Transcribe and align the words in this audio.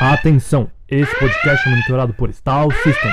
Atenção, 0.00 0.70
esse 0.88 1.14
podcast 1.18 1.68
é 1.68 1.70
monitorado 1.70 2.14
por 2.14 2.30
Stall 2.30 2.70
System. 2.72 3.10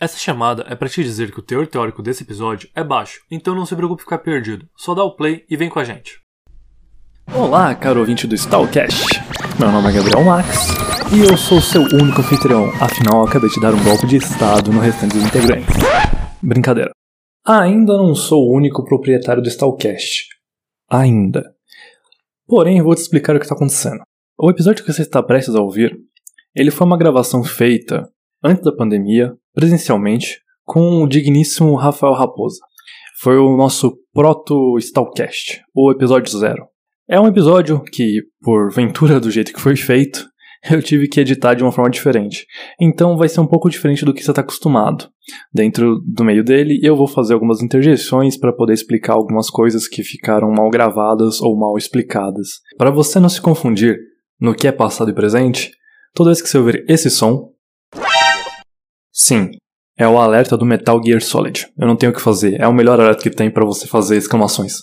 Essa 0.00 0.16
chamada 0.16 0.64
é 0.66 0.74
para 0.74 0.88
te 0.88 1.02
dizer 1.02 1.30
que 1.30 1.38
o 1.38 1.42
teor 1.42 1.66
teórico 1.66 2.02
desse 2.02 2.22
episódio 2.22 2.70
é 2.74 2.82
baixo, 2.82 3.20
então 3.30 3.54
não 3.54 3.66
se 3.66 3.76
preocupe 3.76 4.00
ficar 4.00 4.16
perdido. 4.16 4.66
Só 4.74 4.94
dá 4.94 5.04
o 5.04 5.14
play 5.14 5.44
e 5.46 5.58
vem 5.58 5.68
com 5.68 5.78
a 5.78 5.84
gente. 5.84 6.20
Olá, 7.34 7.74
caro 7.74 8.00
ouvinte 8.00 8.26
do 8.26 8.34
Stallcast. 8.34 9.20
Meu 9.60 9.70
nome 9.70 9.90
é 9.90 9.92
Gabriel 9.92 10.24
Max 10.24 10.68
e 11.14 11.20
eu 11.20 11.36
sou 11.36 11.60
seu 11.60 11.82
único 11.82 12.22
anfitrião, 12.22 12.70
afinal 12.80 13.20
eu 13.20 13.28
acabei 13.28 13.50
de 13.50 13.60
dar 13.60 13.74
um 13.74 13.84
golpe 13.84 14.06
de 14.06 14.16
estado 14.16 14.72
no 14.72 14.80
restante 14.80 15.12
dos 15.12 15.26
integrantes. 15.26 15.76
Brincadeira. 16.42 16.92
Ainda 17.46 17.94
não 17.98 18.14
sou 18.14 18.48
o 18.48 18.56
único 18.56 18.82
proprietário 18.86 19.42
do 19.42 19.50
Stallcast. 19.50 20.28
Ainda. 20.88 21.44
Porém, 22.46 22.78
eu 22.78 22.84
vou 22.84 22.94
te 22.94 23.02
explicar 23.02 23.36
o 23.36 23.38
que 23.38 23.44
está 23.44 23.54
acontecendo. 23.54 24.02
O 24.36 24.50
episódio 24.50 24.84
que 24.84 24.92
você 24.92 25.02
está 25.02 25.22
prestes 25.22 25.54
a 25.54 25.62
ouvir, 25.62 25.96
ele 26.56 26.72
foi 26.72 26.84
uma 26.84 26.98
gravação 26.98 27.44
feita 27.44 28.02
antes 28.42 28.64
da 28.64 28.74
pandemia, 28.74 29.32
presencialmente, 29.54 30.40
com 30.64 31.04
o 31.04 31.08
digníssimo 31.08 31.76
Rafael 31.76 32.14
Raposa. 32.14 32.58
Foi 33.20 33.38
o 33.38 33.56
nosso 33.56 33.96
proto 34.12 34.76
Stalcast, 34.78 35.62
o 35.72 35.92
episódio 35.92 36.36
zero. 36.36 36.66
É 37.08 37.20
um 37.20 37.28
episódio 37.28 37.80
que, 37.84 38.22
por 38.42 38.72
ventura 38.72 39.20
do 39.20 39.30
jeito 39.30 39.52
que 39.52 39.60
foi 39.60 39.76
feito, 39.76 40.26
eu 40.68 40.82
tive 40.82 41.06
que 41.06 41.20
editar 41.20 41.54
de 41.54 41.62
uma 41.62 41.70
forma 41.70 41.88
diferente. 41.88 42.44
Então 42.80 43.16
vai 43.16 43.28
ser 43.28 43.38
um 43.38 43.46
pouco 43.46 43.70
diferente 43.70 44.04
do 44.04 44.12
que 44.12 44.24
você 44.24 44.32
está 44.32 44.40
acostumado. 44.40 45.08
Dentro 45.52 46.00
do 46.04 46.24
meio 46.24 46.42
dele, 46.42 46.80
eu 46.82 46.96
vou 46.96 47.06
fazer 47.06 47.34
algumas 47.34 47.62
interjeições 47.62 48.36
para 48.36 48.52
poder 48.52 48.72
explicar 48.72 49.12
algumas 49.12 49.48
coisas 49.48 49.86
que 49.86 50.02
ficaram 50.02 50.50
mal 50.50 50.68
gravadas 50.70 51.40
ou 51.40 51.56
mal 51.56 51.78
explicadas. 51.78 52.48
Para 52.76 52.90
você 52.90 53.20
não 53.20 53.28
se 53.28 53.40
confundir 53.40 53.96
no 54.44 54.54
que 54.54 54.68
é 54.68 54.72
passado 54.72 55.10
e 55.10 55.14
presente, 55.14 55.72
toda 56.14 56.28
vez 56.28 56.42
que 56.42 56.48
você 56.48 56.58
ouvir 56.58 56.84
esse 56.86 57.10
som, 57.10 57.50
sim, 59.10 59.50
é 59.96 60.06
o 60.06 60.18
alerta 60.18 60.54
do 60.54 60.66
Metal 60.66 61.00
Gear 61.02 61.22
Solid. 61.22 61.66
Eu 61.78 61.86
não 61.86 61.96
tenho 61.96 62.12
o 62.12 62.14
que 62.14 62.20
fazer, 62.20 62.60
é 62.60 62.68
o 62.68 62.72
melhor 62.72 63.00
alerta 63.00 63.22
que 63.22 63.30
tem 63.30 63.50
para 63.50 63.64
você 63.64 63.86
fazer 63.86 64.18
exclamações. 64.18 64.82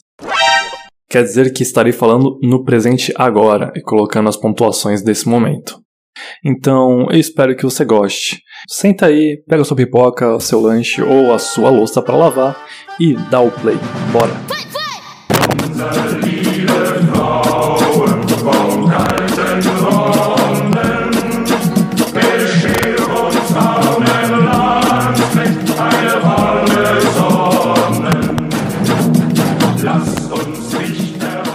Quer 1.08 1.22
dizer 1.24 1.54
que 1.54 1.62
estarei 1.62 1.92
falando 1.94 2.40
no 2.42 2.64
presente 2.64 3.14
agora 3.16 3.72
e 3.76 3.82
colocando 3.82 4.30
as 4.30 4.38
pontuações 4.38 5.04
desse 5.04 5.30
momento. 5.30 5.80
Então, 6.44 7.08
eu 7.12 7.20
espero 7.20 7.56
que 7.56 7.64
você 7.64 7.86
goste. 7.86 8.42
Senta 8.68 9.06
aí, 9.08 9.44
pega 9.48 9.64
sua 9.64 9.78
pipoca, 9.78 10.40
seu 10.40 10.60
lanche 10.60 11.04
ou 11.04 11.32
a 11.32 11.38
sua 11.38 11.70
louça 11.70 12.02
para 12.02 12.16
lavar 12.16 12.66
e 13.00 13.14
dá 13.30 13.42
o 13.42 13.52
play. 13.52 13.78
Bora! 14.12 14.34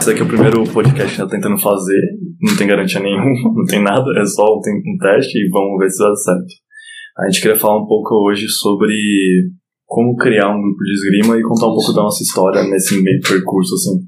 Esse 0.06 0.12
aqui 0.12 0.22
é 0.22 0.24
o 0.24 0.28
primeiro 0.28 0.62
podcast 0.62 1.16
que 1.16 1.20
eu 1.20 1.26
tô 1.26 1.34
tentando 1.34 1.58
fazer. 1.58 1.98
Não 2.40 2.56
tem 2.56 2.68
garantia 2.68 3.00
nenhuma, 3.00 3.26
não 3.58 3.64
tem 3.64 3.82
nada, 3.82 4.06
é 4.16 4.24
só 4.24 4.44
um, 4.44 4.60
um 4.62 4.98
teste 5.02 5.36
e 5.36 5.50
vamos 5.50 5.80
ver 5.80 5.90
se 5.90 5.98
dá 5.98 6.14
certo. 6.14 6.46
A 7.18 7.26
gente 7.26 7.42
queria 7.42 7.58
falar 7.58 7.82
um 7.82 7.88
pouco 7.88 8.14
hoje 8.14 8.46
sobre 8.48 8.94
como 9.84 10.14
criar 10.14 10.54
um 10.54 10.62
grupo 10.62 10.78
de 10.84 10.92
esgrima 10.92 11.36
e 11.36 11.42
contar 11.42 11.66
um 11.66 11.74
pouco 11.74 11.92
da 11.92 12.02
nossa 12.02 12.22
história 12.22 12.62
nesse 12.70 13.02
meio 13.02 13.20
percurso, 13.20 13.74
assim. 13.74 13.98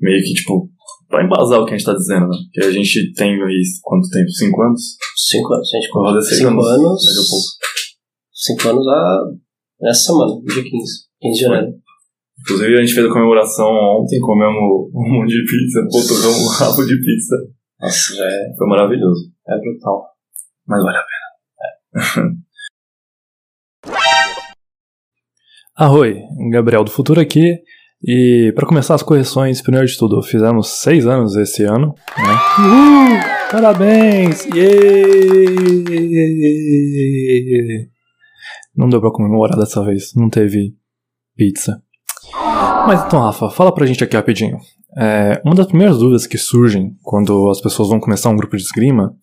Meio 0.00 0.20
que, 0.24 0.34
tipo, 0.34 0.68
pra 1.08 1.24
embasar 1.24 1.60
o 1.60 1.66
que 1.66 1.74
a 1.74 1.78
gente 1.78 1.86
tá 1.86 1.94
dizendo, 1.94 2.26
né? 2.26 2.36
Que 2.52 2.64
a 2.64 2.72
gente 2.72 3.12
tem 3.12 3.40
aí, 3.40 3.62
quanto 3.84 4.10
tempo? 4.10 4.28
Cinco 4.30 4.60
anos? 4.60 4.82
Cinco 5.16 5.54
anos. 5.54 5.70
A 5.72 5.78
gente 5.78 6.24
seis 6.26 6.38
cinco 6.40 6.50
anos. 6.50 6.66
anos. 6.66 7.04
Daqui 7.06 7.18
a 7.20 7.30
pouco. 7.30 7.46
Cinco 8.32 8.68
anos 8.70 8.88
a, 8.88 9.88
essa 9.88 10.00
semana, 10.00 10.32
dia 10.52 10.64
15. 10.64 10.70
15 11.20 11.38
de 11.38 11.40
janeiro. 11.40 11.87
Inclusive, 12.40 12.76
a 12.76 12.80
gente 12.80 12.94
fez 12.94 13.06
a 13.06 13.12
comemoração 13.12 13.66
ontem, 13.66 14.20
comemos 14.20 14.90
um 14.94 15.12
monte 15.12 15.30
de 15.30 15.42
pizza, 15.44 15.82
potorramos 15.90 16.38
um 16.38 16.48
rabo 16.48 16.84
de 16.84 16.96
pizza. 16.96 17.36
Nossa, 17.80 18.14
já 18.16 18.24
é, 18.24 18.54
Foi 18.56 18.68
maravilhoso. 18.68 19.30
é 19.48 19.58
brutal. 19.58 20.06
Mas 20.66 20.82
vale 20.82 20.96
a 20.96 21.02
pena. 21.02 22.34
Arroi, 25.76 26.22
Gabriel 26.50 26.84
do 26.84 26.90
Futuro 26.90 27.20
aqui. 27.20 27.58
E 28.02 28.52
para 28.54 28.66
começar 28.66 28.94
as 28.94 29.02
correções, 29.02 29.60
primeiro 29.60 29.86
de 29.86 29.96
tudo, 29.98 30.22
fizemos 30.22 30.80
seis 30.80 31.04
anos 31.06 31.34
esse 31.34 31.64
ano, 31.64 31.94
né? 32.16 32.32
Uhul! 32.60 33.18
Parabéns! 33.50 34.44
Yay! 34.46 35.48
Não 38.76 38.88
deu 38.88 39.00
pra 39.00 39.10
comemorar 39.10 39.58
dessa 39.58 39.84
vez, 39.84 40.14
não 40.14 40.28
teve 40.30 40.76
pizza. 41.36 41.82
Mas 42.88 43.04
então, 43.04 43.20
Rafa, 43.20 43.50
fala 43.50 43.70
pra 43.70 43.84
gente 43.84 44.02
aqui 44.02 44.16
rapidinho. 44.16 44.56
É, 44.96 45.42
uma 45.44 45.54
das 45.54 45.66
primeiras 45.66 45.98
dúvidas 45.98 46.26
que 46.26 46.38
surgem 46.38 46.92
quando 47.02 47.50
as 47.50 47.60
pessoas 47.60 47.90
vão 47.90 48.00
começar 48.00 48.30
um 48.30 48.36
grupo 48.36 48.56
de 48.56 48.62
esgrima 48.62 49.14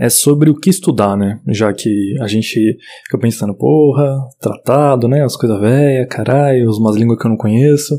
é 0.00 0.08
sobre 0.08 0.50
o 0.50 0.58
que 0.58 0.68
estudar, 0.68 1.16
né? 1.16 1.40
Já 1.46 1.72
que 1.72 1.88
a 2.20 2.26
gente 2.26 2.76
fica 3.04 3.16
pensando, 3.16 3.56
porra, 3.56 4.18
tratado, 4.40 5.06
né? 5.06 5.22
As 5.22 5.36
coisas 5.36 5.60
velhas, 5.60 6.08
caralho, 6.10 6.68
umas 6.72 6.96
línguas 6.96 7.16
que 7.20 7.24
eu 7.24 7.30
não 7.30 7.36
conheço. 7.36 7.94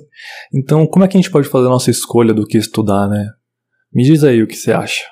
Então, 0.53 0.85
como 0.85 1.05
é 1.05 1.07
que 1.07 1.15
a 1.15 1.21
gente 1.21 1.31
pode 1.31 1.47
fazer 1.47 1.67
a 1.67 1.69
nossa 1.69 1.89
escolha 1.89 2.33
do 2.33 2.45
que 2.45 2.57
estudar, 2.57 3.07
né? 3.07 3.25
Me 3.93 4.03
diz 4.03 4.21
aí 4.21 4.43
o 4.43 4.47
que 4.47 4.57
você 4.57 4.73
acha. 4.73 5.05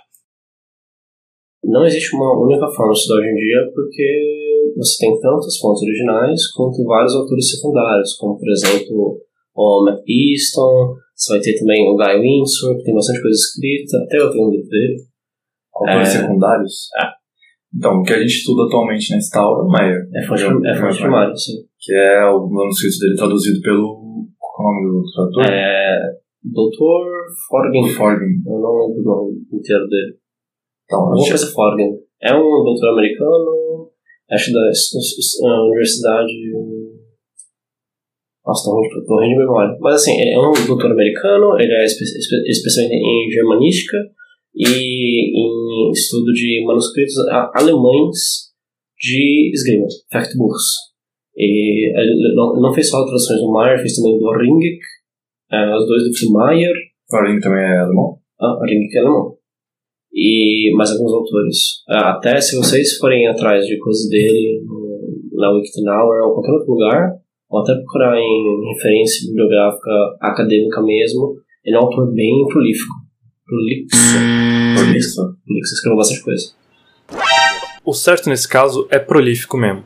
Não 1.64 1.86
existe 1.86 2.14
uma 2.14 2.44
única 2.44 2.68
forma 2.76 2.92
de 2.92 3.00
estudar 3.00 3.22
hoje 3.22 3.30
em 3.30 3.36
dia 3.36 3.72
porque 3.74 4.74
você 4.76 4.98
tem 5.00 5.18
tantas 5.22 5.58
fontes 5.60 5.82
originais 5.82 6.52
quanto 6.52 6.84
vários 6.84 7.16
autores 7.16 7.52
secundários, 7.52 8.14
como 8.18 8.38
por 8.38 8.50
exemplo 8.52 9.24
o 9.56 9.86
Matt 9.86 10.02
Easton, 10.08 10.96
você 11.16 11.34
vai 11.34 11.42
ter 11.42 11.60
também 11.60 11.88
o 11.88 11.96
Guy 11.96 12.20
Windsor, 12.22 12.78
que 12.78 12.84
tem 12.84 12.94
bastante 12.94 13.22
coisa 13.22 13.36
escrita, 13.36 13.98
até 14.04 14.18
eu 14.18 14.32
tenho 14.32 14.48
um 14.48 14.52
dele. 14.70 14.98
Autores 15.76 16.08
É. 16.16 16.20
secundários? 16.22 16.74
É. 17.00 17.06
Então, 17.76 18.00
o 18.00 18.04
que 18.04 18.14
a 18.14 18.20
gente 18.20 18.38
estuda 18.38 18.64
atualmente 18.66 19.10
na 19.12 19.18
é 19.54 19.64
o 19.64 19.68
Meyer. 19.72 20.02
É 20.14 20.22
fonte, 20.28 20.44
é 20.44 20.76
fonte 20.76 20.96
eu- 20.98 21.02
primária, 21.02 21.36
sim. 21.36 21.54
Que 21.80 21.94
é 21.94 22.26
o 22.26 22.48
manuscrito 22.48 23.00
dele 23.00 23.16
traduzido 23.16 23.60
pelo. 23.62 24.28
Qual 24.38 24.68
é 24.68 24.72
o 24.72 24.84
nome 24.84 25.02
do 25.02 25.12
tradutor? 25.12 25.46
É, 25.50 25.96
Dr. 26.44 27.04
Forgen. 27.50 27.90
Forgen. 27.94 28.30
Eu 28.46 28.60
não 28.60 28.78
lembro 28.78 29.02
o 29.02 29.04
nome 29.04 29.32
inteiro 29.52 29.88
dele. 29.88 30.16
Então, 30.86 31.00
Alguma 31.00 31.28
coisa 31.28 31.48
Forgen. 31.52 31.98
É 32.22 32.34
um 32.36 32.40
doutor 32.64 32.90
americano, 32.94 33.90
acho 34.32 34.52
da 34.54 35.64
Universidade. 35.66 36.32
Nossa, 38.46 38.70
tô 38.70 38.76
ruim, 38.76 38.88
de- 38.90 39.06
tô 39.06 39.16
ruim 39.16 39.30
de 39.30 39.38
memória. 39.38 39.78
Mas 39.80 39.96
assim, 39.96 40.20
é 40.22 40.38
um 40.38 40.52
doutor 40.68 40.92
americano, 40.92 41.56
ele 41.60 41.72
é 41.74 41.86
espe 41.86 42.04
espe 42.04 42.36
especialista 42.48 42.96
em 42.96 43.32
germanística 43.32 43.98
e 44.56 44.68
em 44.68 45.92
estudo 45.92 46.32
de 46.34 46.64
manuscritos 46.66 47.16
alemães 47.56 48.52
de 49.00 49.52
esgrima, 49.54 49.86
Factbooks. 50.12 50.64
E 51.36 51.90
ele 52.00 52.36
não, 52.36 52.54
não 52.62 52.74
fez 52.74 52.90
só 52.90 53.04
traduções 53.04 53.40
do 53.40 53.52
Meyer, 53.52 53.80
fez 53.80 53.96
também 53.96 54.20
do 54.20 54.30
Ringek, 54.32 54.80
eh, 55.52 55.76
os 55.76 55.88
dois 55.88 56.04
do 56.04 56.38
Meyer, 56.38 56.74
Forgen 57.10 57.40
também 57.40 57.64
é 57.64 57.80
alemão? 57.80 58.18
ah, 58.40 58.60
Ringek 58.66 58.96
é 58.96 59.00
alemão. 59.02 59.36
E 60.14 60.72
mais 60.76 60.92
alguns 60.92 61.12
autores. 61.14 61.58
Ah, 61.90 62.12
Até 62.12 62.40
se 62.40 62.56
vocês 62.56 62.98
forem 62.98 63.26
atrás 63.28 63.66
de 63.66 63.80
coisas 63.80 64.08
dele 64.10 64.62
na 65.34 65.52
Wikitenauer 65.52 66.22
ou 66.28 66.34
qualquer 66.36 66.52
outro 66.52 66.72
lugar, 66.74 67.12
ou 67.54 67.62
até 67.62 67.74
procurar 67.76 68.18
em 68.18 68.74
referência 68.74 69.28
bibliográfica 69.28 69.92
acadêmica 70.22 70.82
mesmo, 70.82 71.36
ele 71.64 71.76
é 71.76 71.80
um 71.80 71.84
autor 71.84 72.12
bem 72.14 72.34
prolífico. 72.48 72.94
Prolixo. 73.46 73.88
Prolixo. 74.76 75.22
Prolixo, 75.46 75.74
escreveu 75.76 75.98
bastante 75.98 76.24
coisa. 76.24 76.46
O 77.86 77.94
certo 77.94 78.28
nesse 78.30 78.48
caso 78.48 78.88
é 78.90 78.98
prolífico 78.98 79.56
mesmo. 79.58 79.84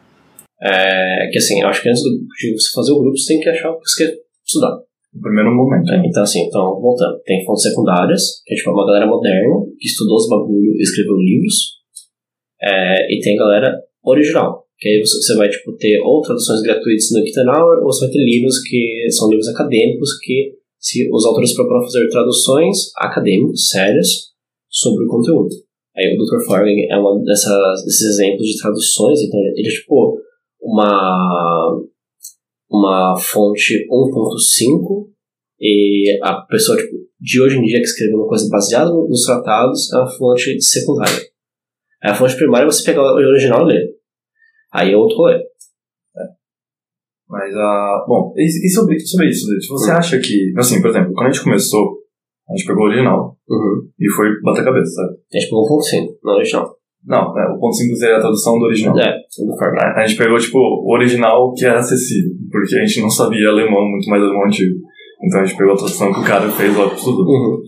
É 0.64 1.28
que 1.32 1.38
assim, 1.38 1.62
eu 1.62 1.68
acho 1.68 1.82
que 1.82 1.90
antes 1.90 2.02
do- 2.02 2.18
de 2.40 2.54
você 2.54 2.70
fazer 2.74 2.92
o 2.94 3.00
grupo, 3.00 3.18
você 3.18 3.34
tem 3.34 3.42
que 3.44 3.50
achar 3.50 3.70
o 3.72 3.80
que 3.80 3.90
você 3.90 4.06
quer 4.08 4.14
estudar. 4.46 4.78
No 5.14 5.22
primeiro 5.22 5.54
momento. 5.54 5.86
né? 5.86 6.04
Então, 6.06 6.24
assim, 6.24 6.46
então, 6.48 6.80
voltando, 6.80 7.20
tem 7.26 7.44
fontes 7.46 7.64
secundárias, 7.64 8.42
que 8.46 8.54
é 8.54 8.58
tipo 8.58 8.72
uma 8.72 8.86
galera 8.86 9.08
moderna, 9.08 9.56
que 9.80 9.88
estudou 9.88 10.16
os 10.16 10.30
bagulho 10.30 10.72
e 10.76 10.82
escreveu 10.82 11.16
livros, 11.18 11.78
é, 12.62 13.14
e 13.14 13.20
tem 13.20 13.36
a 13.36 13.44
galera 13.44 13.76
original, 14.04 14.64
que 14.80 14.88
aí 14.88 15.02
você, 15.02 15.36
vai 15.36 15.50
tipo, 15.50 15.76
ter 15.78 16.00
ou 16.02 16.22
traduções 16.22 16.62
gratuitas 16.62 17.10
no 17.12 17.20
Wikitenauer, 17.20 17.80
ou 17.80 17.86
você 17.86 18.06
vai 18.06 18.14
ter 18.14 18.24
livros 18.24 18.62
que 18.62 19.08
são 19.12 19.30
livros 19.30 19.48
acadêmicos, 19.48 20.20
que 20.20 20.54
se 20.80 21.10
os 21.12 21.26
autores 21.26 21.56
procuram 21.56 21.84
fazer 21.84 22.08
traduções 22.10 22.92
acadêmicas, 22.98 23.70
sérias, 23.70 24.08
sobre 24.70 25.06
o 25.06 25.08
conteúdo. 25.08 25.50
Aí 25.96 26.14
o 26.14 26.18
Dr. 26.18 26.46
Forgen 26.46 26.88
é 26.92 26.98
um 27.00 27.24
desses 27.24 28.02
exemplos 28.02 28.48
de 28.48 28.62
traduções, 28.62 29.20
então 29.22 29.40
ele 29.40 29.68
é 29.68 29.72
tipo 29.72 30.22
uma 30.62 31.82
uma 32.70 33.16
fonte 33.18 33.88
1.5 33.90 35.08
e 35.60 36.20
a 36.22 36.42
pessoa 36.42 36.78
tipo, 36.78 36.96
de 37.20 37.42
hoje 37.42 37.58
em 37.58 37.64
dia 37.64 37.80
que 37.80 37.86
escreveu 37.86 38.18
uma 38.18 38.28
coisa 38.28 38.48
baseada 38.50 38.92
nos 38.92 39.24
tratados 39.24 39.92
é 39.94 39.98
uma 39.98 40.12
fonte 40.12 40.62
secundária. 40.62 41.18
Aí 42.04 42.12
a 42.12 42.14
fonte 42.14 42.36
primária 42.36 42.66
é 42.66 42.72
você 42.72 42.84
pegar 42.84 43.02
o 43.02 43.16
original 43.16 43.68
e 43.68 43.74
ler. 43.74 43.97
Aí 44.74 44.92
é 44.92 44.98
outro 44.98 45.18
rolê. 45.18 45.40
Mas, 47.30 47.54
a 47.54 48.06
bom, 48.08 48.34
e, 48.38 48.44
e 48.46 48.70
sobre, 48.70 48.98
sobre 49.00 49.28
isso? 49.28 49.48
Você 49.70 49.92
Hum. 49.92 49.96
acha 49.96 50.18
que, 50.20 50.54
assim, 50.58 50.82
por 50.82 50.90
exemplo, 50.90 51.12
quando 51.14 51.28
a 51.28 51.32
gente 51.32 51.44
começou, 51.44 51.98
a 52.50 52.56
gente 52.56 52.66
pegou 52.66 52.84
o 52.84 52.88
original 52.88 53.36
Uhum. 53.50 53.90
e 54.00 54.10
foi 54.16 54.28
bater 54.42 54.62
a 54.62 54.66
cabeça, 54.66 54.92
sabe? 54.92 55.14
A 55.34 55.38
gente 55.38 55.50
pegou 55.50 55.66
um 55.66 55.68
ponto 55.68 55.84
sim, 55.84 56.08
no 56.24 56.32
original. 56.34 56.78
Não, 57.06 57.34
né, 57.34 57.44
o 57.56 57.60
ponto 57.60 57.76
5 57.76 57.96
seria 57.96 58.18
a 58.18 58.22
tradução 58.22 58.58
do 58.60 58.66
original. 58.66 58.98
É, 59.00 59.12
do. 59.12 59.54
A 59.82 60.02
a 60.02 60.06
gente 60.08 60.18
pegou, 60.18 60.38
tipo, 60.38 60.58
o 60.58 60.94
original 60.94 61.54
que 61.54 61.66
era 61.66 61.80
acessível, 61.80 62.32
porque 62.52 62.76
a 62.78 62.86
gente 62.86 63.02
não 63.02 63.10
sabia 63.10 63.50
alemão, 63.50 63.82
muito 63.90 64.10
mais 64.10 64.22
alemão 64.24 64.46
antigo. 64.46 64.76
Então 65.24 65.42
a 65.42 65.46
gente 65.46 65.58
pegou 65.58 65.74
a 65.74 65.78
tradução 65.78 66.14
que 66.14 66.20
o 66.20 66.24
cara 66.26 66.50
fez 66.50 66.76
lá 66.78 66.88
pro 66.88 66.96
estudo. 66.98 67.24
Uhum. 67.24 67.62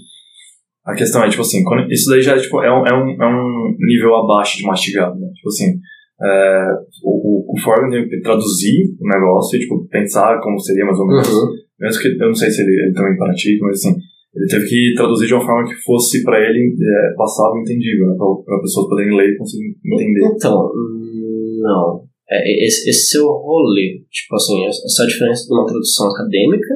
A 0.86 0.94
questão 0.94 1.24
é, 1.24 1.30
tipo 1.30 1.42
assim, 1.42 1.64
quando- 1.64 1.92
isso 1.92 2.10
daí 2.10 2.22
já 2.22 2.36
é, 2.36 2.40
tipo, 2.40 2.62
é, 2.64 2.72
um, 2.72 2.86
é, 2.86 2.94
um, 2.94 3.24
é 3.24 3.28
um 3.28 3.76
nível 3.80 4.16
abaixo 4.16 4.58
de 4.58 4.64
mastigado, 4.66 5.18
né? 5.20 5.28
Tipo 5.36 5.48
assim, 5.50 5.80
é, 6.22 6.66
o, 7.04 7.12
o, 7.12 7.54
o 7.54 7.90
tem 7.90 8.10
que 8.10 8.22
traduzir 8.22 8.96
o 9.00 9.08
negócio 9.08 9.58
e, 9.58 9.62
tipo, 9.62 9.88
pensar 9.88 10.40
como 10.42 10.60
seria 10.60 10.86
mais 10.86 11.00
ou 11.00 11.08
menos. 11.08 11.30
Uhum. 11.30 11.50
Mesmo 11.80 12.02
que, 12.02 12.08
eu 12.10 12.28
não 12.28 12.36
sei 12.36 12.52
se 12.52 12.62
ele, 12.62 12.74
ele 12.74 12.94
também 12.94 13.16
pratica, 13.16 13.66
mas 13.66 13.78
assim, 13.78 13.96
ele 14.36 14.48
teve 14.48 14.68
que 14.68 14.94
traduzir 14.96 15.28
de 15.28 15.34
uma 15.34 15.46
forma 15.46 15.68
que 15.68 15.76
fosse 15.82 16.22
pra 16.24 16.38
ele 16.40 16.76
é, 16.76 17.16
passável 17.16 17.60
e 17.60 17.62
entendível, 17.62 18.08
né? 18.08 18.16
Pra 18.18 18.60
pessoas 18.60 18.90
poderem 18.90 19.16
ler 19.16 19.34
e 19.34 19.38
conseguir 19.38 19.76
entender. 19.86 20.26
Então, 20.36 20.72
hum, 20.76 21.60
não. 21.62 22.04
É, 22.30 22.66
esse, 22.66 22.90
esse 22.90 23.18
o 23.18 23.32
rolê. 23.32 24.04
Tipo 24.12 24.36
assim, 24.36 24.66
essa 24.66 25.04
é 25.04 25.06
a 25.06 25.10
diferença 25.10 25.48
de 25.48 25.54
uma 25.54 25.66
tradução 25.66 26.10
acadêmica 26.12 26.74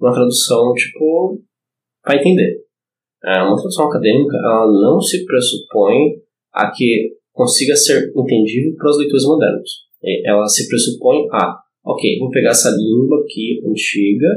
e 0.00 0.04
uma 0.04 0.12
tradução, 0.12 0.72
tipo, 0.72 1.38
pra 2.02 2.16
entender. 2.16 2.64
É, 3.24 3.42
uma 3.42 3.56
tradução 3.56 3.86
acadêmica, 3.86 4.36
ela 4.36 4.66
não 4.66 4.98
se 5.00 5.24
pressupõe 5.26 6.16
a 6.52 6.70
que 6.70 7.19
consiga 7.32 7.74
ser 7.76 8.10
entendível 8.14 8.74
para 8.76 8.90
os 8.90 8.98
leitores 8.98 9.24
modernos. 9.24 9.70
E 10.02 10.28
Ela 10.28 10.46
se 10.46 10.68
pressupõe 10.68 11.26
a, 11.32 11.58
ok, 11.84 12.18
vou 12.18 12.30
pegar 12.30 12.50
essa 12.50 12.70
língua 12.70 13.20
aqui, 13.20 13.60
antiga, 13.66 14.28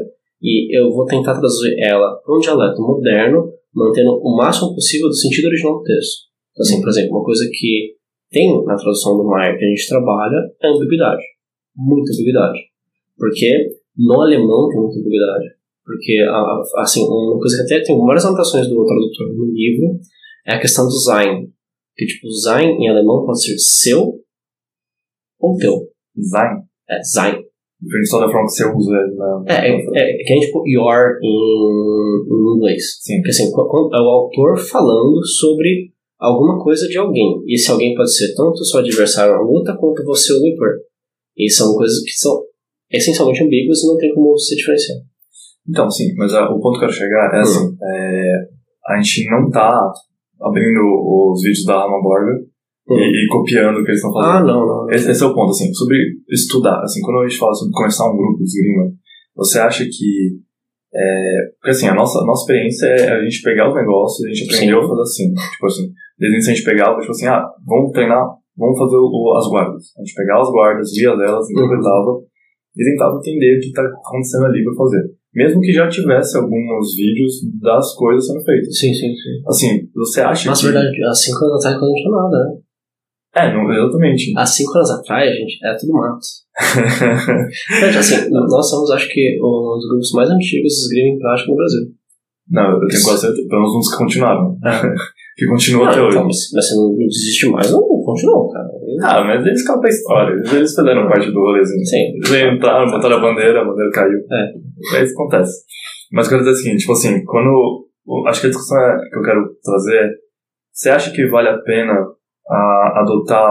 e 0.42 0.78
eu 0.78 0.92
vou 0.92 1.06
tentar 1.06 1.34
traduzir 1.34 1.75
ela 1.80 2.16
para 2.18 2.36
um 2.36 2.40
dialeto 2.40 2.81
moderno, 2.81 3.54
mantendo 3.74 4.19
o 4.22 4.36
máximo 4.36 4.74
possível 4.74 5.07
do 5.07 5.16
sentido 5.16 5.45
original 5.48 5.78
do 5.78 5.84
texto. 5.84 6.28
Então, 6.51 6.62
assim, 6.62 6.81
por 6.81 6.90
exemplo, 6.90 7.18
uma 7.18 7.24
coisa 7.24 7.50
que 7.51 7.95
tem 8.30 8.63
na 8.66 8.75
tradução 8.75 9.18
do 9.18 9.24
Maier 9.24 9.57
que 9.57 9.66
a 9.66 9.69
gente 9.69 9.88
trabalha 9.88 10.38
é 10.62 10.68
ambiguidade. 10.68 11.24
Muita 11.75 12.12
ambiguidade. 12.13 12.60
Porque 13.18 13.69
no 13.98 14.22
alemão 14.22 14.68
tem 14.69 14.80
muita 14.80 15.00
ambiguidade. 15.00 15.46
Porque, 15.86 16.18
assim, 16.78 17.04
uma 17.04 17.39
coisa 17.39 17.57
que 17.57 17.74
até 17.74 17.84
tem 17.84 17.98
várias 17.98 18.25
anotações 18.25 18.68
do 18.68 18.86
tradutor 18.86 19.34
no 19.36 19.46
livro 19.46 20.00
é 20.46 20.56
a 20.56 20.60
questão 20.60 20.86
do 20.86 20.92
sein. 20.92 21.48
Que, 21.95 22.06
tipo, 22.06 22.30
sein 22.31 22.69
em 22.69 22.90
alemão 22.90 23.25
pode 23.25 23.44
ser 23.44 23.57
seu 23.57 24.19
ou 25.40 25.57
teu. 25.57 25.88
Design, 26.16 26.62
É, 26.90 27.01
sein. 27.04 27.36
diferente 27.81 28.10
só 28.10 28.19
da 28.19 28.31
forma 28.31 28.45
que 28.45 28.54
você 28.54 28.66
usa 28.66 28.92
ele 28.92 29.16
na. 29.16 29.44
É, 29.48 29.69
é, 29.69 29.74
é, 29.74 30.22
é 30.22 30.24
que 30.24 30.34
nem, 30.34 30.40
tipo, 30.40 30.63
your 30.68 31.19
em, 31.22 32.25
em 32.30 32.57
inglês. 32.57 33.00
Sim. 33.01 33.18
Porque, 33.18 33.30
assim, 33.30 33.51
é 33.51 34.01
o 34.01 34.10
autor 34.10 34.57
falando 34.57 35.25
sobre 35.25 35.92
alguma 36.19 36.63
coisa 36.63 36.88
de 36.88 36.98
alguém. 36.98 37.44
E 37.45 37.56
esse 37.56 37.69
alguém 37.69 37.94
pode 37.96 38.16
ser 38.16 38.34
tanto 38.36 38.63
seu 38.63 38.80
adversário 38.80 39.34
na 39.34 39.42
luta, 39.42 39.75
quanto 39.78 40.04
você 40.06 40.34
o 40.34 40.42
leitor. 40.42 40.80
E 41.38 41.50
são 41.50 41.75
coisas 41.75 42.01
que 42.04 42.12
são 42.12 42.44
essencialmente 42.89 43.44
ambíguas 43.44 43.84
e 43.84 43.88
não 43.88 43.98
tem 43.98 44.13
como 44.13 44.38
se 44.38 44.56
diferenciar. 44.56 45.00
Então, 45.68 45.89
sim, 45.89 46.13
mas 46.16 46.34
ah, 46.34 46.50
o 46.50 46.60
ponto 46.60 46.78
que 46.80 46.86
eu 46.86 46.89
quero 46.89 46.94
chegar 46.94 47.34
é 47.36 47.39
assim: 47.39 47.75
é, 47.81 48.34
a 48.88 49.01
gente 49.01 49.30
não 49.30 49.50
tá 49.50 49.92
abrindo 50.44 50.81
os 50.84 51.42
vídeos 51.42 51.66
da 51.66 51.81
Rama 51.84 52.01
Borga 52.01 52.34
Hum. 52.90 53.00
e, 53.00 53.24
e 53.24 53.28
copiando 53.31 53.78
o 53.80 53.84
que 53.84 53.92
eles 53.92 54.00
estão 54.04 54.12
fazendo. 54.12 54.36
Ah, 54.36 54.44
não, 54.44 54.68
não. 54.68 54.92
Esse, 54.92 55.10
esse 55.10 55.24
é 55.24 55.25
o 55.25 55.34
ponto, 55.34 55.51
assim, 55.51 55.74
sobre 55.74 55.98
estudar. 56.30 56.81
Assim, 56.84 57.00
quando 57.00 57.22
a 57.24 57.28
gente 57.30 57.40
fala 57.40 57.54
sobre 57.54 57.72
começar 57.72 58.12
um 58.12 58.18
grupo 58.18 58.40
de 58.40 58.44
esgrima, 58.44 58.92
você 59.38 59.60
acha 59.60 59.86
que. 59.86 60.36
É, 60.94 61.36
porque 61.57 61.72
assim, 61.72 61.88
a 61.88 61.95
nossa, 61.95 62.19
a 62.19 62.25
nossa 62.25 62.42
experiência 62.44 62.86
é 62.88 63.10
a 63.18 63.24
gente 63.24 63.42
pegar 63.42 63.69
os 63.69 63.75
negócios, 63.75 64.25
a 64.25 64.30
gente 64.30 64.44
aprendeu 64.54 64.80
Sim. 64.80 64.86
a 64.86 64.90
fazer 64.90 65.01
assim. 65.01 65.28
Tipo 65.34 65.66
assim, 65.66 65.84
desde 66.19 66.28
o 66.28 66.36
início 66.36 66.51
a 66.51 66.56
gente 66.56 66.66
pegava, 66.66 67.00
tipo 67.00 67.12
assim, 67.12 67.25
ah, 67.28 67.44
vamos 67.66 67.92
treinar, 67.94 68.28
vamos 68.57 68.78
fazer 68.78 68.98
o, 68.98 69.07
o- 69.07 69.34
as 69.39 69.48
guardas. 69.48 69.84
A 69.98 70.01
gente 70.04 70.13
pegava 70.13 70.42
as 70.42 70.51
guardas, 70.51 70.92
via 70.92 71.16
delas, 71.16 71.50
interpretava 71.50 72.12
e 72.75 72.84
tentava 72.84 73.16
entender 73.18 73.57
o 73.57 73.60
que 73.62 73.68
está 73.68 73.81
acontecendo 73.81 74.46
ali 74.46 74.62
para 74.62 74.75
fazer. 74.75 75.04
Mesmo 75.35 75.62
que 75.62 75.71
já 75.71 75.88
tivesse 75.89 76.38
alguns 76.38 76.95
vídeos 76.95 77.33
das 77.62 77.95
coisas 77.95 78.27
sendo 78.27 78.44
feitas. 78.44 78.77
Sim, 78.77 78.94
sim, 78.94 79.13
sim. 79.15 79.41
Assim, 79.47 79.89
você 79.95 80.21
acha 80.21 80.50
Mas, 80.50 80.59
que. 80.59 80.65
verdade, 80.65 81.03
há 81.03 81.13
cinco 81.13 81.45
anos 81.45 81.56
atrás, 81.65 81.80
quando 81.80 81.89
não 81.89 81.95
tinha 81.95 82.12
nada, 82.12 82.38
né? 82.38 82.57
É, 83.35 83.53
não, 83.53 83.71
exatamente. 83.71 84.31
Há 84.38 84.45
cinco 84.45 84.77
anos 84.77 84.91
atrás, 84.91 85.35
gente, 85.35 85.57
era 85.63 85.75
tudo 85.75 85.94
mato. 85.94 86.19
Gente, 87.80 87.97
assim, 87.97 88.30
nós 88.30 88.69
somos, 88.69 88.91
acho 88.91 89.09
que, 89.09 89.39
um 89.41 89.75
dos 89.75 89.89
grupos 89.89 90.12
mais 90.13 90.30
antigos 90.30 90.71
de 90.71 90.80
esgrima 90.83 91.15
em 91.15 91.18
prática 91.18 91.50
no 91.50 91.56
Brasil. 91.57 91.81
não, 92.47 92.74
eu 92.79 92.88
tenho 92.88 93.03
quase 93.03 93.21
certeza, 93.21 93.47
pelo 93.50 93.62
menos 93.62 93.75
uns 93.75 93.89
que 93.91 93.97
continuaram. 93.97 94.56
que 95.36 95.45
continuam 95.47 95.86
até 95.88 95.97
Não, 95.97 96.06
hoje. 96.06 96.15
então, 96.15 96.27
mas, 96.27 96.38
mas 96.53 96.68
se 96.68 96.75
não 96.75 96.95
existe 97.01 97.50
mais, 97.50 97.71
não 97.71 97.81
continuou, 98.13 98.50
cara. 98.50 98.69
Ah, 99.04 99.24
mas 99.24 99.45
eles 99.45 99.68
contam 99.68 99.86
a 99.86 99.89
história. 99.89 100.33
Eles, 100.33 100.54
eles 100.54 100.75
fizeram 100.75 101.07
parte 101.07 101.31
do 101.31 101.39
rolezinho. 101.39 101.86
Sim. 101.86 102.13
Eles 102.15 102.56
entraram, 102.56 102.92
botaram 102.92 103.18
a 103.18 103.21
bandeira, 103.21 103.62
a 103.62 103.65
bandeira 103.65 103.92
caiu. 103.92 104.19
É. 104.31 104.98
É 104.98 105.04
isso 105.04 105.13
acontece. 105.13 105.63
Mas 106.12 106.25
eu 106.25 106.31
quero 106.31 106.44
dizer 106.44 106.51
o 106.51 106.63
seguinte, 106.63 106.80
tipo 106.81 106.94
assim, 106.94 107.24
quando... 107.25 107.88
Acho 108.27 108.42
que 108.42 108.48
a 108.48 108.50
discussão 108.50 108.77
é- 108.77 109.10
que 109.10 109.18
eu 109.18 109.24
quero 109.24 109.50
trazer 109.63 109.95
é, 109.95 110.10
você 110.74 110.89
acha 110.89 111.12
que 111.12 111.30
vale 111.30 111.50
a 111.50 111.57
pena 111.60 111.94
a, 112.50 113.01
adotar 113.01 113.48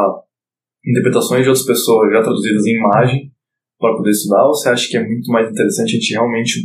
interpretações 0.85 1.44
de 1.44 1.49
outras 1.49 1.64
pessoas 1.64 2.12
já 2.12 2.20
traduzidas 2.20 2.67
em 2.67 2.76
imagem 2.76 3.32
para 3.79 3.94
poder 3.94 4.11
estudar, 4.11 4.44
ou 4.44 4.55
você 4.55 4.69
acha 4.69 4.88
que 4.88 4.97
é 4.97 5.06
muito 5.06 5.31
mais 5.31 5.49
interessante 5.49 5.91
a 5.91 5.99
gente 6.00 6.12
realmente 6.12 6.61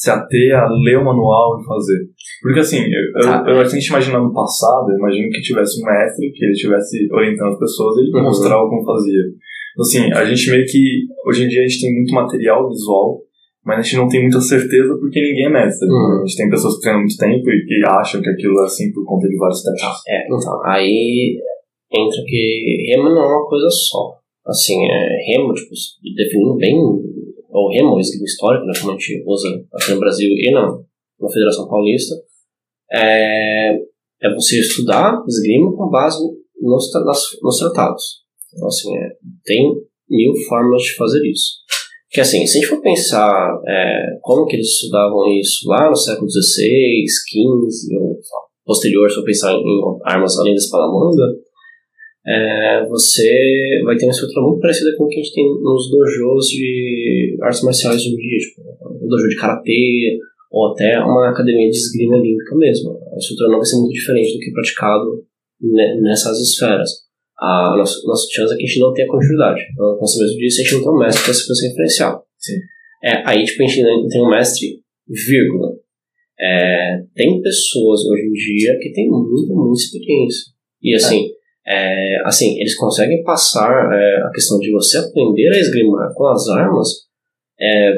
se 0.00 0.10
ater 0.10 0.56
a 0.56 0.64
ler 0.82 0.96
o 0.96 1.04
manual 1.04 1.60
e 1.60 1.64
fazer? 1.66 2.00
Porque 2.40 2.60
assim, 2.60 2.78
eu, 2.88 3.20
Tá. 3.22 3.44
eu, 3.46 3.54
eu, 3.56 3.60
a 3.60 3.64
gente 3.64 3.86
imagina 3.86 4.18
no 4.18 4.32
passado, 4.32 4.88
eu 4.90 4.96
imagino 4.96 5.28
que 5.28 5.42
tivesse 5.42 5.76
um 5.82 5.84
mestre, 5.84 6.32
que 6.32 6.42
ele 6.44 6.52
estivesse 6.52 7.06
orientando 7.12 7.52
as 7.52 7.58
pessoas 7.58 7.96
e 7.96 8.00
ele 8.00 8.16
Uhum. 8.16 8.24
mostrava 8.24 8.64
como 8.68 8.82
fazia. 8.84 9.20
Então, 9.72 9.84
assim, 9.84 10.12
a 10.12 10.24
gente 10.24 10.50
meio 10.50 10.64
que, 10.64 10.82
hoje 11.28 11.44
em 11.44 11.48
dia 11.48 11.60
a 11.60 11.66
gente 11.68 11.80
tem 11.82 11.94
muito 11.94 12.14
material 12.14 12.66
visual, 12.68 13.20
mas 13.62 13.78
a 13.78 13.82
gente 13.82 13.96
não 13.96 14.08
tem 14.08 14.22
muita 14.22 14.40
certeza 14.40 14.96
porque 14.98 15.20
ninguém 15.20 15.46
é 15.46 15.50
mestre. 15.52 15.86
né? 15.86 15.92
Uhum. 15.92 16.22
A 16.22 16.26
gente 16.26 16.36
tem 16.36 16.48
pessoas 16.50 16.74
que 16.76 16.80
treinam 16.80 17.00
muito 17.02 17.16
tempo 17.18 17.50
e 17.50 17.64
que 17.66 17.76
acham 17.86 18.22
que 18.22 18.30
aquilo 18.30 18.58
é 18.60 18.64
assim 18.64 18.90
por 18.92 19.04
conta 19.04 19.28
de 19.28 19.36
vários 19.36 19.62
testes. 19.62 20.00
É, 20.08 20.24
então, 20.24 20.60
aí 20.64 21.36
entra 21.92 22.20
que 22.24 22.86
remo 22.88 23.04
não 23.10 23.20
é 23.22 23.26
uma 23.36 23.46
coisa 23.46 23.68
só. 23.68 24.16
Assim, 24.46 24.80
é, 24.82 25.32
remo, 25.36 25.52
tipo, 25.52 25.70
definindo 26.16 26.56
bem, 26.56 26.74
ou 27.52 27.70
remo, 27.70 27.98
esgrima 27.98 28.24
histórico, 28.24 28.66
né, 28.66 28.72
como 28.78 28.92
a 28.92 28.94
gente 28.94 29.22
usa 29.26 29.48
aqui 29.74 29.92
no 29.92 30.00
Brasil 30.00 30.30
e 30.30 30.50
na, 30.52 30.62
na 31.20 31.28
Federação 31.30 31.68
Paulista, 31.68 32.14
é, 32.92 33.74
é 34.22 34.34
você 34.34 34.60
estudar 34.60 35.22
esgrima 35.26 35.76
com 35.76 35.88
base 35.88 36.18
nos, 36.60 36.92
nas, 37.04 37.22
nos 37.42 37.58
tratados. 37.58 38.04
Então, 38.52 38.66
assim, 38.66 38.96
é, 38.96 39.08
tem 39.44 39.72
mil 40.08 40.34
formas 40.48 40.82
de 40.82 40.94
fazer 40.96 41.20
isso. 41.28 41.60
Que 42.10 42.20
assim, 42.20 42.44
se 42.44 42.58
a 42.58 42.60
gente 42.60 42.70
for 42.70 42.82
pensar 42.82 43.60
é, 43.68 44.18
como 44.20 44.46
que 44.46 44.56
eles 44.56 44.66
estudavam 44.66 45.32
isso 45.38 45.68
lá 45.68 45.88
no 45.88 45.96
século 45.96 46.28
XVI, 46.28 47.04
XV, 47.06 47.96
ou 48.00 48.18
posterior, 48.64 49.08
se 49.08 49.18
eu 49.18 49.24
pensar 49.24 49.52
em 49.52 49.64
armas 50.04 50.36
além 50.38 50.52
da 50.52 50.58
espada 50.58 50.86
longa, 50.86 51.36
é, 52.26 52.86
você 52.88 53.80
vai 53.84 53.96
ter 53.96 54.06
uma 54.06 54.12
estrutura 54.12 54.46
muito 54.46 54.60
parecida 54.60 54.94
com 54.96 55.04
o 55.04 55.08
que 55.08 55.20
a 55.20 55.22
gente 55.22 55.34
tem 55.34 55.44
nos 55.44 55.90
dojos 55.90 56.46
de 56.48 57.36
artes 57.42 57.62
marciais 57.62 57.96
hoje 57.96 58.10
em 58.10 58.16
dia, 58.16 58.38
tipo, 58.38 58.62
um 59.04 59.08
dojo 59.08 59.28
de 59.28 59.36
karatê, 59.36 60.18
ou 60.50 60.72
até 60.72 60.98
uma 60.98 61.30
academia 61.30 61.70
de 61.70 61.76
esgrima 61.76 62.16
olímpica 62.16 62.56
mesmo. 62.56 62.98
A 63.12 63.16
estrutura 63.16 63.50
não 63.50 63.58
vai 63.58 63.66
ser 63.66 63.76
muito 63.76 63.92
diferente 63.92 64.34
do 64.34 64.40
que 64.40 64.50
é 64.50 64.52
praticado 64.52 65.24
ne- 65.60 66.00
nessas 66.02 66.38
esferas. 66.40 66.90
A 67.38 67.74
nossa, 67.76 68.06
nossa 68.06 68.26
chance 68.30 68.52
é 68.52 68.56
que 68.56 68.64
a 68.64 68.66
gente 68.66 68.80
não 68.80 68.92
tem 68.92 69.04
a 69.04 69.08
continuidade. 69.08 69.62
Então, 69.72 69.94
como 69.94 70.06
você 70.06 70.22
mesmo 70.22 70.38
disse, 70.38 70.60
a 70.60 70.64
gente 70.64 70.74
não 70.74 70.82
tem 70.82 70.92
um 70.92 70.98
mestre 70.98 71.22
para 71.22 71.30
essa 71.30 71.46
coisa 71.46 71.68
referencial. 71.68 72.26
Sim. 72.36 72.58
É, 73.02 73.22
aí, 73.24 73.44
tipo, 73.44 73.62
a 73.62 73.66
gente 73.66 73.82
não 73.82 74.08
tem 74.08 74.22
um 74.22 74.28
mestre, 74.28 74.80
vírgula. 75.08 75.72
É, 76.38 77.02
tem 77.14 77.40
pessoas 77.40 78.04
hoje 78.04 78.26
em 78.26 78.32
dia 78.32 78.78
que 78.78 78.92
têm 78.92 79.08
muita, 79.08 79.54
muita 79.54 79.80
experiência. 79.80 80.52
E 80.82 80.94
assim, 80.94 81.26
é, 81.26 81.39
assim 82.24 82.58
eles 82.58 82.76
conseguem 82.76 83.22
passar 83.22 83.70
é, 83.92 84.22
a 84.22 84.30
questão 84.30 84.58
de 84.58 84.70
você 84.72 84.98
aprender 84.98 85.48
a 85.48 85.58
esgrimar 85.58 86.12
com 86.14 86.26
as 86.26 86.48
armas, 86.48 86.88
é, 87.60 87.92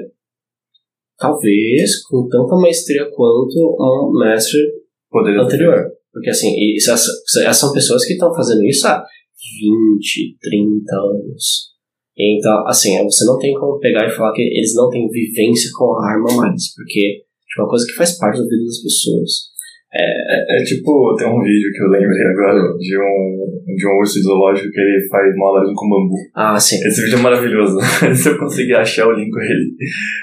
talvez 1.18 2.02
com 2.04 2.28
tanta 2.28 2.56
maestria 2.56 3.04
quanto 3.14 3.76
um 3.78 4.18
mestre 4.18 4.82
Poderia 5.12 5.42
anterior. 5.42 5.92
Porque 6.10 6.30
assim, 6.30 6.56
essas, 6.76 7.04
essas 7.44 7.58
são 7.58 7.72
pessoas 7.72 8.04
que 8.06 8.14
estão 8.14 8.34
fazendo 8.34 8.64
isso 8.64 8.88
há 8.88 9.04
20, 9.60 10.38
30 10.40 10.96
anos. 10.96 11.72
Então, 12.16 12.66
assim, 12.66 13.02
você 13.04 13.24
não 13.24 13.38
tem 13.38 13.54
como 13.54 13.78
pegar 13.78 14.06
e 14.06 14.10
falar 14.10 14.32
que 14.32 14.42
eles 14.42 14.74
não 14.74 14.88
têm 14.88 15.08
vivência 15.08 15.70
com 15.74 15.92
a 15.92 16.10
arma 16.12 16.34
mais, 16.36 16.74
porque 16.74 17.24
é 17.58 17.62
uma 17.62 17.68
coisa 17.68 17.86
que 17.86 17.92
faz 17.92 18.18
parte 18.18 18.38
da 18.38 18.44
vida 18.44 18.64
das 18.64 18.82
pessoas. 18.82 19.51
É, 19.94 20.60
é, 20.60 20.64
tipo, 20.64 21.14
tem 21.16 21.28
um 21.28 21.38
vídeo 21.38 21.70
que 21.70 21.82
eu 21.82 21.88
lembrei 21.88 22.24
agora 22.24 22.58
de 22.78 22.96
um, 22.96 23.76
de 23.76 23.86
um 23.86 23.98
urso 24.00 24.22
zoológico 24.22 24.70
que 24.70 24.80
ele 24.80 25.06
faz 25.10 25.36
malabarismo 25.36 25.74
com 25.74 25.88
bambu. 25.90 26.14
Ah, 26.34 26.58
sim. 26.58 26.76
Esse 26.76 27.02
vídeo 27.02 27.18
é 27.18 27.22
maravilhoso. 27.22 27.76
Se 28.16 28.30
eu 28.30 28.38
conseguir 28.38 28.74
achar 28.74 29.06
o 29.06 29.12
link 29.12 29.30
com 29.30 29.40
ele. 29.40 29.68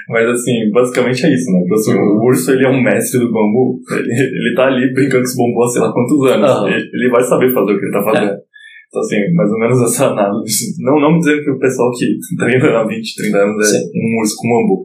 Mas 0.08 0.28
assim, 0.28 0.70
basicamente 0.72 1.24
é 1.24 1.32
isso, 1.32 1.52
né? 1.52 1.60
Então, 1.64 1.76
assim, 1.76 1.94
o 1.94 2.26
urso 2.26 2.50
ele 2.50 2.66
é 2.66 2.68
um 2.68 2.82
mestre 2.82 3.20
do 3.20 3.30
bambu. 3.30 3.78
Ele, 3.92 4.12
ele 4.12 4.54
tá 4.56 4.66
ali 4.66 4.92
brincando 4.92 5.22
com 5.22 5.28
esse 5.28 5.36
bambu 5.36 5.62
há 5.62 5.68
sei 5.68 5.82
lá 5.82 5.92
quantos 5.92 6.32
anos. 6.32 6.50
Aham. 6.50 6.68
Ele, 6.68 6.90
ele 6.92 7.10
vai 7.10 7.22
saber 7.22 7.52
fazer 7.52 7.72
o 7.72 7.78
que 7.78 7.84
ele 7.84 7.92
tá 7.92 8.02
fazendo. 8.02 8.40
Então, 8.88 9.00
assim, 9.02 9.34
mais 9.34 9.52
ou 9.52 9.58
menos 9.60 9.82
essa 9.82 10.06
análise. 10.06 10.74
Não, 10.82 10.98
não 10.98 11.12
me 11.12 11.20
dizendo 11.20 11.44
que 11.44 11.50
o 11.50 11.58
pessoal 11.60 11.92
que 11.92 12.18
treina 12.36 12.76
há 12.76 12.84
20, 12.84 13.14
30 13.22 13.38
anos 13.38 13.72
é 13.72 13.78
Sim. 13.78 13.86
um 13.94 14.20
urso 14.20 14.34
com 14.36 14.48
bambu. 14.48 14.84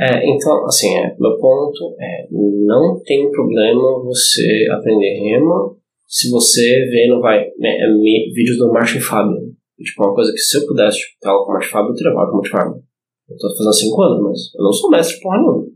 É, 0.00 0.26
então, 0.28 0.64
assim, 0.64 0.96
é, 0.96 1.14
meu 1.18 1.36
ponto 1.38 1.94
é, 2.00 2.26
não 2.30 2.98
tem 3.04 3.30
problema 3.30 4.02
você 4.02 4.66
aprender 4.72 5.20
remo 5.20 5.76
se 6.06 6.30
você 6.30 6.62
vê, 6.90 7.06
não 7.08 7.20
vai, 7.20 7.38
né, 7.58 7.68
é, 7.68 7.86
vídeos 8.34 8.56
do 8.58 8.72
Martin 8.72 8.98
Fábio. 8.98 9.36
Tipo, 9.78 10.04
uma 10.04 10.14
coisa 10.14 10.32
que 10.32 10.38
se 10.38 10.58
eu 10.58 10.66
pudesse 10.66 10.98
tipo, 10.98 11.20
ter 11.20 11.28
aula 11.28 11.44
com 11.44 11.50
o 11.50 11.54
Martin 11.54 11.70
Fábio, 11.70 11.90
eu 11.90 11.94
teria 11.94 12.12
aula 12.12 12.26
com 12.26 12.32
o 12.32 12.36
Martin 12.36 12.50
Fábio. 12.50 12.82
Eu 13.30 13.36
tô 13.36 13.48
fazendo 13.56 13.72
5 13.74 14.02
anos, 14.02 14.22
mas 14.24 14.38
eu 14.58 14.64
não 14.64 14.72
sou 14.72 14.90
mestre 14.90 15.20
porra 15.20 15.38
nenhuma. 15.38 15.66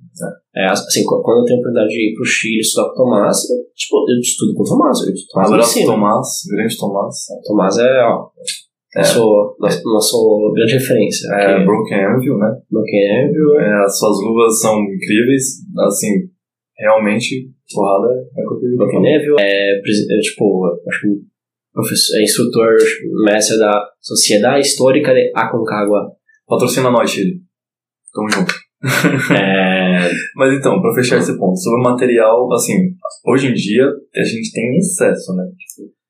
É, 0.57 0.67
assim, 0.67 1.05
qu- 1.05 1.23
quando 1.23 1.39
eu 1.41 1.45
tenho 1.45 1.59
a 1.59 1.61
oportunidade 1.61 1.93
de 1.93 2.11
ir 2.11 2.15
pro 2.15 2.25
Chile 2.25 2.61
estudar 2.61 2.89
com 2.89 2.93
o 2.93 2.97
Tomás, 3.05 3.51
eu, 3.51 3.57
tipo, 3.75 3.97
eu 4.11 4.19
estudo 4.21 4.55
com 4.55 4.63
o 4.63 4.67
Tomás. 4.67 4.99
Eu, 5.01 5.13
Tomás 5.31 5.53
Abraço, 5.53 5.71
ensina. 5.79 5.93
Tomás, 5.93 6.29
grande 6.51 6.79
Tomás. 6.79 7.15
Tomás 7.45 7.79
é, 7.79 8.03
ó, 8.05 8.29
nosso, 8.97 9.57
nosso, 9.59 9.83
nosso 9.85 10.53
grande 10.55 10.73
referência. 10.75 11.29
É, 11.35 11.59
que- 11.59 11.65
Broken 11.65 12.05
Anvil, 12.05 12.39
né? 12.39 12.57
Broken 12.71 13.27
Anvil, 13.29 13.61
É, 13.61 13.85
as 13.85 13.99
suas 13.99 14.17
luvas 14.25 14.61
são 14.61 14.79
incríveis. 14.83 15.43
Assim, 15.87 16.11
realmente, 16.79 17.51
porrada 17.73 18.13
é 18.13 18.77
Broken 18.77 19.01
Neville 19.03 19.37
é, 19.41 19.79
é, 19.79 20.21
tipo, 20.21 20.65
acho 20.89 21.01
que 21.01 21.09
professor, 21.73 22.19
é 22.19 22.23
instrutor, 22.23 22.77
mestre 23.25 23.59
da 23.59 23.85
Sociedade 24.01 24.61
Histórica 24.67 25.13
de 25.13 25.31
Aconcagua. 25.35 26.13
Patrocina 26.47 26.91
nós, 26.91 27.11
Chile. 27.11 27.41
Tamo 28.13 28.31
junto. 28.31 28.55
É, 29.35 30.11
Mas 30.37 30.53
então, 30.59 30.81
pra 30.83 30.93
fechar 30.95 31.17
esse 31.19 31.39
ponto, 31.39 31.57
sobre 31.59 31.81
o 31.81 31.85
material, 31.85 32.53
assim, 32.53 32.75
hoje 33.27 33.49
em 33.49 33.55
dia 33.55 33.85
a 33.87 34.23
gente 34.23 34.53
tem 34.53 34.77
excesso, 34.77 35.35
né? 35.35 35.45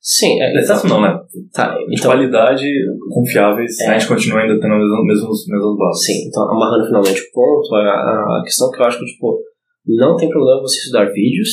Sim, 0.05 0.41
é, 0.43 0.51
então, 0.51 0.61
Excesso 0.61 0.87
não, 0.87 1.01
né? 1.01 1.19
tá, 1.53 1.75
De 1.75 1.95
então, 1.97 2.11
qualidade, 2.13 2.67
confiáveis, 3.11 3.81
É. 3.81 3.89
a 3.89 3.99
gente 3.99 4.09
continua 4.09 4.41
ainda 4.41 4.61
tendo 4.61 4.75
as 4.75 5.05
mesmas, 5.07 5.47
mesmas, 5.49 5.77
bases. 5.79 6.05
sim, 6.05 6.29
então 6.29 6.43
amarrando 6.51 6.87
finalmente 6.87 7.21
o 7.23 7.33
ponto, 7.33 7.75
a, 7.75 7.81
a 7.81 8.43
questão 8.45 8.71
que 8.71 8.81
eu 8.81 8.85
acho 8.85 8.99
que, 8.99 9.07
tipo, 9.07 9.41
não 9.87 10.15
tem 10.17 10.29
problema 10.29 10.61
você 10.61 10.79
estudar 10.79 11.11
vídeos, 11.11 11.49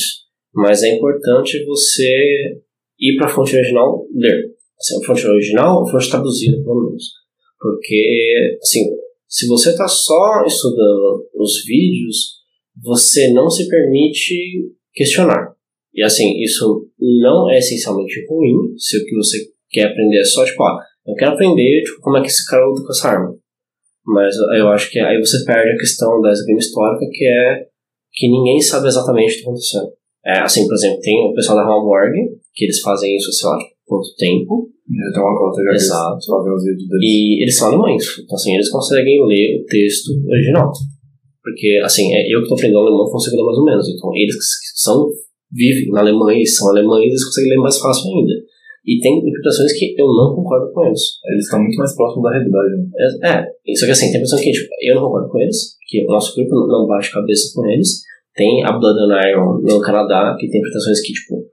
mas 0.54 0.82
é 0.82 0.94
importante 0.94 1.64
você 1.64 2.06
ir 3.00 3.16
pra 3.16 3.28
fonte 3.28 3.56
original 3.56 4.04
ler. 4.14 4.36
Assim, 4.78 5.02
a 5.02 5.06
fonte 5.06 5.26
original 5.26 5.76
ou 5.78 5.88
a 5.88 5.90
fonte 5.90 6.10
traduzida, 6.10 6.62
pelo 6.62 6.84
menos. 6.86 7.04
Porque, 7.58 8.58
assim, 8.62 8.80
se 9.28 9.46
você 9.46 9.70
está 9.70 9.86
só 9.88 10.42
estudando 10.46 11.24
os 11.36 11.64
vídeos, 11.64 12.42
você 12.82 13.32
não 13.32 13.48
se 13.48 13.68
permite 13.68 14.34
questionar. 14.92 15.51
E 15.94 16.02
assim, 16.02 16.40
isso 16.40 16.86
não 16.98 17.50
é 17.50 17.58
essencialmente 17.58 18.26
ruim, 18.28 18.76
se 18.78 18.96
o 18.98 19.04
que 19.04 19.16
você 19.16 19.38
quer 19.70 19.86
aprender 19.86 20.20
é 20.20 20.24
só, 20.24 20.44
tipo, 20.44 20.62
ah, 20.62 20.78
eu 21.06 21.14
quero 21.14 21.32
aprender 21.32 21.82
tipo, 21.82 22.00
como 22.00 22.16
é 22.16 22.20
que 22.20 22.28
esse 22.28 22.46
cara 22.48 22.66
luta 22.66 22.82
com 22.82 22.90
essa 22.90 23.08
arma. 23.08 23.34
Mas 24.04 24.34
eu 24.56 24.68
acho 24.68 24.90
que 24.90 24.98
aí 24.98 25.18
você 25.18 25.44
perde 25.44 25.70
a 25.70 25.78
questão 25.78 26.20
da 26.20 26.32
esgrima 26.32 26.58
histórica, 26.58 27.06
que 27.10 27.24
é 27.24 27.66
que 28.12 28.28
ninguém 28.28 28.60
sabe 28.60 28.88
exatamente 28.88 29.30
o 29.30 29.32
que 29.32 29.38
está 29.38 29.50
acontecendo. 29.50 29.92
É, 30.24 30.38
assim, 30.40 30.66
por 30.66 30.74
exemplo, 30.74 31.00
tem 31.00 31.18
o 31.18 31.34
pessoal 31.34 31.56
da 31.58 31.64
Hamburg, 31.64 32.12
que 32.54 32.64
eles 32.64 32.80
fazem 32.80 33.16
isso, 33.16 33.32
sei 33.32 33.48
lá, 33.48 33.58
tipo, 33.58 33.72
quanto 33.86 34.14
tempo, 34.16 34.70
Já 34.86 35.12
tem 35.12 35.22
uma 35.22 35.38
cota 35.38 35.62
já 35.62 35.72
Exato. 35.72 36.18
deles. 36.64 36.82
e 37.00 37.42
eles 37.42 37.56
são 37.56 37.68
alemães. 37.68 38.04
Então, 38.18 38.34
assim, 38.36 38.54
eles 38.54 38.70
conseguem 38.70 39.26
ler 39.26 39.60
o 39.60 39.64
texto 39.66 40.10
original. 40.28 40.70
Porque, 41.42 41.80
assim, 41.82 42.12
é, 42.12 42.26
eu 42.26 42.38
que 42.38 42.42
estou 42.44 42.56
aprendendo 42.56 42.80
alemão 42.80 43.10
consigo 43.10 43.36
ler 43.36 43.44
mais 43.44 43.58
ou 43.58 43.64
menos. 43.64 43.88
Então, 43.88 44.10
eles 44.14 44.36
são, 44.76 45.08
vivem 45.52 45.90
na 45.92 46.00
Alemanha 46.00 46.40
e 46.40 46.46
são 46.46 46.70
alemães, 46.70 47.06
eles 47.06 47.24
conseguem 47.24 47.50
ler 47.50 47.62
mais 47.62 47.78
fácil 47.78 48.10
ainda. 48.10 48.32
E 48.84 48.98
tem 48.98 49.18
interpretações 49.18 49.72
que 49.78 49.94
eu 49.96 50.06
não 50.06 50.34
concordo 50.34 50.72
com 50.72 50.84
eles. 50.86 51.00
Eles 51.30 51.44
estão 51.44 51.60
muito 51.60 51.76
mais 51.76 51.94
próximos 51.94 52.24
da 52.24 52.30
realidade, 52.32 52.68
né? 53.22 53.46
É, 53.70 53.74
só 53.76 53.86
que 53.86 53.92
assim, 53.92 54.10
tem 54.10 54.20
pessoas 54.20 54.40
que, 54.40 54.50
tipo, 54.50 54.68
eu 54.82 54.94
não 54.96 55.02
concordo 55.02 55.28
com 55.28 55.38
eles, 55.38 55.76
que 55.86 56.02
o 56.02 56.10
nosso 56.10 56.34
grupo 56.34 56.50
não- 56.66 56.88
bate 56.88 57.12
cabeça 57.12 57.52
com 57.54 57.64
eles. 57.70 58.00
Tem 58.34 58.64
a 58.64 58.72
Blood 58.72 58.98
and 58.98 59.28
Iron 59.28 59.60
no 59.62 59.80
Canadá, 59.80 60.34
que 60.38 60.48
tem 60.48 60.58
interpretações 60.58 61.00
que, 61.00 61.12
tipo, 61.12 61.46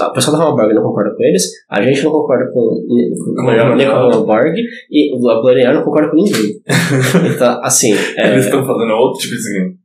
a 0.00 0.10
pessoa 0.10 0.36
da 0.36 0.44
Hamburg 0.44 0.74
não 0.74 0.82
concorda 0.82 1.14
com 1.16 1.24
eles, 1.24 1.42
a 1.70 1.82
gente 1.82 2.04
não 2.04 2.12
concorda 2.12 2.50
com, 2.52 2.60
com, 2.60 3.34
com, 3.34 3.44
Com- 3.46 3.76
nem 3.76 3.86
com 3.86 3.92
a 3.92 4.14
Hamburg, 4.14 4.60
e 4.90 5.12
a 5.14 5.40
Blood 5.40 5.58
and 5.58 5.62
Iron 5.62 5.74
não 5.74 5.84
concorda 5.84 6.10
com 6.10 6.16
ninguém. 6.16 6.60
então, 7.34 7.60
assim, 7.64 7.92
é, 8.16 8.32
Eles 8.32 8.44
estão 8.44 8.64
fazendo 8.64 8.92
outro 8.92 9.20
tipo 9.20 9.34
de 9.34 9.76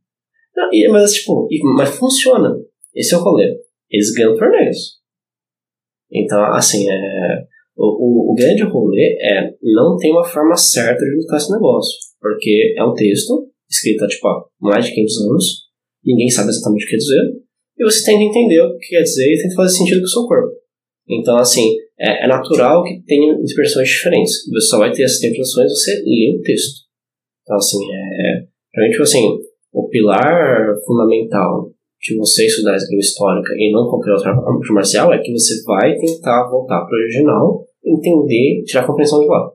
não, 0.54 0.92
mas, 0.92 1.12
tipo, 1.14 1.48
mas 1.76 1.88
funciona. 1.96 2.54
Esse 2.94 3.14
é 3.14 3.18
o 3.18 3.22
rolê. 3.22 3.46
Eles 3.90 4.12
ganham 4.12 4.36
torneios. 4.36 5.00
Então, 6.10 6.42
assim, 6.54 6.88
é, 6.88 7.44
o, 7.76 7.86
o, 7.86 8.32
o 8.32 8.34
grande 8.34 8.62
rolê 8.64 9.16
é 9.20 9.50
não 9.62 9.96
tem 9.96 10.10
uma 10.10 10.24
forma 10.24 10.56
certa 10.56 11.04
de 11.04 11.16
lutar 11.16 11.38
esse 11.38 11.52
negócio. 11.52 11.98
Porque 12.20 12.74
é 12.76 12.84
um 12.84 12.94
texto 12.94 13.48
escrito 13.70 14.04
há, 14.04 14.08
tipo, 14.08 14.28
mais 14.60 14.86
de 14.86 14.94
500 14.94 15.20
anos. 15.28 15.44
Ninguém 16.04 16.28
sabe 16.28 16.50
exatamente 16.50 16.84
o 16.84 16.88
que 16.88 16.96
dizer. 16.96 17.42
E 17.78 17.84
você 17.84 18.04
tenta 18.04 18.22
entender 18.22 18.60
o 18.60 18.78
que 18.78 18.88
quer 18.88 19.02
dizer 19.02 19.32
e 19.32 19.42
tenta 19.42 19.54
fazer 19.54 19.76
sentido 19.76 20.00
com 20.00 20.06
o 20.06 20.08
seu 20.08 20.26
corpo. 20.26 20.52
Então, 21.08 21.36
assim, 21.36 21.74
é, 21.98 22.24
é 22.24 22.28
natural 22.28 22.84
que 22.84 23.02
tenha 23.04 23.32
interpretações 23.32 23.88
diferentes. 23.88 24.32
Você 24.52 24.66
só 24.68 24.78
vai 24.78 24.92
ter 24.92 25.02
essas 25.02 25.18
interpretações 25.18 25.70
se 25.70 25.76
você 25.76 26.02
lê 26.04 26.36
o 26.38 26.42
texto. 26.42 26.82
Então, 27.42 27.56
assim, 27.56 27.78
é, 27.92 28.80
mim, 28.80 28.90
tipo 28.90 29.02
assim, 29.02 29.38
o 29.72 29.88
pilar 29.88 30.74
fundamental 30.86 31.71
de 32.02 32.16
você 32.16 32.46
estudar 32.46 32.72
a 32.72 32.76
esgrima 32.76 33.00
histórica 33.00 33.54
e 33.56 33.70
não 33.70 33.88
qualquer 33.88 34.12
outra 34.12 34.32
arte 34.32 34.72
marcial 34.72 35.12
é 35.12 35.18
que 35.18 35.30
você 35.30 35.62
vai 35.62 35.94
tentar 35.94 36.50
voltar 36.50 36.84
pro 36.84 36.98
original, 36.98 37.64
entender, 37.84 38.64
tirar 38.66 38.82
a 38.82 38.86
compreensão 38.86 39.20
de 39.20 39.26
lá. 39.26 39.50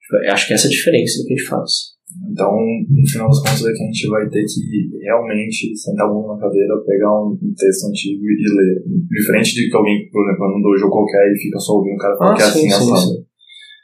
Tipo, 0.00 0.24
eu 0.24 0.32
acho 0.32 0.46
que 0.46 0.54
essa 0.54 0.66
é 0.66 0.70
a 0.70 0.70
diferença 0.70 1.18
do 1.18 1.26
que 1.26 1.34
a 1.34 1.36
gente 1.36 1.48
faz. 1.48 1.96
Então, 2.30 2.54
no 2.54 3.10
final 3.10 3.26
das 3.26 3.42
contas, 3.42 3.66
é 3.66 3.72
que 3.74 3.82
a 3.82 3.86
gente 3.90 4.06
vai 4.06 4.22
ter 4.30 4.44
que 4.46 4.62
realmente 5.02 5.74
sentar 5.74 6.06
a 6.06 6.08
bunda 6.08 6.34
na 6.34 6.38
cadeira, 6.38 6.78
pegar 6.86 7.10
um, 7.10 7.34
texto 7.34 7.90
antigo 7.90 8.22
e 8.22 8.46
ler. 8.56 8.82
Diferente 9.10 9.54
de 9.54 9.68
que 9.68 9.76
alguém, 9.76 10.08
por 10.10 10.22
exemplo, 10.22 10.46
num 10.54 10.62
dojo 10.62 10.88
qualquer 10.88 11.34
e 11.34 11.42
fica 11.42 11.58
só 11.58 11.74
ouvindo 11.74 11.94
o 11.94 11.98
cara 11.98 12.16
falar 12.16 12.36
que 12.36 12.42
é 12.42 12.46
assim, 12.46 12.68
assado. 12.68 13.26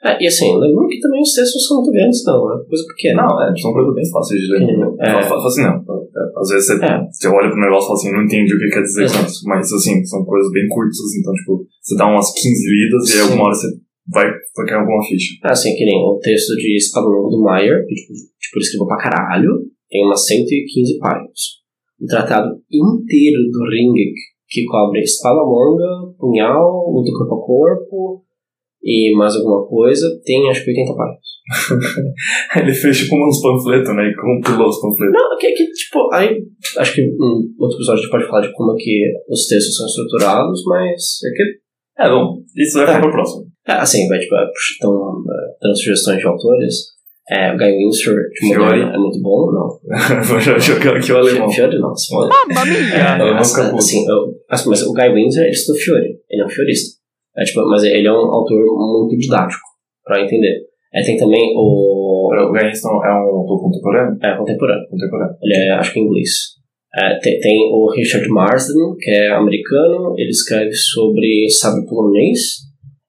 É, 0.05 0.23
e 0.23 0.27
assim, 0.27 0.55
lembrando 0.55 0.89
que 0.89 0.99
também 0.99 1.21
os 1.21 1.35
textos 1.35 1.67
são 1.67 1.79
muito 1.79 1.93
grandes, 1.93 2.25
não, 2.25 2.55
é 2.55 2.65
coisa 2.65 2.85
pequena. 2.95 3.23
Não, 3.23 3.43
é, 3.43 3.55
são 3.57 3.73
coisas 3.73 3.95
bem 3.95 4.11
fáceis 4.11 4.41
de 4.41 4.49
ler. 4.51 4.63
É. 5.01 5.23
Fala 5.23 5.47
assim, 5.47 5.63
não. 5.63 6.02
É, 6.33 6.41
Às 6.41 6.49
vezes 6.49 6.67
você, 6.67 6.85
É. 6.85 6.99
você 7.13 7.29
olha 7.29 7.51
pro 7.51 7.61
negócio 7.61 7.85
e 7.85 7.89
fala 7.89 7.99
assim, 8.01 8.13
não 8.13 8.25
entendi 8.25 8.55
o 8.55 8.59
que 8.59 8.69
quer 8.73 8.83
dizer 8.83 9.05
com 9.07 9.13
Exato. 9.13 9.27
isso. 9.31 9.43
Mas 9.47 9.73
assim, 9.73 10.05
são 10.05 10.25
coisas 10.25 10.51
bem 10.53 10.67
curtas, 10.69 10.97
então, 11.21 11.33
tipo, 11.35 11.67
você 11.81 11.97
dá 11.97 12.07
umas 12.09 12.33
15 12.33 12.49
lidas 12.49 13.03
e 13.09 13.13
aí 13.13 13.19
Sim. 13.19 13.25
alguma 13.29 13.45
hora 13.47 13.55
você 13.55 13.69
vai 14.13 14.27
vai 14.57 14.67
cair 14.67 14.79
alguma 14.81 15.03
ficha. 15.05 15.35
Ah, 15.45 15.53
assim, 15.53 15.75
que 15.77 15.85
nem 15.85 15.95
o 15.95 16.19
texto 16.19 16.57
de 16.57 16.77
Espada 16.77 17.07
Longa 17.07 17.31
do 17.31 17.45
Meyer, 17.45 17.87
que 17.87 17.95
tipo, 17.95 18.13
tipo, 18.13 18.55
ele 18.59 18.65
escreveu 18.65 18.87
pra 18.87 18.97
caralho, 18.99 19.51
tem 19.91 20.05
umas 20.05 20.25
115 20.27 20.99
páginas. 20.99 21.41
O 22.01 22.07
tratado 22.07 22.49
inteiro 22.73 23.39
do 23.53 23.63
Ringek, 23.71 24.13
que 24.49 24.65
cobre 24.65 25.01
espada 25.01 25.41
longa, 25.41 26.13
punhal, 26.19 26.91
luta 26.91 27.11
corpo 27.17 27.35
a 27.37 27.47
corpo 27.47 28.25
e 28.85 29.15
mais 29.17 29.35
alguma 29.37 29.67
coisa, 29.67 30.07
tem 30.25 30.49
acho 30.51 30.65
que 30.65 30.71
80 30.71 30.95
páginas. 30.97 31.33
Ele 32.57 32.73
fez 32.73 32.99
tipo 32.99 33.15
uns 33.17 33.41
panfletos, 33.43 33.95
né? 33.95 34.03
E 34.09 34.15
compilou 34.15 34.69
os 34.69 34.81
panfletos. 34.81 35.15
Não, 35.15 35.37
que, 35.39 35.51
que 35.53 35.67
tipo, 35.73 36.13
aí 36.13 36.37
acho 36.79 36.95
que 36.95 37.03
um 37.03 37.53
outro 37.59 37.77
episódio 37.79 38.01
a 38.01 38.03
gente 38.03 38.11
pode 38.11 38.27
falar 38.27 38.41
de 38.47 38.53
como 38.55 38.73
é 38.73 38.77
que 38.83 39.03
os 39.29 39.47
textos 39.47 39.77
são 39.77 39.87
estruturados, 39.87 40.63
mas 40.67 41.03
é 41.27 41.31
que 41.37 42.03
É, 42.05 42.11
bom, 42.11 42.39
isso 42.57 42.79
vai 42.79 42.87
ficar 42.87 42.99
É. 42.99 43.01
pro 43.03 43.11
próximo. 43.13 43.45
É, 43.69 43.73
assim, 43.73 44.09
vai, 44.09 44.19
tipo, 44.19 44.35
estão 44.73 44.91
uh, 44.91 45.25
dando 45.63 45.77
sugestões 45.77 46.19
de 46.19 46.27
autores. 46.27 46.75
É, 47.31 47.53
o 47.55 47.57
Guy 47.57 47.71
Windsor 47.71 48.15
de 48.17 48.49
Fiore. 48.49 48.59
Moderna 48.65 48.95
é 48.95 48.99
muito 48.99 49.21
bom, 49.23 49.47
não. 49.53 49.69
Vou 50.27 50.41
já 50.41 50.59
jogar 50.59 50.97
aqui 50.97 51.13
o 51.13 51.17
alemão. 51.19 51.49
Fiore 51.51 51.79
não, 51.79 51.95
se. 51.95 52.13
Mamma 52.13 52.33
É, 52.51 52.65
mia! 52.65 53.15
alemão 53.15 53.39
assim, 53.39 53.61
assim, 53.63 54.05
eu- 54.09 54.35
assim, 54.51 54.69
mas 54.69 54.83
o 54.83 54.93
Guy 54.93 55.15
Windsor, 55.15 55.43
ele 55.45 55.53
estudou 55.53 55.81
Fiore. 55.81 56.19
Ele 56.29 56.43
é 56.43 56.45
um 56.45 56.49
fiorista. 56.49 57.01
É, 57.37 57.45
tipo, 57.45 57.61
mas 57.69 57.83
ele 57.83 58.07
é 58.07 58.13
um 58.13 58.31
autor 58.31 58.59
muito 58.59 59.17
didático, 59.17 59.63
pra 60.05 60.21
entender. 60.21 60.67
É, 60.95 61.03
tem 61.03 61.17
também 61.17 61.55
o... 61.57 62.29
O 62.33 62.53
Gainston 62.53 63.05
é 63.05 63.13
um 63.13 63.37
autor 63.41 63.61
contemporâneo? 63.61 64.19
É, 64.23 64.37
contemporâneo. 64.37 64.89
Contemporâneo. 64.89 65.37
Ele 65.43 65.55
é, 65.55 65.71
acho 65.73 65.93
que 65.93 66.01
é 66.01 66.03
inglês. 66.03 66.31
É, 66.95 67.19
tem, 67.19 67.39
tem 67.41 67.59
o 67.73 67.91
Richard 67.91 68.29
Marsden, 68.29 68.97
que 68.99 69.11
é 69.11 69.31
americano. 69.31 70.15
Ele 70.17 70.31
escreve 70.31 70.73
sobre 70.73 71.49
sabre 71.51 71.87
polonês. 71.87 72.39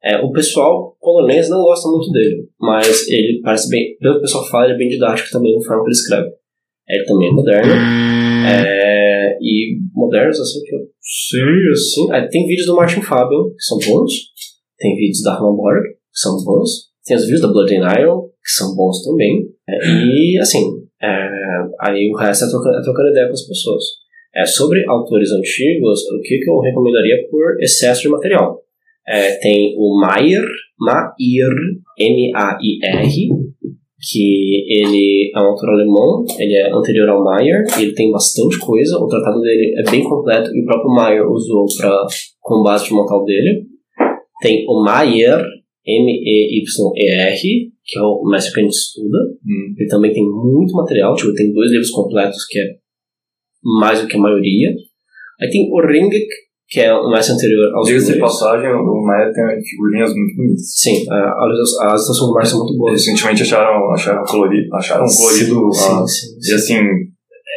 É, 0.04 0.18
o 0.18 0.32
pessoal 0.32 0.96
polonês 1.00 1.50
não 1.50 1.62
gosta 1.62 1.90
muito 1.90 2.12
dele, 2.12 2.50
mas 2.60 3.08
ele 3.08 3.40
parece 3.42 3.70
bem, 3.70 3.96
pelo 4.00 4.16
que 4.16 4.20
o 4.20 4.22
pessoal 4.24 4.46
fala, 4.50 4.66
ele 4.66 4.74
é 4.74 4.78
bem 4.78 4.90
didático 4.90 5.30
também 5.32 5.56
na 5.56 5.66
forma 5.66 5.84
que 5.84 5.88
ele 5.88 5.94
escreve. 5.94 6.30
Ele 6.88 7.06
também 7.06 7.30
é 7.30 7.32
moderno. 7.32 7.74
É, 8.46 9.38
e 9.42 9.80
modernos, 9.94 10.40
assim, 10.40 10.62
que 10.64 10.76
eu 10.76 10.80
sei, 11.00 11.72
assim. 11.72 12.12
ah, 12.12 12.28
tem 12.28 12.46
vídeos 12.46 12.68
do 12.68 12.76
Martin 12.76 13.02
Fabian, 13.02 13.44
que 13.44 13.64
são 13.64 13.78
bons. 13.78 14.12
Tem 14.78 14.96
vídeos 14.96 15.22
da 15.24 15.34
Harman 15.34 15.56
Borg, 15.56 15.84
que 15.84 16.20
são 16.20 16.36
bons. 16.44 16.92
Tem 17.06 17.16
os 17.16 17.24
vídeos 17.24 17.42
da 17.42 17.48
Blood 17.48 17.76
and 17.76 18.00
Iron, 18.00 18.24
que 18.24 18.52
são 18.52 18.76
bons 18.76 19.04
também. 19.04 19.46
É, 19.68 19.78
e, 20.06 20.38
assim, 20.40 20.60
é, 21.02 21.30
aí 21.80 22.10
o 22.12 22.18
resto 22.18 22.46
é 22.46 22.50
trocando, 22.50 22.78
é 22.78 22.82
trocando 22.82 23.10
ideia 23.10 23.28
com 23.28 23.34
as 23.34 23.48
pessoas. 23.48 23.84
É, 24.36 24.46
sobre 24.46 24.84
autores 24.88 25.32
antigos, 25.32 26.02
o 26.10 26.22
que, 26.22 26.40
que 26.40 26.50
eu 26.50 26.60
recomendaria 26.60 27.28
por 27.30 27.62
excesso 27.62 28.02
de 28.02 28.10
material? 28.10 28.62
É, 29.08 29.34
tem 29.38 29.76
o 29.78 30.00
Mayer, 30.00 30.46
Mayer, 30.80 31.54
M-A-I-R, 32.00 33.30
que 34.10 34.66
ele 34.68 35.32
é 35.34 35.40
um 35.40 35.46
autor 35.46 35.70
alemão, 35.70 36.26
ele 36.38 36.54
é 36.56 36.72
anterior 36.72 37.10
ao 37.10 37.24
Mayer, 37.24 37.64
ele 37.80 37.94
tem 37.94 38.12
bastante 38.12 38.60
coisa, 38.60 38.98
o 38.98 39.08
tratado 39.08 39.40
dele 39.40 39.74
é 39.78 39.90
bem 39.90 40.04
completo 40.04 40.50
e 40.54 40.62
o 40.62 40.66
próprio 40.66 40.94
Mayer 40.94 41.30
usou 41.30 41.66
pra, 41.78 42.06
como 42.42 42.64
base 42.64 42.86
de 42.86 42.94
montar 42.94 43.16
o 43.16 43.24
dele. 43.24 43.66
Tem 44.42 44.66
o 44.68 44.84
Mayer, 44.84 45.40
M-E-Y-E-R, 45.86 47.42
que 47.86 48.00
é 48.00 48.02
o 48.02 48.24
mestre 48.30 48.54
que 48.54 48.60
a 48.60 48.64
gente 48.64 48.74
estuda. 48.74 49.18
Hum. 49.46 49.76
Ele 49.78 49.90
também 49.90 50.12
tem 50.12 50.24
muito 50.24 50.74
material, 50.74 51.16
tipo, 51.16 51.34
tem 51.34 51.52
dois 51.54 51.72
livros 51.72 51.92
completos, 51.92 52.46
que 52.50 52.60
é 52.60 52.66
mais 53.80 54.02
do 54.02 54.08
que 54.08 54.18
a 54.18 54.20
maioria. 54.20 54.76
Aí 55.42 55.50
tem 55.50 55.70
o 55.72 55.80
Ringek, 55.82 56.28
que 56.74 56.80
é 56.82 56.92
o 56.92 57.08
mestre 57.08 57.36
anterior 57.36 57.72
aos 57.76 57.88
Diga-se 57.88 58.14
de 58.14 58.20
passagem, 58.20 58.68
o 58.74 59.06
Maia 59.06 59.32
tem 59.32 59.44
figurinhas 59.62 60.12
muito 60.16 60.36
bonitas. 60.36 60.74
Sim, 60.82 61.06
a- 61.08 61.34
as 61.46 61.60
as 61.94 62.02
ilustrações 62.02 62.28
do 62.28 62.34
Mar 62.34 62.46
são 62.48 62.60
muito 62.66 62.78
boas. 62.80 62.94
Recentemente 62.94 63.44
acharam, 63.44 63.92
acharam 63.94 64.24
colorido, 64.24 64.76
acharam 64.76 65.06
colorido. 65.06 65.72
Sim, 65.72 65.92
ah, 65.92 66.08
sim, 66.08 66.28
sim. 66.42 66.52
E 66.52 66.56
assim, 66.56 66.76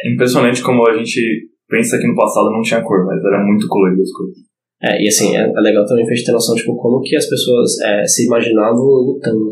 é 0.03 0.13
impressionante 0.13 0.61
como 0.61 0.87
a 0.87 0.95
gente 0.95 1.49
pensa 1.67 1.97
que 1.97 2.05
no 2.05 2.15
passado 2.15 2.51
não 2.51 2.61
tinha 2.61 2.83
cor, 2.83 3.07
mas 3.07 3.17
era 3.25 3.43
muito 3.43 3.67
colorido 3.67 4.03
as 4.03 4.11
coisas. 4.11 4.37
É, 4.83 5.03
e 5.03 5.07
assim, 5.07 5.35
é, 5.35 5.41
é 5.41 5.61
legal 5.61 5.83
também 5.87 6.05
pra 6.05 6.13
gente 6.13 6.27
ter 6.27 6.33
noção, 6.33 6.53
tipo, 6.55 6.75
como 6.75 7.01
que 7.01 7.15
as 7.15 7.27
pessoas 7.27 7.71
é, 7.81 8.05
se 8.05 8.27
imaginavam 8.27 8.85
lutando. 8.85 9.49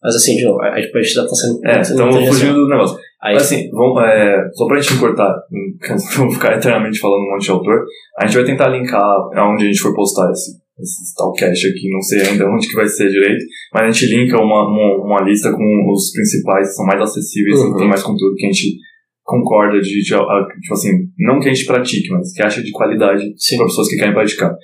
Mas 0.00 0.14
assim, 0.14 0.36
de 0.36 0.44
novo, 0.44 0.62
a, 0.62 0.74
a 0.74 0.80
gente 0.80 1.02
já 1.12 1.22
tá 1.24 1.34
sendo... 1.34 1.58
É, 1.64 2.04
muito 2.04 2.28
fugindo 2.28 2.54
do 2.54 2.68
negócio. 2.68 2.96
Aí, 3.22 3.34
Mas 3.34 3.44
assim, 3.44 3.70
vamos, 3.70 4.02
é, 4.02 4.36
só 4.52 4.66
pra 4.66 4.80
gente 4.80 4.94
encurtar, 4.94 5.34
não 6.18 6.30
ficar 6.30 6.56
eternamente 6.56 6.98
falando 6.98 7.22
um 7.22 7.32
monte 7.32 7.44
de 7.44 7.50
autor, 7.50 7.84
a 8.18 8.26
gente 8.26 8.36
vai 8.36 8.44
tentar 8.44 8.68
linkar 8.68 9.02
aonde 9.34 9.64
a 9.64 9.66
gente 9.66 9.80
for 9.80 9.94
postar 9.94 10.30
esse, 10.30 10.52
esse 10.78 11.02
Stalcast 11.10 11.66
aqui, 11.66 11.90
não 11.90 12.02
sei 12.02 12.20
ainda 12.22 12.44
onde 12.52 12.68
que 12.68 12.74
vai 12.74 12.86
ser 12.86 13.08
direito, 13.08 13.42
mas 13.72 13.84
a 13.84 13.90
gente 13.90 14.14
linka 14.14 14.36
uma, 14.36 14.68
uma, 14.68 15.04
uma 15.04 15.22
lista 15.22 15.50
com 15.50 15.92
os 15.92 16.12
principais 16.12 16.68
que 16.68 16.74
são 16.74 16.86
mais 16.86 17.00
acessíveis 17.00 17.58
Uhum. 17.58 17.74
e 17.74 17.78
tem 17.78 17.88
mais 17.88 18.02
conteúdo 18.02 18.34
que 18.36 18.46
a 18.46 18.52
gente 18.52 18.76
concorda 19.24 19.80
de, 19.80 20.02
de, 20.02 20.14
ah, 20.14 20.46
tipo 20.62 20.74
assim, 20.74 20.90
não 21.18 21.40
que 21.40 21.48
a 21.48 21.52
gente 21.52 21.66
pratique, 21.66 22.08
mas 22.10 22.32
que 22.32 22.42
acha 22.42 22.62
de 22.62 22.70
qualidade 22.70 23.24
para 23.56 23.66
pessoas 23.66 23.88
que 23.88 23.96
querem 23.96 24.14
praticar. 24.14 24.54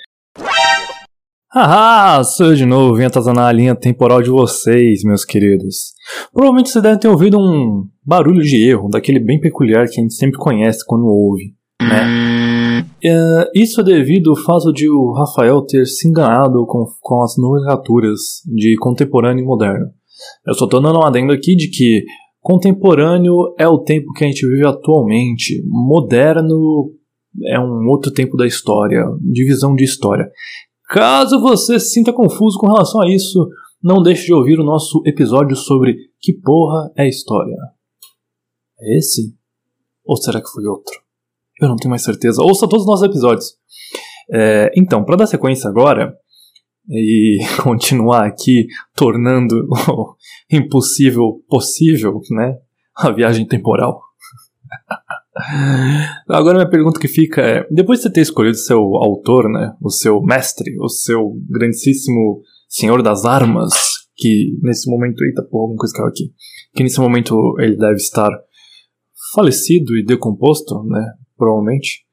Haha, 1.55 2.25
sou 2.25 2.47
eu 2.47 2.55
de 2.55 2.65
novo, 2.65 2.97
vim 2.97 3.05
atazanar 3.05 3.45
a 3.45 3.53
linha 3.53 3.75
temporal 3.75 4.23
de 4.23 4.31
vocês, 4.31 5.05
meus 5.05 5.23
queridos. 5.23 5.93
Provavelmente 6.33 6.71
vocês 6.71 6.83
devem 6.83 6.99
ter 6.99 7.09
ouvido 7.09 7.39
um 7.39 7.87
barulho 8.03 8.41
de 8.41 8.57
erro, 8.57 8.89
daquele 8.89 9.21
bem 9.21 9.39
peculiar 9.39 9.87
que 9.87 10.01
a 10.01 10.03
gente 10.03 10.15
sempre 10.15 10.39
conhece 10.39 10.79
quando 10.87 11.05
ouve, 11.05 11.53
né? 11.83 12.87
É, 13.05 13.51
isso 13.55 13.83
é 13.83 13.85
devido 13.85 14.31
ao 14.31 14.37
fato 14.37 14.73
de 14.73 14.89
o 14.89 15.13
Rafael 15.13 15.61
ter 15.61 15.85
se 15.85 16.09
enganado 16.09 16.65
com, 16.65 16.87
com 17.03 17.23
as 17.23 17.35
nomenclaturas 17.37 18.19
de 18.47 18.75
contemporâneo 18.81 19.43
e 19.43 19.47
moderno. 19.47 19.89
Eu 20.47 20.55
só 20.55 20.67
tô 20.67 20.81
dando 20.81 21.01
um 21.01 21.05
adendo 21.05 21.35
aqui 21.35 21.55
de 21.55 21.69
que 21.69 22.03
contemporâneo 22.41 23.55
é 23.59 23.69
o 23.69 23.81
tempo 23.81 24.11
que 24.15 24.25
a 24.25 24.27
gente 24.27 24.47
vive 24.49 24.67
atualmente, 24.67 25.63
moderno 25.67 26.93
é 27.47 27.61
um 27.61 27.87
outro 27.89 28.11
tempo 28.11 28.39
da 28.39 28.47
história, 28.47 29.05
divisão 29.21 29.75
de 29.75 29.85
história. 29.85 30.31
Caso 30.93 31.41
você 31.41 31.81
se 31.81 31.89
sinta 31.89 32.13
confuso 32.13 32.59
com 32.59 32.67
relação 32.67 33.01
a 33.01 33.09
isso, 33.09 33.49
não 33.83 34.03
deixe 34.03 34.27
de 34.27 34.35
ouvir 34.35 34.61
o 34.61 34.65
nosso 34.65 35.03
episódio 35.07 35.57
sobre 35.57 35.97
que 36.21 36.35
porra 36.35 36.93
é 36.95 37.09
história. 37.09 37.57
É 38.79 38.99
esse? 38.99 39.35
Ou 40.05 40.19
será 40.19 40.39
que 40.39 40.51
foi 40.51 40.67
outro? 40.67 40.95
Eu 41.59 41.71
não 41.71 41.77
tenho 41.77 41.89
mais 41.89 42.03
certeza. 42.03 42.43
Ouça 42.43 42.69
todos 42.69 42.83
os 42.83 42.87
nossos 42.87 43.07
episódios. 43.07 43.55
É, 44.31 44.71
então, 44.77 45.03
para 45.03 45.17
dar 45.17 45.27
sequência 45.27 45.67
agora 45.67 46.15
e 46.91 47.39
continuar 47.65 48.27
aqui 48.27 48.67
tornando 48.95 49.67
o 49.89 50.15
impossível 50.51 51.43
possível, 51.49 52.21
né? 52.33 52.59
A 52.95 53.11
viagem 53.11 53.47
temporal. 53.47 53.99
Agora 56.29 56.59
minha 56.59 56.69
pergunta 56.69 57.01
que 57.01 57.09
fica 57.09 57.41
é, 57.41 57.67
depois 57.71 57.99
de 57.99 58.05
você 58.05 58.13
ter 58.13 58.21
escolhido 58.21 58.57
seu 58.57 58.79
autor, 58.97 59.49
né, 59.49 59.75
o 59.81 59.91
seu 59.91 60.21
mestre, 60.21 60.77
o 60.79 60.89
seu 60.89 61.39
grandíssimo 61.49 62.43
senhor 62.69 63.03
das 63.03 63.25
armas, 63.25 63.73
que 64.15 64.59
nesse 64.63 64.91
momento, 64.91 65.23
eita 65.25 65.43
porra, 65.43 65.63
alguma 65.63 65.79
coisa 65.79 65.95
caiu 65.95 66.09
aqui, 66.09 66.33
que 66.75 66.83
nesse 66.83 67.01
momento 67.01 67.35
ele 67.59 67.77
deve 67.77 67.97
estar 67.97 68.31
falecido 69.35 69.97
e 69.97 70.05
decomposto, 70.05 70.83
né, 70.85 71.03
provavelmente. 71.37 72.05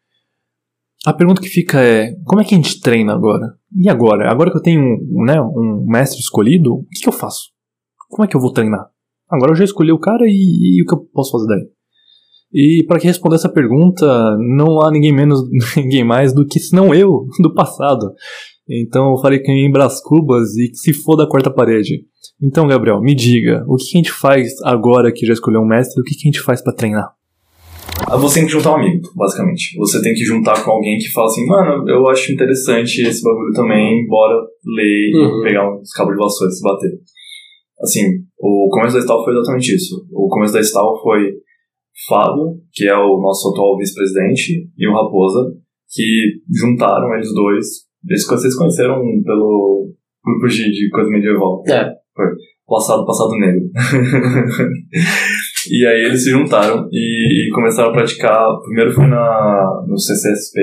A 1.05 1.13
pergunta 1.13 1.41
que 1.41 1.49
fica 1.49 1.81
é, 1.81 2.13
como 2.25 2.41
é 2.41 2.45
que 2.45 2.53
a 2.53 2.57
gente 2.57 2.79
treina 2.81 3.13
agora? 3.13 3.57
E 3.73 3.89
agora? 3.89 4.29
Agora 4.29 4.51
que 4.51 4.57
eu 4.57 4.61
tenho 4.61 4.81
né, 5.25 5.41
um 5.41 5.85
mestre 5.87 6.19
escolhido, 6.19 6.73
o 6.73 6.85
que, 6.87 7.01
que 7.01 7.09
eu 7.09 7.13
faço? 7.13 7.51
Como 8.09 8.23
é 8.25 8.27
que 8.27 8.35
eu 8.35 8.41
vou 8.41 8.51
treinar? 8.51 8.89
Agora 9.29 9.51
eu 9.51 9.55
já 9.55 9.63
escolhi 9.63 9.91
o 9.91 9.99
cara 9.99 10.25
e, 10.25 10.77
e 10.77 10.81
o 10.81 10.85
que 10.85 10.93
eu 10.93 10.99
posso 11.13 11.31
fazer 11.31 11.47
daí? 11.47 11.78
E 12.53 12.83
para 12.87 12.99
que 12.99 13.07
responder 13.07 13.35
essa 13.35 13.51
pergunta, 13.51 14.05
não 14.39 14.81
há 14.81 14.91
ninguém 14.91 15.13
menos, 15.13 15.39
ninguém 15.77 16.03
mais 16.03 16.33
do 16.33 16.45
que 16.45 16.59
senão 16.59 16.93
eu, 16.93 17.25
do 17.41 17.53
passado. 17.53 18.11
Então 18.69 19.11
eu 19.11 19.17
falei 19.17 19.39
que 19.39 19.49
eu 19.51 19.55
ia 19.55 19.65
em 19.67 19.71
Brás 19.71 20.01
Cubas 20.01 20.55
e 20.57 20.69
que 20.69 20.75
se 20.77 20.93
for 20.93 21.15
da 21.15 21.27
quarta 21.27 21.49
parede. 21.51 22.01
Então, 22.41 22.67
Gabriel, 22.67 23.01
me 23.01 23.13
diga, 23.15 23.63
o 23.67 23.75
que 23.75 23.83
a 23.95 23.97
gente 23.97 24.11
faz 24.11 24.49
agora 24.63 25.11
que 25.11 25.25
já 25.25 25.33
escolheu 25.33 25.61
um 25.61 25.67
mestre? 25.67 25.99
O 26.01 26.03
que 26.03 26.15
a 26.15 26.23
gente 26.23 26.39
faz 26.39 26.61
para 26.63 26.73
treinar? 26.73 27.09
Ah, 28.07 28.15
Você 28.17 28.39
tem 28.39 28.45
que 28.45 28.51
juntar 28.53 28.71
um 28.71 28.75
amigo, 28.75 29.09
basicamente. 29.15 29.75
Você 29.77 30.01
tem 30.01 30.13
que 30.13 30.23
juntar 30.23 30.63
com 30.63 30.71
alguém 30.71 30.97
que 30.97 31.11
fala 31.11 31.27
assim, 31.27 31.45
mano, 31.45 31.89
eu 31.89 32.07
acho 32.07 32.31
interessante 32.31 33.01
esse 33.01 33.21
bagulho 33.21 33.51
também, 33.53 34.07
bora 34.07 34.35
ler 34.65 35.11
Uhum. 35.15 35.39
e 35.41 35.43
pegar 35.43 35.69
uns 35.69 35.91
cabos 35.91 36.13
de 36.15 36.19
vassoura 36.19 36.49
e 36.49 36.55
se 36.55 36.63
bater. 36.63 36.91
Assim, 37.81 38.03
o 38.39 38.69
começo 38.71 38.95
da 38.95 39.01
Stal 39.01 39.23
foi 39.23 39.33
exatamente 39.33 39.75
isso. 39.75 39.95
O 40.13 40.27
começo 40.29 40.53
da 40.53 40.61
Stal 40.61 41.01
foi 41.01 41.31
Fábio, 42.07 42.61
que 42.71 42.87
é 42.87 42.95
o 42.95 43.19
nosso 43.19 43.49
atual 43.49 43.77
vice-presidente, 43.77 44.69
e 44.77 44.87
o 44.87 44.93
Raposa, 44.93 45.53
que 45.89 46.41
juntaram 46.49 47.13
eles 47.15 47.33
dois. 47.33 47.65
Eles 48.07 48.25
vocês 48.25 48.55
conheceram 48.55 49.01
pelo 49.23 49.91
grupo 50.23 50.47
de, 50.47 50.71
de 50.71 50.89
coisa 50.89 51.09
medieval. 51.09 51.63
É. 51.67 51.91
Passado, 52.67 53.05
passado 53.05 53.31
negro. 53.39 53.65
e 55.71 55.85
aí 55.87 56.05
eles 56.05 56.23
se 56.23 56.29
juntaram 56.29 56.87
e, 56.91 57.49
começaram 57.53 57.89
a 57.89 57.93
praticar. 57.93 58.47
Primeiro 58.61 58.93
foi 58.93 59.07
na, 59.07 59.85
no 59.87 59.97
CCSP. 59.97 60.61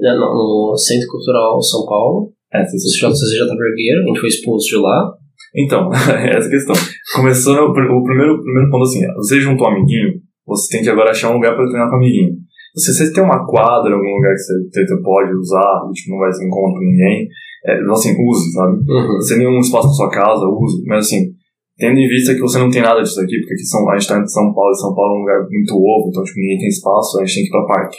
é, 0.00 0.14
no, 0.14 0.70
no 0.70 0.76
Centro 0.76 1.08
Cultural 1.08 1.60
São 1.60 1.84
Paulo, 1.84 2.32
É, 2.54 2.62
o 2.62 2.64
CCSP. 2.64 3.12
CJ 3.12 3.48
Vergueiro, 3.48 4.02
a 4.02 4.06
gente 4.06 4.20
foi 4.20 4.28
expulso 4.28 4.68
de 4.68 4.76
lá. 4.76 5.12
Então, 5.56 5.90
essa 5.92 6.10
é 6.10 6.46
a 6.46 6.50
questão. 6.50 6.76
Começou 7.16 7.54
no, 7.54 7.70
o 7.70 8.04
primeiro, 8.04 8.34
o 8.34 8.42
primeiro 8.42 8.70
ponto 8.70 8.84
assim: 8.84 9.04
você 9.16 9.40
juntou 9.40 9.66
um 9.66 9.70
amiguinho, 9.70 10.20
você 10.48 10.76
tem 10.76 10.82
que 10.82 10.90
agora 10.90 11.10
achar 11.10 11.30
um 11.30 11.34
lugar 11.34 11.54
para 11.54 11.66
treinar 11.66 11.88
com 11.88 11.96
o 11.96 11.98
amiguinho. 11.98 12.34
Se 12.76 12.94
você 12.94 13.12
tem 13.12 13.22
uma 13.22 13.46
quadra, 13.46 13.92
algum 13.94 14.14
lugar 14.16 14.32
que 14.34 14.40
você, 14.40 14.86
você 14.86 15.02
pode 15.02 15.32
usar, 15.34 15.80
tipo, 15.92 16.10
não 16.12 16.18
vai 16.18 16.32
ser 16.32 16.46
incômodo 16.46 16.74
pra 16.74 16.82
ninguém, 16.88 17.28
é, 17.66 17.72
assim, 17.90 18.14
use, 18.14 18.52
sabe? 18.52 18.76
Uhum. 18.88 19.16
Você 19.18 19.36
tem 19.38 19.46
um 19.46 19.58
espaço 19.60 19.88
na 19.88 19.94
sua 19.94 20.10
casa, 20.10 20.46
use. 20.46 20.84
Mas 20.86 21.06
assim, 21.06 21.32
tendo 21.76 21.98
em 21.98 22.08
vista 22.08 22.34
que 22.34 22.40
você 22.40 22.58
não 22.58 22.70
tem 22.70 22.82
nada 22.82 23.02
disso 23.02 23.20
aqui, 23.20 23.36
porque 23.38 23.54
aqui 23.54 23.64
são, 23.64 23.88
a 23.90 23.98
gente 23.98 24.08
tá 24.08 24.18
em 24.20 24.26
São 24.26 24.52
Paulo, 24.54 24.70
e 24.70 24.78
São 24.80 24.94
Paulo 24.94 25.12
é 25.12 25.16
um 25.16 25.20
lugar 25.20 25.40
muito 25.50 25.74
ovo, 25.74 26.08
então 26.10 26.22
tipo, 26.22 26.38
ninguém 26.38 26.58
tem 26.58 26.68
espaço, 26.68 27.18
a 27.18 27.24
gente 27.24 27.34
tem 27.34 27.44
que 27.44 27.48
ir 27.48 27.52
pra 27.52 27.66
parque. 27.74 27.98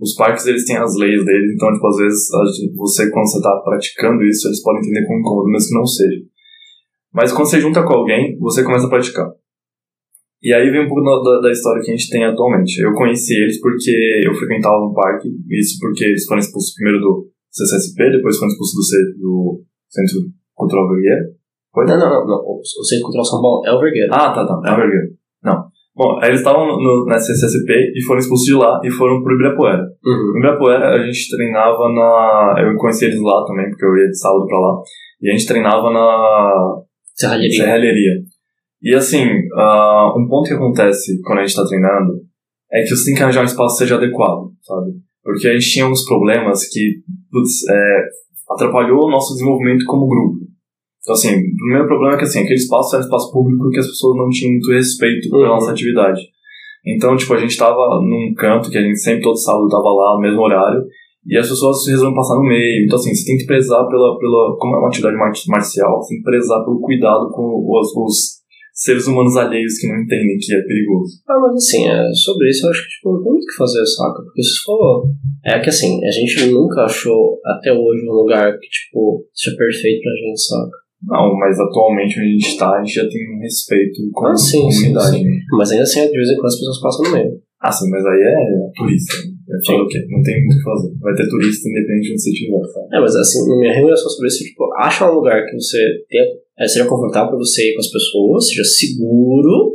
Os 0.00 0.14
parques, 0.14 0.46
eles 0.46 0.64
têm 0.64 0.76
as 0.76 0.94
leis 0.96 1.24
deles, 1.24 1.54
então, 1.54 1.72
tipo, 1.72 1.86
às 1.88 1.96
vezes, 1.96 2.28
gente- 2.56 2.76
você, 2.76 3.10
quando 3.10 3.26
você 3.26 3.42
tá 3.42 3.50
praticando 3.64 4.22
isso, 4.24 4.46
eles 4.46 4.62
podem 4.62 4.80
entender 4.80 5.04
como 5.06 5.18
incômodo, 5.18 5.50
mesmo 5.50 5.68
que 5.68 5.74
não 5.74 5.86
seja. 5.86 6.20
Mas 7.12 7.32
quando 7.32 7.50
você 7.50 7.60
junta 7.60 7.82
com 7.82 7.94
alguém, 7.94 8.38
você 8.38 8.62
começa 8.62 8.86
a 8.86 8.90
praticar. 8.90 9.26
E 10.42 10.54
aí 10.54 10.70
vem 10.70 10.84
um 10.84 10.88
pouco 10.88 11.02
da, 11.02 11.40
da- 11.40 11.50
história 11.50 11.82
que 11.82 11.90
a 11.90 11.96
gente 11.96 12.10
tem 12.10 12.24
atualmente. 12.24 12.78
Eu 12.80 12.92
conheci 12.94 13.34
eles 13.34 13.60
porque 13.60 13.90
eu 14.24 14.32
frequentava 14.34 14.76
um 14.76 14.92
parque, 14.94 15.28
isso 15.50 15.78
porque 15.80 16.04
eles 16.04 16.24
foram 16.26 16.38
expulsos 16.38 16.74
primeiro 16.74 17.00
do 17.00 17.26
CCSP, 17.50 18.10
depois 18.12 18.36
foram 18.38 18.48
expulsos 18.52 18.74
do, 18.74 18.82
C- 18.82 19.18
do 19.18 19.60
Centro 19.88 20.30
Cultural 20.54 20.88
Vergueiro. 20.88 21.24
Foi? 21.74 21.84
Não, 21.86 21.98
não, 21.98 22.26
não, 22.26 22.38
o 22.38 22.84
Centro 22.84 23.04
Cultural 23.04 23.24
São 23.24 23.42
Paulo 23.42 23.66
é 23.66 23.72
o 23.72 23.80
Vergueiro. 23.80 24.08
Ah, 24.12 24.32
tá, 24.32 24.46
tá. 24.46 24.60
É 24.64 24.72
o 24.72 24.76
Vergueiro. 24.76 25.08
Não. 25.42 25.64
Bom, 25.96 26.16
aí 26.22 26.28
eles 26.30 26.38
estavam 26.40 26.64
no, 26.64 27.06
na 27.06 27.18
CCSP 27.18 27.92
e 27.96 28.00
foram 28.06 28.20
expulsos 28.20 28.46
de 28.46 28.54
lá 28.54 28.80
e 28.84 28.90
foram 28.90 29.20
pro 29.20 29.34
Ibirapuera. 29.34 29.82
Uhum. 30.06 30.32
No 30.34 30.38
Ibirapuera 30.38 30.94
a 30.94 31.04
gente 31.04 31.28
treinava 31.36 31.88
na... 31.92 32.54
Eu 32.62 32.76
conheci 32.76 33.06
eles 33.06 33.20
lá 33.20 33.44
também, 33.44 33.68
porque 33.68 33.84
eu 33.84 33.96
ia 33.96 34.06
de 34.08 34.16
sábado 34.16 34.46
pra 34.46 34.58
lá. 34.60 34.80
E 35.20 35.28
a 35.28 35.32
gente 35.32 35.48
treinava 35.48 35.90
na 35.90 36.76
Serralheria. 37.16 37.50
serralheria. 37.64 38.12
E 38.82 38.94
assim, 38.94 39.24
ah, 39.56 40.12
um 40.16 40.28
ponto 40.28 40.48
que 40.48 40.54
acontece 40.54 41.20
quando 41.22 41.40
a 41.40 41.46
gente 41.46 41.56
tá 41.56 41.64
treinando 41.66 42.12
é 42.72 42.82
que 42.82 42.88
você 42.88 43.06
tem 43.06 43.14
que 43.14 43.22
arranjar 43.22 43.42
um 43.42 43.44
espaço 43.44 43.74
que 43.76 43.84
seja 43.84 43.96
adequado, 43.96 44.50
sabe? 44.62 44.92
Porque 45.22 45.48
a 45.48 45.52
gente 45.52 45.70
tinha 45.70 45.86
uns 45.86 46.04
problemas 46.04 46.68
que 46.68 47.02
putz, 47.30 47.68
é, 47.68 48.04
atrapalhou 48.50 49.06
o 49.06 49.10
nosso 49.10 49.34
desenvolvimento 49.34 49.84
como 49.86 50.06
grupo. 50.08 50.38
Então, 51.00 51.14
assim, 51.14 51.30
o 51.34 51.56
primeiro 51.56 51.86
problema 51.88 52.14
é 52.14 52.18
que, 52.18 52.24
assim, 52.24 52.40
aquele 52.40 52.54
espaço 52.54 52.94
era 52.94 53.04
espaço 53.04 53.32
público 53.32 53.70
que 53.70 53.78
as 53.78 53.86
pessoas 53.86 54.16
não 54.16 54.28
tinham 54.28 54.52
muito 54.52 54.70
respeito 54.70 55.30
pela 55.30 55.42
Uhum. 55.44 55.48
nossa 55.54 55.70
atividade. 55.70 56.20
Então, 56.86 57.16
tipo, 57.16 57.32
a 57.34 57.38
gente 57.38 57.56
tava 57.56 58.00
num 58.02 58.32
canto 58.36 58.70
que 58.70 58.78
a 58.78 58.82
gente 58.82 58.98
sempre, 58.98 59.22
todo 59.22 59.36
sábado, 59.36 59.68
tava 59.68 59.88
lá 59.88 60.14
no 60.16 60.20
mesmo 60.20 60.40
horário, 60.40 60.82
e 61.26 61.36
as 61.36 61.48
pessoas 61.48 61.86
resolvem 61.86 62.14
passar 62.14 62.36
no 62.36 62.42
meio. 62.42 62.84
Então, 62.84 62.96
assim, 62.96 63.14
você 63.14 63.24
tem 63.24 63.38
que 63.38 63.46
prezar 63.46 63.86
pela, 63.88 64.18
pela 64.18 64.56
como 64.58 64.76
é 64.76 64.78
uma 64.78 64.88
atividade 64.88 65.16
mar- 65.16 65.32
marcial, 65.48 66.00
você 66.00 66.14
tem 66.14 66.18
que 66.18 66.24
prezar 66.30 66.64
pelo 66.64 66.80
cuidado 66.80 67.30
com 67.30 67.64
os, 67.66 67.88
os 67.96 68.37
seres 68.78 69.06
humanos 69.08 69.36
alheios 69.36 69.76
que 69.78 69.88
não 69.88 70.00
entendem 70.00 70.38
que 70.38 70.54
é 70.54 70.62
perigoso. 70.62 71.18
Ah, 71.28 71.38
mas 71.40 71.54
assim, 71.56 71.88
é, 71.88 71.98
sobre 72.14 72.48
isso 72.48 72.64
eu 72.66 72.70
acho 72.70 72.82
que 72.84 72.88
tipo, 72.94 73.12
não 73.12 73.22
tem 73.24 73.32
muito 73.32 73.42
o 73.44 73.46
que 73.46 73.56
fazer, 73.58 73.84
saca? 73.86 74.22
Porque 74.22 74.42
se 74.42 74.58
for. 74.64 75.10
É 75.44 75.58
que 75.58 75.68
assim, 75.68 75.98
a 76.04 76.10
gente 76.10 76.46
nunca 76.50 76.82
achou 76.84 77.38
até 77.44 77.72
hoje 77.72 78.06
um 78.06 78.12
lugar 78.14 78.52
que, 78.58 78.68
tipo, 78.68 79.24
seja 79.34 79.56
perfeito 79.56 80.00
pra 80.02 80.12
gente, 80.14 80.40
saca? 80.40 80.76
Não, 81.02 81.34
mas 81.38 81.58
atualmente 81.58 82.18
onde 82.18 82.28
a 82.28 82.32
gente 82.32 82.58
tá, 82.58 82.70
a 82.74 82.78
gente 82.84 82.94
já 82.94 83.08
tem 83.08 83.22
um 83.36 83.40
respeito 83.40 83.98
com 84.12 84.26
Ah, 84.26 84.32
a 84.32 84.36
sim, 84.36 84.70
sim, 84.70 84.92
comunidade. 84.92 85.18
sim. 85.18 85.24
Mas 85.56 85.70
ainda 85.70 85.82
assim, 85.84 86.06
de 86.06 86.16
vez 86.16 86.28
em 86.30 86.34
quando 86.34 86.46
as 86.46 86.58
pessoas 86.58 86.80
passam 86.80 87.04
no 87.06 87.12
meio. 87.18 87.32
Ah, 87.60 87.72
sim, 87.72 87.90
mas 87.90 88.04
aí 88.06 88.20
é 88.22 88.34
turista. 88.76 89.14
Eu 89.48 89.58
falo 89.66 89.84
o 89.84 89.88
quê? 89.88 89.98
Não 90.10 90.22
tem 90.22 90.44
muito 90.44 90.54
o 90.54 90.58
que 90.58 90.64
fazer. 90.64 90.90
Vai 91.00 91.14
ter 91.14 91.28
turista 91.28 91.68
independente 91.68 92.02
de 92.06 92.12
onde 92.12 92.20
você 92.22 92.30
estiver, 92.30 92.64
sabe? 92.66 92.86
É, 92.94 93.00
mas 93.00 93.16
assim, 93.16 93.48
na 93.48 93.56
minha 93.58 93.72
remuneração 93.74 94.10
sobre 94.10 94.28
isso, 94.28 94.44
tipo, 94.44 94.64
acha 94.78 95.10
um 95.10 95.14
lugar 95.14 95.44
que 95.46 95.54
você 95.54 95.78
tenha, 96.08 96.24
é, 96.58 96.66
seja 96.66 96.86
confortável 96.86 97.30
pra 97.30 97.38
você 97.38 97.70
ir 97.70 97.74
com 97.74 97.80
as 97.80 97.90
pessoas, 97.90 98.48
seja 98.48 98.64
seguro, 98.64 99.72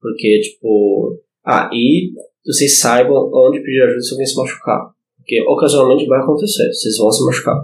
porque, 0.00 0.40
tipo, 0.40 1.18
ah, 1.44 1.68
e 1.72 2.12
vocês 2.44 2.78
saibam 2.78 3.30
onde 3.32 3.60
pedir 3.60 3.82
ajuda 3.82 4.00
se 4.00 4.12
alguém 4.12 4.26
se 4.26 4.36
machucar. 4.36 4.80
Porque 5.16 5.42
ocasionalmente 5.42 6.06
vai 6.06 6.20
acontecer, 6.20 6.68
vocês 6.68 6.96
vão 6.96 7.10
se 7.10 7.24
machucar. 7.24 7.56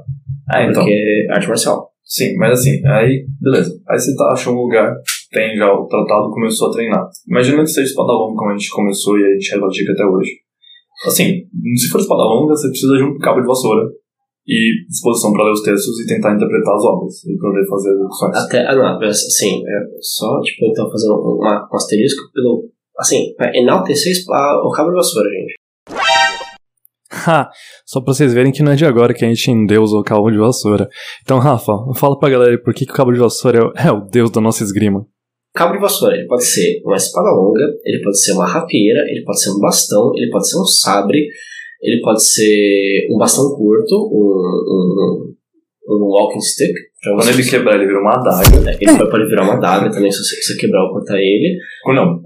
Ah, 0.50 0.62
então. 0.64 0.82
Porque 0.82 0.92
é 0.92 1.32
arte 1.32 1.48
marcial. 1.48 1.88
Sim, 2.04 2.36
mas 2.36 2.60
assim, 2.60 2.84
aí, 2.86 3.24
beleza. 3.40 3.72
Aí 3.88 3.98
você 3.98 4.14
tá, 4.16 4.32
achou 4.32 4.52
um 4.52 4.62
lugar, 4.62 4.94
tem 5.30 5.56
já 5.56 5.72
o 5.72 5.86
tratado, 5.86 6.30
começou 6.30 6.68
a 6.68 6.72
treinar. 6.72 7.08
Imagina 7.28 7.62
que 7.62 7.70
seja 7.70 7.86
espada 7.86 8.12
longa, 8.12 8.36
como 8.36 8.50
a 8.50 8.56
gente 8.56 8.70
começou 8.70 9.18
e 9.18 9.24
a 9.24 9.32
gente 9.32 9.58
pratica 9.58 9.92
até 9.92 10.04
hoje. 10.04 10.30
Assim, 11.06 11.42
se 11.76 11.88
for 11.88 12.00
espada 12.00 12.22
longa, 12.22 12.54
você 12.54 12.68
precisa 12.68 12.96
de 12.96 13.02
um 13.02 13.18
cabo 13.18 13.40
de 13.40 13.46
vassoura 13.46 13.88
e 14.46 14.86
disposição 14.88 15.32
para 15.32 15.44
ler 15.44 15.52
os 15.52 15.62
textos 15.62 16.00
e 16.00 16.06
tentar 16.06 16.34
interpretar 16.34 16.74
as 16.74 16.84
obras 16.84 17.24
e 17.24 17.36
poder 17.38 17.66
fazer 17.68 17.90
as 17.90 17.96
execuções. 17.96 18.36
Até, 18.36 18.66
ah, 18.66 18.74
não, 18.74 19.08
assim, 19.08 19.62
é 19.62 19.78
só, 20.00 20.40
tipo, 20.40 20.66
então 20.66 20.90
fazendo 20.90 21.14
uma, 21.14 21.68
um 21.72 21.76
asterisco 21.76 22.22
pelo, 22.34 22.68
assim, 22.98 23.34
pra 23.36 23.50
enaltecer 23.56 24.12
o 24.64 24.70
cabo 24.70 24.90
de 24.90 24.96
vassoura, 24.96 25.28
gente. 25.30 25.54
Ha! 27.26 27.50
Só 27.86 28.00
pra 28.00 28.14
vocês 28.14 28.32
verem 28.32 28.50
que 28.52 28.62
não 28.62 28.72
é 28.72 28.74
de 28.76 28.86
agora 28.86 29.12
que 29.14 29.24
a 29.24 29.28
gente 29.28 29.50
endeusa 29.50 29.96
o 29.96 30.02
cabo 30.02 30.30
de 30.30 30.38
vassoura. 30.38 30.88
Então, 31.22 31.38
Rafa, 31.38 31.72
fala 31.94 32.18
pra 32.18 32.30
galera 32.30 32.58
por 32.62 32.72
que, 32.74 32.86
que 32.86 32.92
o 32.92 32.94
cabo 32.96 33.12
de 33.12 33.18
vassoura 33.18 33.58
é 33.58 33.62
o- 33.62 33.72
é 33.88 33.92
o 33.92 34.00
deus 34.00 34.30
da 34.30 34.40
nossa 34.40 34.64
esgrima. 34.64 35.06
Cabo 35.54 35.74
de 35.74 35.80
vassoura, 35.80 36.16
ele 36.16 36.26
pode 36.26 36.44
ser 36.44 36.80
uma 36.82 36.96
espada 36.96 37.28
longa, 37.30 37.60
ele 37.84 38.02
pode 38.02 38.18
ser 38.18 38.32
uma 38.32 38.46
rapieira, 38.46 39.00
ele 39.10 39.22
pode 39.24 39.42
ser 39.42 39.50
um 39.50 39.58
bastão, 39.60 40.10
ele 40.16 40.30
pode 40.30 40.48
ser 40.48 40.58
um 40.58 40.64
sabre, 40.64 41.26
ele 41.82 42.00
pode 42.00 42.22
ser 42.24 43.06
um 43.10 43.18
bastão 43.18 43.50
curto, 43.56 43.94
um, 44.12 45.32
um, 45.88 45.96
um 45.96 46.04
walking 46.06 46.40
stick. 46.40 46.72
Quando 47.02 47.28
ele 47.30 47.42
quebrar, 47.42 47.74
ele 47.74 47.86
vira 47.86 47.98
uma 47.98 48.14
adaga. 48.14 48.70
É, 48.70 48.76
Ele 48.80 49.10
pode- 49.10 49.26
virar 49.28 49.42
uma 49.42 49.56
daga 49.56 49.90
também, 49.90 50.10
se 50.10 50.18
você, 50.18 50.36
se 50.36 50.52
você 50.54 50.60
quebrar 50.60 50.84
ou 50.84 50.92
cortar 50.92 51.18
ele. 51.18 51.58
Não, 51.88 52.22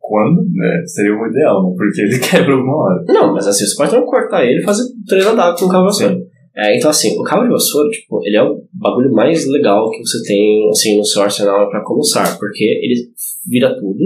quando, 0.00 0.42
né, 0.54 0.82
seria 0.86 1.12
o 1.12 1.26
ideal, 1.26 1.62
né? 1.62 1.74
Porque 1.76 2.00
ele 2.00 2.18
quebra 2.24 2.54
alguma 2.54 2.76
hora. 2.76 3.04
Não, 3.08 3.34
mas 3.34 3.46
assim, 3.46 3.66
você 3.66 3.76
pode 3.76 3.90
também 3.90 4.06
cortar 4.06 4.44
ele 4.46 4.60
e 4.60 4.64
fazer 4.64 4.84
três 5.06 5.26
adagas 5.26 5.60
com 5.60 5.66
o 5.66 5.68
cabo 5.68 5.84
vassoura. 5.84 6.16
É, 6.56 6.76
então 6.78 6.88
assim, 6.88 7.18
o 7.18 7.22
cabo 7.24 7.42
de 7.42 7.50
vassoura, 7.50 7.90
tipo, 7.90 8.20
ele 8.24 8.36
é 8.36 8.42
o 8.42 8.62
bagulho 8.72 9.12
mais 9.12 9.46
legal 9.50 9.90
que 9.90 9.98
você 9.98 10.22
tem, 10.26 10.68
assim, 10.70 10.96
no 10.96 11.04
seu 11.04 11.22
arsenal 11.22 11.68
pra 11.68 11.82
começar, 11.84 12.38
porque 12.38 12.64
ele 12.64 13.08
vira 13.46 13.74
tudo, 13.76 13.98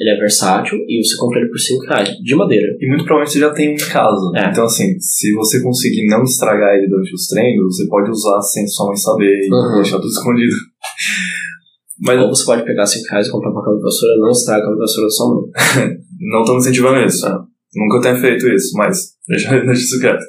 ele 0.00 0.10
é 0.10 0.16
versátil 0.18 0.78
e 0.88 1.04
você 1.04 1.14
compra 1.18 1.40
ele 1.40 1.50
por 1.50 1.58
5 1.58 1.84
reais, 1.84 2.08
de 2.08 2.34
madeira. 2.34 2.66
E 2.80 2.88
muito 2.88 3.04
provavelmente 3.04 3.32
você 3.34 3.38
já 3.40 3.50
tem 3.52 3.68
um 3.70 3.74
em 3.74 3.76
casa. 3.76 4.32
É. 4.34 4.50
Então, 4.50 4.64
assim, 4.64 4.98
se 4.98 5.30
você 5.34 5.62
conseguir 5.62 6.06
não 6.08 6.22
estragar 6.22 6.74
ele 6.76 6.88
durante 6.88 7.14
os 7.14 7.26
treinos, 7.26 7.76
você 7.76 7.86
pode 7.86 8.10
usar 8.10 8.40
sem 8.40 8.66
sua 8.66 8.86
mãe 8.86 8.96
saber 8.96 9.26
e 9.46 9.48
Uhum. 9.52 9.74
deixar 9.82 9.96
tudo 9.98 10.08
escondido. 10.08 10.54
Mas 12.02 12.18
Ou 12.18 12.28
você 12.34 12.44
pode 12.46 12.64
pegar 12.64 12.86
5 12.86 13.06
reais 13.10 13.26
e 13.26 13.30
comprar 13.30 13.50
uma 13.50 13.62
cabo 13.62 13.76
de 13.76 13.82
vassoura, 13.82 14.16
não 14.20 14.30
estraga 14.30 14.60
a 14.60 14.64
cabo 14.64 14.74
de 14.76 14.80
vassoura 14.80 15.06
da 15.06 15.10
sua 15.10 15.34
mãe. 15.34 15.96
não 16.32 16.40
estamos 16.40 16.64
incentivando 16.66 17.06
isso. 17.06 17.28
né? 17.28 17.38
Nunca 17.76 18.00
tenho 18.00 18.16
feito 18.16 18.48
isso, 18.48 18.76
mas 18.76 18.96
deixa, 19.28 19.50
deixa 19.50 19.72
isso 19.82 20.00
quieto. 20.00 20.24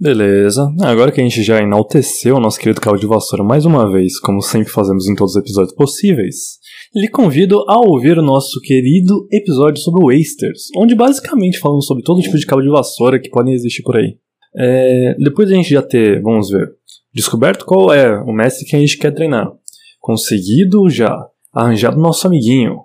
Beleza. 0.00 0.66
Agora 0.80 1.12
que 1.12 1.20
a 1.20 1.22
gente 1.22 1.42
já 1.42 1.60
enalteceu 1.60 2.36
o 2.36 2.40
nosso 2.40 2.58
querido 2.58 2.80
cabo 2.80 2.96
de 2.96 3.06
vassoura 3.06 3.44
mais 3.44 3.66
uma 3.66 3.92
vez, 3.92 4.18
como 4.18 4.40
sempre 4.40 4.70
fazemos 4.72 5.06
em 5.06 5.14
todos 5.14 5.34
os 5.34 5.42
episódios 5.42 5.74
possíveis, 5.74 6.58
lhe 6.94 7.06
convido 7.06 7.62
a 7.68 7.78
ouvir 7.86 8.18
o 8.18 8.22
nosso 8.22 8.58
querido 8.62 9.28
episódio 9.30 9.82
sobre 9.82 10.02
Wasters, 10.02 10.68
onde 10.74 10.94
basicamente 10.94 11.58
falamos 11.58 11.84
sobre 11.84 12.02
todo 12.02 12.22
tipo 12.22 12.38
de 12.38 12.46
cabo 12.46 12.62
de 12.62 12.70
vassoura 12.70 13.20
que 13.20 13.28
podem 13.28 13.52
existir 13.52 13.82
por 13.82 13.98
aí. 13.98 14.16
É, 14.56 15.16
depois 15.18 15.50
da 15.50 15.54
gente 15.54 15.68
já 15.68 15.82
ter, 15.82 16.22
vamos 16.22 16.48
ver, 16.48 16.72
descoberto 17.12 17.66
qual 17.66 17.92
é 17.92 18.18
o 18.22 18.32
mestre 18.32 18.66
que 18.66 18.74
a 18.74 18.80
gente 18.80 18.96
quer 18.96 19.10
treinar, 19.12 19.52
conseguido 20.00 20.88
já 20.88 21.14
arranjado 21.52 22.00
nosso 22.00 22.26
amiguinho, 22.26 22.78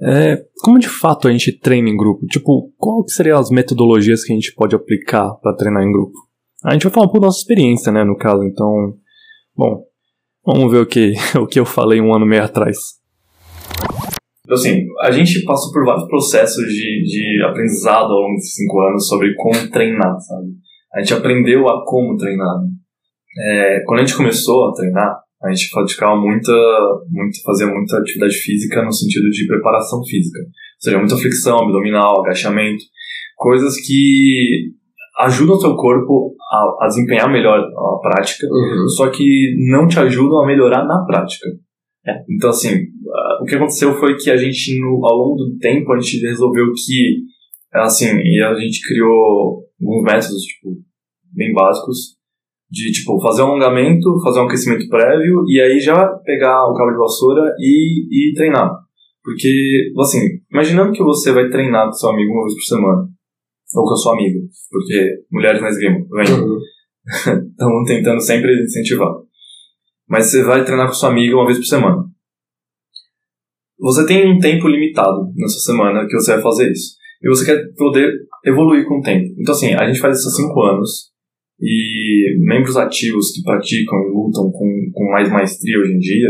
é, 0.00 0.42
como 0.62 0.78
de 0.78 0.88
fato 0.88 1.28
a 1.28 1.32
gente 1.32 1.52
treina 1.52 1.90
em 1.90 1.96
grupo? 1.98 2.26
Tipo, 2.28 2.72
qual 2.78 3.06
seriam 3.06 3.38
as 3.38 3.50
metodologias 3.50 4.24
que 4.24 4.32
a 4.32 4.34
gente 4.34 4.54
pode 4.54 4.74
aplicar 4.74 5.34
para 5.34 5.54
treinar 5.54 5.82
em 5.82 5.92
grupo? 5.92 6.31
A 6.64 6.72
gente 6.72 6.84
vai 6.84 6.92
falar 6.92 7.06
um 7.06 7.08
pouco 7.08 7.20
da 7.20 7.26
nossa 7.26 7.40
experiência, 7.40 7.90
né, 7.90 8.04
no 8.04 8.16
caso, 8.16 8.44
então. 8.44 8.94
Bom, 9.56 9.82
vamos 10.46 10.70
ver 10.70 10.78
o 10.78 10.86
que, 10.86 11.14
o 11.38 11.46
que 11.46 11.58
eu 11.58 11.66
falei 11.66 12.00
um 12.00 12.14
ano 12.14 12.24
e 12.24 12.28
meio 12.28 12.44
atrás. 12.44 12.76
Então, 14.44 14.54
assim, 14.54 14.84
a 15.00 15.10
gente 15.10 15.44
passou 15.44 15.72
por 15.72 15.84
vários 15.84 16.06
processos 16.06 16.64
de, 16.64 17.02
de 17.04 17.44
aprendizado 17.44 18.12
ao 18.12 18.20
longo 18.20 18.34
desses 18.34 18.54
cinco 18.54 18.80
anos 18.80 19.08
sobre 19.08 19.34
como 19.34 19.70
treinar, 19.70 20.18
sabe? 20.20 20.48
A 20.94 21.00
gente 21.00 21.14
aprendeu 21.14 21.68
a 21.68 21.84
como 21.84 22.16
treinar. 22.16 22.60
É, 23.38 23.82
quando 23.86 24.00
a 24.00 24.04
gente 24.04 24.16
começou 24.16 24.68
a 24.68 24.72
treinar, 24.74 25.20
a 25.42 25.52
gente 25.52 25.70
praticava 25.70 26.14
muita, 26.16 26.52
muito, 27.10 27.42
fazia 27.44 27.66
muita 27.66 27.98
atividade 27.98 28.34
física 28.34 28.84
no 28.84 28.92
sentido 28.92 29.28
de 29.30 29.46
preparação 29.46 30.04
física. 30.04 30.38
Ou 30.38 30.80
seja, 30.80 30.98
muita 30.98 31.16
flexão 31.16 31.58
abdominal, 31.58 32.20
agachamento, 32.20 32.84
coisas 33.36 33.74
que 33.84 34.72
ajudam 35.18 35.56
o 35.56 35.60
seu 35.60 35.74
corpo 35.76 36.34
a, 36.52 36.84
a 36.84 36.86
desempenhar 36.86 37.32
melhor 37.32 37.58
a 37.58 37.98
prática, 38.00 38.46
Uhum. 38.46 38.88
só 38.88 39.08
que 39.10 39.54
não 39.70 39.88
te 39.88 39.98
ajudam 39.98 40.42
a 40.42 40.46
melhorar 40.46 40.84
na 40.84 41.04
prática. 41.06 41.48
Então, 42.28 42.50
assim, 42.50 42.68
o 43.40 43.44
que 43.44 43.54
aconteceu 43.54 43.94
foi 43.94 44.16
que 44.16 44.30
a 44.30 44.36
gente, 44.36 44.78
no, 44.80 45.00
ao 45.06 45.16
longo 45.16 45.36
do 45.36 45.56
tempo, 45.58 45.92
a 45.92 45.98
gente 45.98 46.20
resolveu 46.26 46.66
que, 46.74 47.18
assim, 47.72 48.18
e 48.22 48.42
a 48.42 48.54
gente 48.54 48.86
criou 48.86 49.64
alguns 49.80 50.02
métodos, 50.02 50.42
tipo, 50.42 50.70
bem 51.32 51.52
básicos, 51.54 52.16
de, 52.70 52.90
tipo, 52.90 53.20
fazer 53.20 53.42
um 53.42 53.46
alongamento, 53.46 54.20
fazer 54.24 54.40
um 54.40 54.46
aquecimento 54.46 54.88
prévio, 54.88 55.44
e 55.46 55.60
aí 55.60 55.78
já 55.78 56.06
pegar 56.24 56.64
o 56.64 56.74
cabo 56.74 56.90
de 56.90 56.98
vassoura 56.98 57.54
e, 57.58 58.30
e 58.30 58.34
treinar. 58.34 58.70
Porque, 59.22 59.92
assim, 60.00 60.18
imaginando 60.50 60.92
que 60.92 61.02
você 61.04 61.30
vai 61.32 61.48
treinar 61.48 61.86
com 61.86 61.92
seu 61.92 62.10
amigo 62.10 62.32
uma 62.32 62.42
vez 62.42 62.54
por 62.54 62.62
semana, 62.62 63.08
ou 63.74 63.84
com 63.84 63.94
a 63.94 63.96
sua 63.96 64.12
amiga, 64.14 64.40
porque 64.70 65.24
mulheres 65.30 65.60
na 65.60 65.68
esgrima, 65.68 66.06
vem 66.10 66.34
Uhum. 66.34 66.58
estão 67.50 67.84
tentando 67.86 68.20
sempre 68.20 68.62
incentivar. 68.62 69.12
Mas 70.08 70.26
você 70.26 70.42
vai 70.42 70.64
treinar 70.64 70.86
com 70.86 70.94
sua 70.94 71.10
amiga 71.10 71.34
uma 71.34 71.46
vez 71.46 71.58
por 71.58 71.64
semana. 71.64 72.04
Você 73.78 74.06
tem 74.06 74.30
um 74.30 74.38
tempo 74.38 74.68
limitado 74.68 75.32
nessa 75.34 75.58
semana 75.58 76.06
que 76.06 76.14
você 76.14 76.34
vai 76.34 76.42
fazer 76.42 76.70
isso. 76.70 76.96
E 77.22 77.28
você 77.28 77.44
quer 77.44 77.74
poder 77.76 78.12
evoluir 78.44 78.86
com 78.86 78.98
o 78.98 79.02
tempo. 79.02 79.34
Então, 79.38 79.54
assim, 79.54 79.74
a 79.74 79.86
gente 79.86 80.00
faz 80.00 80.18
isso 80.18 80.28
há 80.28 80.32
cinco 80.32 80.60
anos. 80.62 81.10
E 81.60 82.36
membros 82.40 82.76
ativos 82.76 83.32
que 83.32 83.42
praticam 83.42 83.98
e 83.98 84.12
lutam 84.12 84.50
com, 84.50 84.90
com 84.92 85.10
mais 85.10 85.30
maestria 85.30 85.78
hoje 85.78 85.92
em 85.94 85.98
dia 85.98 86.28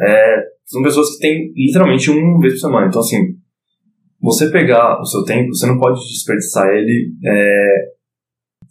é, 0.00 0.44
são 0.64 0.82
pessoas 0.82 1.14
que 1.14 1.20
têm 1.20 1.52
literalmente 1.54 2.10
uma 2.10 2.40
vez 2.40 2.54
por 2.54 2.60
semana. 2.60 2.86
Então, 2.86 3.00
assim, 3.00 3.29
você 4.20 4.50
pegar 4.50 5.00
o 5.00 5.04
seu 5.04 5.24
tempo, 5.24 5.54
você 5.54 5.66
não 5.66 5.78
pode 5.78 5.98
desperdiçar 6.00 6.66
ele 6.68 7.12
é, 7.24 7.74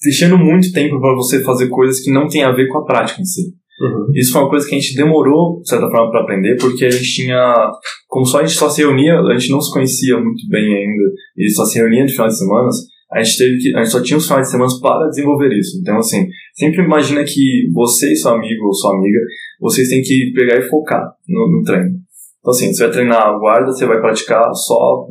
deixando 0.04 0.38
muito 0.38 0.72
tempo 0.72 1.00
para 1.00 1.16
você 1.16 1.42
fazer 1.42 1.68
coisas 1.70 2.00
que 2.02 2.12
não 2.12 2.28
tem 2.28 2.44
a 2.44 2.52
ver 2.52 2.68
com 2.68 2.80
a 2.80 2.86
prática 2.86 3.22
em 3.22 3.26
si. 3.26 3.54
Uhum. 3.82 4.12
Isso 4.14 4.34
foi 4.34 4.42
uma 4.42 4.50
coisa 4.50 4.68
que 4.68 4.76
a 4.76 4.80
gente 4.80 4.96
demorou, 4.96 5.62
de 5.62 5.70
certa 5.70 5.90
forma, 5.90 6.12
para 6.12 6.22
aprender, 6.22 6.58
porque 6.58 6.86
a 6.86 6.90
gente 6.90 7.14
tinha. 7.14 7.72
Como 8.08 8.26
só 8.26 8.40
a 8.40 8.46
gente 8.46 8.58
só 8.58 8.70
se 8.70 8.82
reunia, 8.82 9.20
a 9.20 9.38
gente 9.38 9.52
não 9.52 9.62
se 9.62 9.72
conhecia 9.72 10.20
muito 10.20 10.48
bem 10.50 10.66
ainda, 10.66 11.04
e 11.38 11.50
só 11.50 11.64
se 11.64 11.80
reunia 11.80 12.06
de 12.06 12.12
final 12.12 12.28
de 12.28 12.38
semana, 12.38 12.68
a 13.14 13.24
gente 13.24 13.38
teve 13.38 13.58
que. 13.58 13.76
A 13.76 13.84
gente 13.84 13.92
só 13.92 14.02
tinha 14.02 14.18
os 14.18 14.28
finais 14.28 14.48
de 14.48 14.52
semana 14.52 14.72
para 14.82 15.08
desenvolver 15.08 15.50
isso. 15.58 15.80
Então, 15.80 15.98
assim, 15.98 16.28
sempre 16.54 16.84
imagina 16.84 17.24
que 17.24 17.70
você 17.74 18.12
e 18.12 18.16
seu 18.18 18.32
amigo 18.32 18.66
ou 18.66 18.74
sua 18.74 18.98
amiga, 18.98 19.20
vocês 19.62 19.88
têm 19.88 20.02
que 20.02 20.34
pegar 20.36 20.58
e 20.58 20.68
focar 20.70 21.14
no, 21.28 21.58
no 21.58 21.64
treino. 21.64 21.96
Então, 22.40 22.52
assim, 22.52 22.74
você 22.74 22.84
vai 22.84 22.94
treinar 22.94 23.22
a 23.22 23.38
guarda, 23.38 23.68
você 23.68 23.86
vai 23.86 24.00
praticar 24.00 24.44
só 24.54 25.06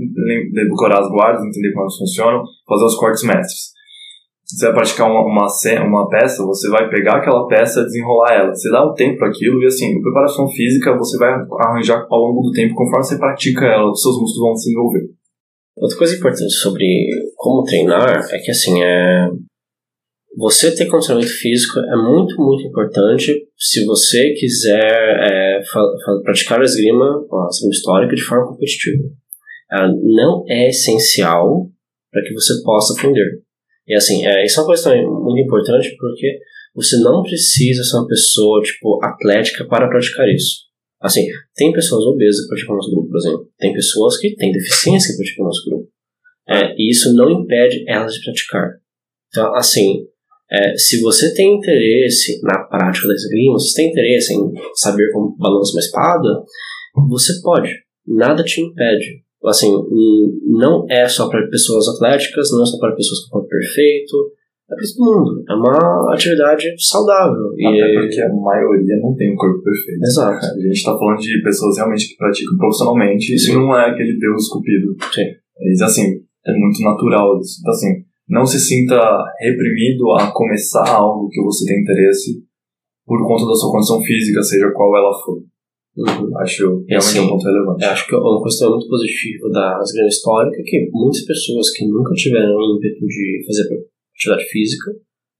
decorar 0.53 1.01
as 1.01 1.11
guardas, 1.11 1.45
entender 1.45 1.73
como 1.73 1.83
elas 1.83 1.97
funcionam, 1.97 2.43
fazer 2.67 2.85
os 2.85 2.97
cortes 2.97 3.23
mestres. 3.23 3.79
Você 4.45 4.64
vai 4.64 4.77
praticar 4.77 5.11
uma, 5.11 5.21
uma, 5.21 5.47
uma 5.87 6.09
peça, 6.09 6.43
você 6.43 6.71
vai 6.71 6.88
pegar 6.88 7.17
aquela 7.17 7.47
peça 7.47 7.85
desenrolar 7.85 8.33
ela. 8.33 8.55
Você 8.55 8.71
dá 8.71 8.83
um 8.83 8.95
tempo 8.95 9.19
para 9.19 9.29
aquilo 9.29 9.62
e, 9.62 9.67
assim, 9.67 9.95
a 9.95 10.01
preparação 10.01 10.49
física 10.49 10.97
você 10.97 11.19
vai 11.19 11.35
arranjar 11.61 12.07
ao 12.11 12.19
longo 12.19 12.41
do 12.41 12.53
tempo, 12.53 12.75
conforme 12.75 13.05
você 13.05 13.19
pratica 13.19 13.67
ela, 13.67 13.91
os 13.91 14.01
seus 14.01 14.19
músculos 14.19 14.49
vão 14.49 14.57
se 14.57 14.71
desenvolver. 14.71 15.11
Outra 15.77 15.99
coisa 15.99 16.17
importante 16.17 16.53
sobre 16.55 16.87
como 17.37 17.62
treinar 17.62 18.09
é 18.09 18.38
que, 18.38 18.51
assim, 18.51 18.83
é... 18.83 19.29
você 20.37 20.75
ter 20.75 20.87
condicionamento 20.87 21.33
físico 21.33 21.81
é 21.81 21.97
muito, 21.97 22.37
muito 22.41 22.67
importante 22.67 23.35
se 23.57 23.85
você 23.85 24.33
quiser 24.35 24.81
é, 24.81 25.61
praticar 26.23 26.61
a 26.61 26.64
esgrima, 26.64 27.27
esgrima 27.51 27.73
histórica 27.73 28.14
de 28.14 28.23
forma 28.23 28.47
competitiva. 28.49 29.05
Ela 29.71 29.88
não 29.88 30.45
é 30.49 30.69
essencial 30.69 31.69
para 32.11 32.23
que 32.23 32.33
você 32.33 32.62
possa 32.62 32.95
aprender. 32.95 33.43
E, 33.87 33.95
assim, 33.95 34.27
é, 34.27 34.45
isso 34.45 34.59
é 34.59 34.62
uma 34.62 34.67
coisa 34.67 34.85
também 34.85 35.07
muito 35.07 35.41
importante 35.41 35.95
porque 35.99 36.38
você 36.75 36.97
não 37.01 37.23
precisa 37.23 37.83
ser 37.83 37.97
uma 37.97 38.07
pessoa, 38.07 38.62
tipo, 38.62 39.01
atlética 39.03 39.67
para 39.67 39.88
praticar 39.88 40.29
isso. 40.29 40.69
Assim, 41.01 41.27
tem 41.55 41.73
pessoas 41.73 42.05
obesas 42.05 42.43
que 42.43 42.49
praticam 42.49 42.75
nosso 42.77 42.91
grupo, 42.91 43.09
por 43.09 43.19
exemplo. 43.19 43.49
Tem 43.59 43.73
pessoas 43.73 44.19
que 44.19 44.35
têm 44.37 44.53
deficiência 44.53 45.12
que 45.12 45.19
praticam 45.19 45.45
nosso 45.45 45.71
grupo. 45.71 45.88
É, 46.49 46.75
e 46.77 46.91
isso 46.91 47.14
não 47.14 47.31
impede 47.31 47.85
elas 47.88 48.14
de 48.14 48.25
praticar. 48.25 48.71
Então, 49.29 49.55
assim, 49.55 50.07
é, 50.51 50.77
se 50.77 51.01
você 51.01 51.35
tem 51.35 51.57
interesse 51.57 52.41
na 52.43 52.65
prática 52.65 53.07
da 53.07 53.15
esgrima, 53.15 53.59
se 53.59 53.71
você 53.71 53.83
tem 53.83 53.91
interesse 53.91 54.35
em 54.35 54.53
saber 54.75 55.11
como 55.13 55.37
balança 55.37 55.73
uma 55.73 55.81
espada, 55.81 56.29
você 57.09 57.33
pode. 57.43 57.71
Nada 58.07 58.43
te 58.43 58.61
impede. 58.63 59.23
Assim, 59.45 59.71
não 60.47 60.87
é 60.91 61.07
só 61.07 61.29
para 61.29 61.47
pessoas 61.49 61.87
atléticas, 61.89 62.51
não 62.51 62.63
é 62.63 62.67
só 62.67 62.79
para 62.79 62.97
pessoas 62.97 63.21
com 63.25 63.39
corpo 63.39 63.49
perfeito, 63.49 64.33
é 64.71 64.75
para 64.75 64.85
todo 64.85 65.05
mundo. 65.05 65.45
É 65.49 65.55
uma 65.55 66.15
atividade 66.15 66.65
saudável. 66.79 67.53
E, 67.57 67.67
Até 67.67 68.01
porque 68.01 68.21
a 68.21 68.35
maioria 68.35 68.97
não 69.01 69.15
tem 69.15 69.33
um 69.33 69.37
corpo 69.37 69.63
perfeito. 69.63 70.03
Exato. 70.03 70.47
A 70.47 70.61
gente 70.61 70.83
tá 70.83 70.97
falando 70.99 71.19
de 71.21 71.43
pessoas 71.43 71.77
realmente 71.77 72.09
que 72.09 72.17
praticam 72.17 72.57
profissionalmente, 72.57 73.35
isso 73.35 73.53
Sim. 73.53 73.55
não 73.55 73.77
é 73.79 73.91
aquele 73.91 74.19
deus 74.19 74.43
esculpido. 74.43 74.97
Sim. 75.13 75.27
Mas, 75.61 75.83
assim, 75.83 76.21
é 76.47 76.53
muito 76.53 76.83
natural 76.83 77.39
isso. 77.39 77.61
Então, 77.61 77.73
assim, 77.73 78.08
não 78.29 78.45
se 78.45 78.59
sinta 78.59 78.97
reprimido 79.41 80.12
a 80.12 80.31
começar 80.31 80.88
algo 80.88 81.29
que 81.29 81.43
você 81.43 81.64
tem 81.64 81.81
interesse 81.81 82.43
por 83.07 83.27
conta 83.27 83.47
da 83.47 83.55
sua 83.55 83.73
condição 83.73 84.01
física, 84.03 84.43
seja 84.43 84.71
qual 84.75 84.97
ela 84.97 85.12
for. 85.25 85.43
Uhum. 85.97 86.38
Acho 86.38 86.85
realmente 86.87 86.97
assim, 86.97 87.21
um 87.21 87.29
ponto 87.29 87.43
relevante. 87.43 87.85
Eu 87.85 87.91
acho 87.91 88.07
que 88.07 88.14
uma 88.14 88.43
questão 88.45 88.71
muito 88.71 88.87
positiva 88.87 89.51
da 89.51 89.81
esgrima 89.83 90.09
histórica 90.09 90.61
é 90.61 90.62
que 90.62 90.91
muitas 90.93 91.25
pessoas 91.25 91.71
que 91.71 91.87
nunca 91.88 92.14
tiveram 92.14 92.55
ímpeto 92.77 93.05
de 93.07 93.43
fazer 93.47 93.62
atividade 94.14 94.45
física 94.49 94.93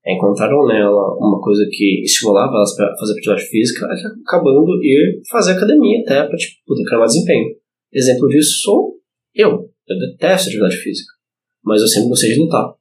é, 0.05 0.15
encontraram 0.15 0.67
nela 0.67 1.17
uma 1.19 1.41
coisa 1.41 1.65
que 1.71 2.03
estimulava 2.03 2.55
elas 2.57 2.75
para 2.75 2.97
fazer 2.99 3.13
atividade 3.13 3.45
física, 3.49 3.87
é 3.87 3.95
acabando 4.27 4.83
ir 4.83 5.21
fazer 5.31 5.53
academia 5.53 6.01
até 6.01 6.27
para 6.27 6.37
tipo, 6.37 6.55
poder 6.67 6.85
criar 6.85 6.99
mais 6.99 7.13
desempenho. 7.13 7.49
Exemplo 7.93 8.29
disso 8.29 8.63
sou 8.63 8.95
eu. 9.35 9.69
Eu 9.87 9.99
detesto 9.99 10.49
atividade 10.49 10.77
física, 10.77 11.13
mas 11.63 11.83
eu 11.83 11.87
sempre 11.87 12.09
gostei 12.09 12.33
de 12.33 12.41
lutar. 12.41 12.78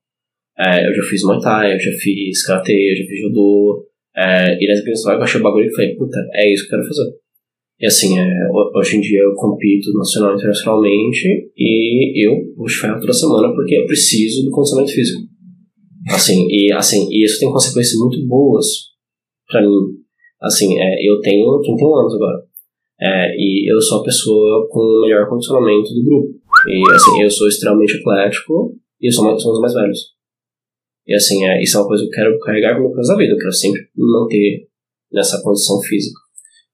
É, 0.60 0.88
eu 0.88 0.94
já 0.94 1.04
fiz 1.10 1.22
Muay 1.24 1.40
Thai, 1.40 1.74
eu 1.76 1.80
já 1.80 1.92
fiz 1.92 2.46
Karatê, 2.46 2.74
eu 2.74 2.96
já 2.98 3.04
fiz 3.10 3.20
Judô. 3.22 3.86
É, 4.16 4.58
e 4.60 4.72
esgrima 4.72 4.94
histórica 4.94 5.22
eu 5.22 5.24
achei 5.26 5.40
o 5.40 5.44
bagulho 5.44 5.68
e 5.68 5.76
falei, 5.76 5.96
puta, 5.96 6.18
é 6.34 6.52
isso 6.52 6.68
que 6.68 6.74
eu 6.74 6.80
quero 6.80 6.88
fazer. 6.88 7.12
E 7.80 7.86
assim, 7.86 8.18
é, 8.18 8.26
ho- 8.52 8.72
hoje 8.76 8.98
em 8.98 9.02
dia 9.02 9.22
eu 9.22 9.34
compito 9.36 9.94
nacional 9.94 10.32
e 10.32 10.36
internacionalmente 10.38 11.28
e 11.56 12.28
eu 12.28 12.34
puxo 12.56 12.82
ferro 12.82 13.00
toda 13.00 13.14
semana 13.14 13.54
porque 13.54 13.76
eu 13.76 13.86
preciso 13.86 14.46
do 14.46 14.50
condicionamento 14.52 14.94
físico. 14.96 15.22
Assim, 16.10 16.48
e 16.50 16.74
assim, 16.74 17.08
e 17.12 17.24
isso 17.24 17.40
tem 17.40 17.52
consequências 17.52 18.00
muito 18.00 18.26
boas 18.26 18.66
pra 19.48 19.62
mim. 19.62 19.76
Assim, 20.42 20.76
é, 20.80 21.08
eu 21.08 21.20
tenho 21.22 21.46
31 21.62 21.96
anos 21.96 22.16
agora. 22.16 22.44
É, 23.00 23.36
e 23.38 23.72
eu 23.72 23.80
sou 23.80 24.00
a 24.02 24.04
pessoa 24.04 24.68
com 24.72 24.80
o 24.80 25.02
melhor 25.02 25.30
condicionamento 25.30 25.94
do 25.94 26.04
grupo. 26.04 26.30
E 26.68 26.82
assim, 26.96 27.22
eu 27.22 27.30
sou 27.30 27.48
extremamente 27.48 27.98
atlético 28.00 28.74
e 29.00 29.08
eu 29.08 29.12
sou 29.12 29.30
um 29.30 29.36
dos 29.36 29.60
mais 29.62 29.74
velhos. 29.76 30.00
E 31.08 31.16
assim, 31.16 31.46
é, 31.46 31.62
isso 31.64 31.78
é 31.78 31.82
uma 31.82 31.88
coisa 31.88 32.04
que 32.04 32.10
eu 32.10 32.12
quero 32.12 32.40
carregar 32.40 32.76
como 32.76 32.94
coisa 32.94 33.14
da 33.14 33.18
vida. 33.20 33.34
Eu 33.34 33.38
quero 33.38 33.54
sempre 33.54 33.82
manter 33.96 34.68
nessa 35.12 35.42
condição 35.42 35.82
física. 35.82 36.20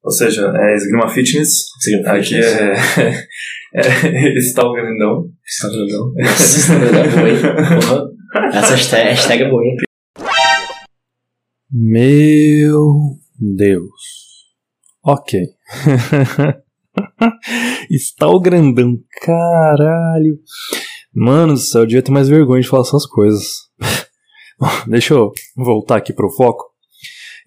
Ou 0.03 0.11
seja, 0.11 0.51
é 0.53 0.75
esgrima 0.75 1.07
fitness, 1.07 1.67
aqui 2.05 2.35
é, 2.35 2.73
é 3.75 4.33
está 4.37 4.67
o 4.67 4.73
grandão. 4.73 5.29
Está 5.45 5.69
grandão. 5.69 6.13
Nossa, 6.19 6.73
é 6.73 7.07
boa, 7.09 7.29
hein? 7.29 7.35
Porra. 7.79 8.09
Essa 8.49 8.75
hashtag, 8.75 9.09
hashtag 9.11 9.43
é 9.43 9.49
boa, 9.49 9.63
hein? 9.63 9.77
Meu 11.71 13.17
Deus. 13.39 13.89
Ok. 15.05 15.39
Está 17.89 18.27
o 18.27 18.41
grandão. 18.41 18.97
Caralho. 19.21 20.39
Mano 21.15 21.53
do 21.53 21.59
céu, 21.59 21.81
eu 21.81 21.87
devia 21.87 22.01
ter 22.01 22.11
mais 22.11 22.27
vergonha 22.27 22.61
de 22.61 22.67
falar 22.67 22.83
essas 22.83 23.05
coisas. 23.05 23.62
Deixa 24.87 25.13
eu 25.13 25.31
voltar 25.55 25.97
aqui 25.97 26.13
pro 26.13 26.31
foco. 26.31 26.65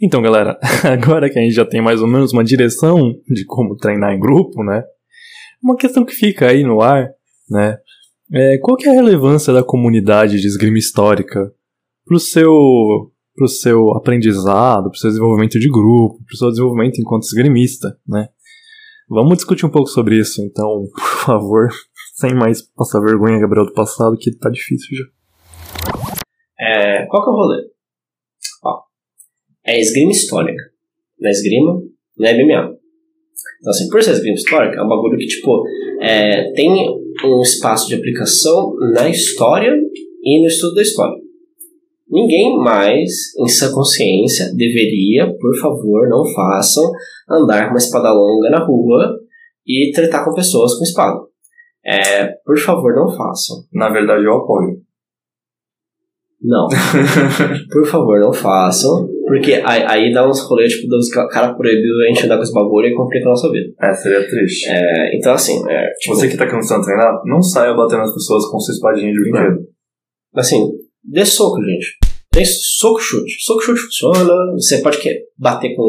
Então, 0.01 0.21
galera, 0.21 0.59
agora 0.85 1.31
que 1.31 1.39
a 1.39 1.43
gente 1.43 1.55
já 1.55 1.65
tem 1.65 1.81
mais 1.81 2.01
ou 2.01 2.07
menos 2.07 2.33
uma 2.33 2.45
direção 2.45 3.13
de 3.29 3.45
como 3.47 3.77
treinar 3.77 4.13
em 4.13 4.21
grupo, 4.21 4.63
né? 4.63 4.83
Uma 5.63 5.77
questão 5.77 6.05
que 6.05 6.15
fica 6.15 6.49
aí 6.51 6.63
no 6.63 6.81
ar, 6.83 7.09
né? 7.49 7.79
É, 8.33 8.59
qual 8.59 8.77
que 8.77 8.89
é 8.89 8.91
a 8.91 8.95
relevância 8.95 9.53
da 9.53 9.63
comunidade 9.63 10.41
de 10.41 10.47
esgrima 10.47 10.79
histórica 10.79 11.53
pro 12.05 12.19
seu 12.19 13.13
pro 13.37 13.49
seu 13.49 13.95
aprendizado, 13.95 14.89
pro 14.89 14.99
seu 14.99 15.11
desenvolvimento 15.11 15.59
de 15.59 15.69
grupo, 15.69 16.25
pro 16.27 16.37
seu 16.37 16.49
desenvolvimento 16.49 16.99
enquanto 16.99 17.25
esgrimista, 17.25 17.97
né? 18.09 18.29
Vamos 19.09 19.37
discutir 19.37 19.67
um 19.67 19.71
pouco 19.71 19.89
sobre 19.89 20.19
isso, 20.19 20.43
então, 20.43 20.85
por 20.97 21.25
favor, 21.25 21.69
sem 22.15 22.35
mais 22.35 22.63
passar 22.63 23.01
vergonha, 23.01 23.39
Gabriel, 23.39 23.67
do 23.67 23.73
passado, 23.73 24.17
que 24.19 24.35
tá 24.37 24.51
difícil 24.51 24.97
já. 24.97 25.16
É, 26.59 27.07
qual 27.07 27.23
que 27.23 27.31
é 27.31 27.33
o 27.33 27.37
rolê? 27.37 27.63
Ó, 28.65 28.81
é 29.67 29.81
esgrima 29.81 30.11
histórica. 30.11 30.63
Na 31.21 31.31
esgrima, 31.31 31.81
não 32.19 32.29
é 32.29 32.35
MMA. 32.35 32.77
Então, 33.61 33.71
assim, 33.71 33.89
por 33.89 34.03
ser 34.03 34.13
esgrima 34.13 34.35
histórica, 34.35 34.81
é 34.81 34.83
um 34.83 34.89
bagulho 34.89 35.19
que, 35.19 35.27
tipo, 35.27 35.63
é, 36.01 36.53
tem 36.53 36.71
um 37.25 37.43
espaço 37.43 37.89
de 37.89 37.95
aplicação 37.95 38.75
na 38.93 39.09
história 39.09 39.73
e 40.23 40.41
no 40.41 40.47
estudo 40.47 40.75
da 40.75 40.83
história. 40.83 41.27
Ninguém 42.09 42.57
mais, 42.59 43.11
em 43.39 43.49
sua 43.49 43.73
consciência, 43.73 44.55
deveria, 44.55 45.27
por 45.41 45.59
favor, 45.59 46.09
não 46.09 46.25
façam, 46.33 46.85
andar 47.29 47.65
com 47.65 47.71
uma 47.71 47.79
espada 47.79 48.13
longa 48.13 48.49
na 48.51 48.65
rua 48.65 49.19
e 49.67 49.91
tretar 49.93 50.25
com 50.25 50.33
pessoas 50.33 50.75
com 50.79 50.85
espada. 50.85 51.19
É, 51.85 52.27
por 52.45 52.59
favor, 52.59 52.95
não 52.95 53.09
façam. 53.09 53.65
Na 53.73 53.89
verdade, 53.89 54.25
eu 54.25 54.35
apoio. 54.35 54.86
Não. 56.43 56.69
Por 57.73 57.87
favor, 57.87 58.21
não 58.21 58.33
façam. 58.33 59.09
Porque 59.27 59.55
aí, 59.55 59.83
aí 59.87 60.13
dá 60.13 60.29
uns 60.29 60.41
rolês, 60.49 60.73
tipo, 60.73 60.89
dos 60.89 61.09
ca- 61.11 61.27
cara 61.29 61.55
proibiu 61.55 61.93
a 62.05 62.09
gente 62.09 62.25
andar 62.27 62.37
com 62.37 62.43
esse 62.43 62.53
bagulho 62.53 62.87
e 62.89 62.95
complica 62.95 63.27
a 63.27 63.31
nossa 63.31 63.51
vida. 63.51 63.73
É, 63.83 63.93
seria 63.95 64.27
triste. 64.29 64.69
É, 64.71 65.17
então, 65.17 65.33
assim, 65.33 65.55
é, 65.69 65.91
tipo, 66.01 66.15
Você 66.15 66.29
que 66.29 66.37
tá 66.37 66.49
começando 66.49 66.81
a 66.83 66.85
treinar, 66.85 67.21
não 67.25 67.43
saia 67.43 67.75
batendo 67.75 68.01
nas 68.01 68.15
pessoas 68.15 68.45
com 68.51 68.61
sua 68.61 68.75
espadinha 68.75 69.13
de 69.13 69.21
brinquedo. 69.21 69.59
assim, 70.37 70.61
dê 71.03 71.25
soco, 71.25 71.57
gente. 71.65 71.97
Tem 72.31 72.45
soco 72.45 73.01
chute. 73.01 73.33
Soco 73.43 73.63
chute 73.63 73.81
funciona. 73.81 74.35
Você 74.53 74.79
pode 74.83 74.99
que- 74.99 75.23
bater 75.39 75.75
com 75.75 75.89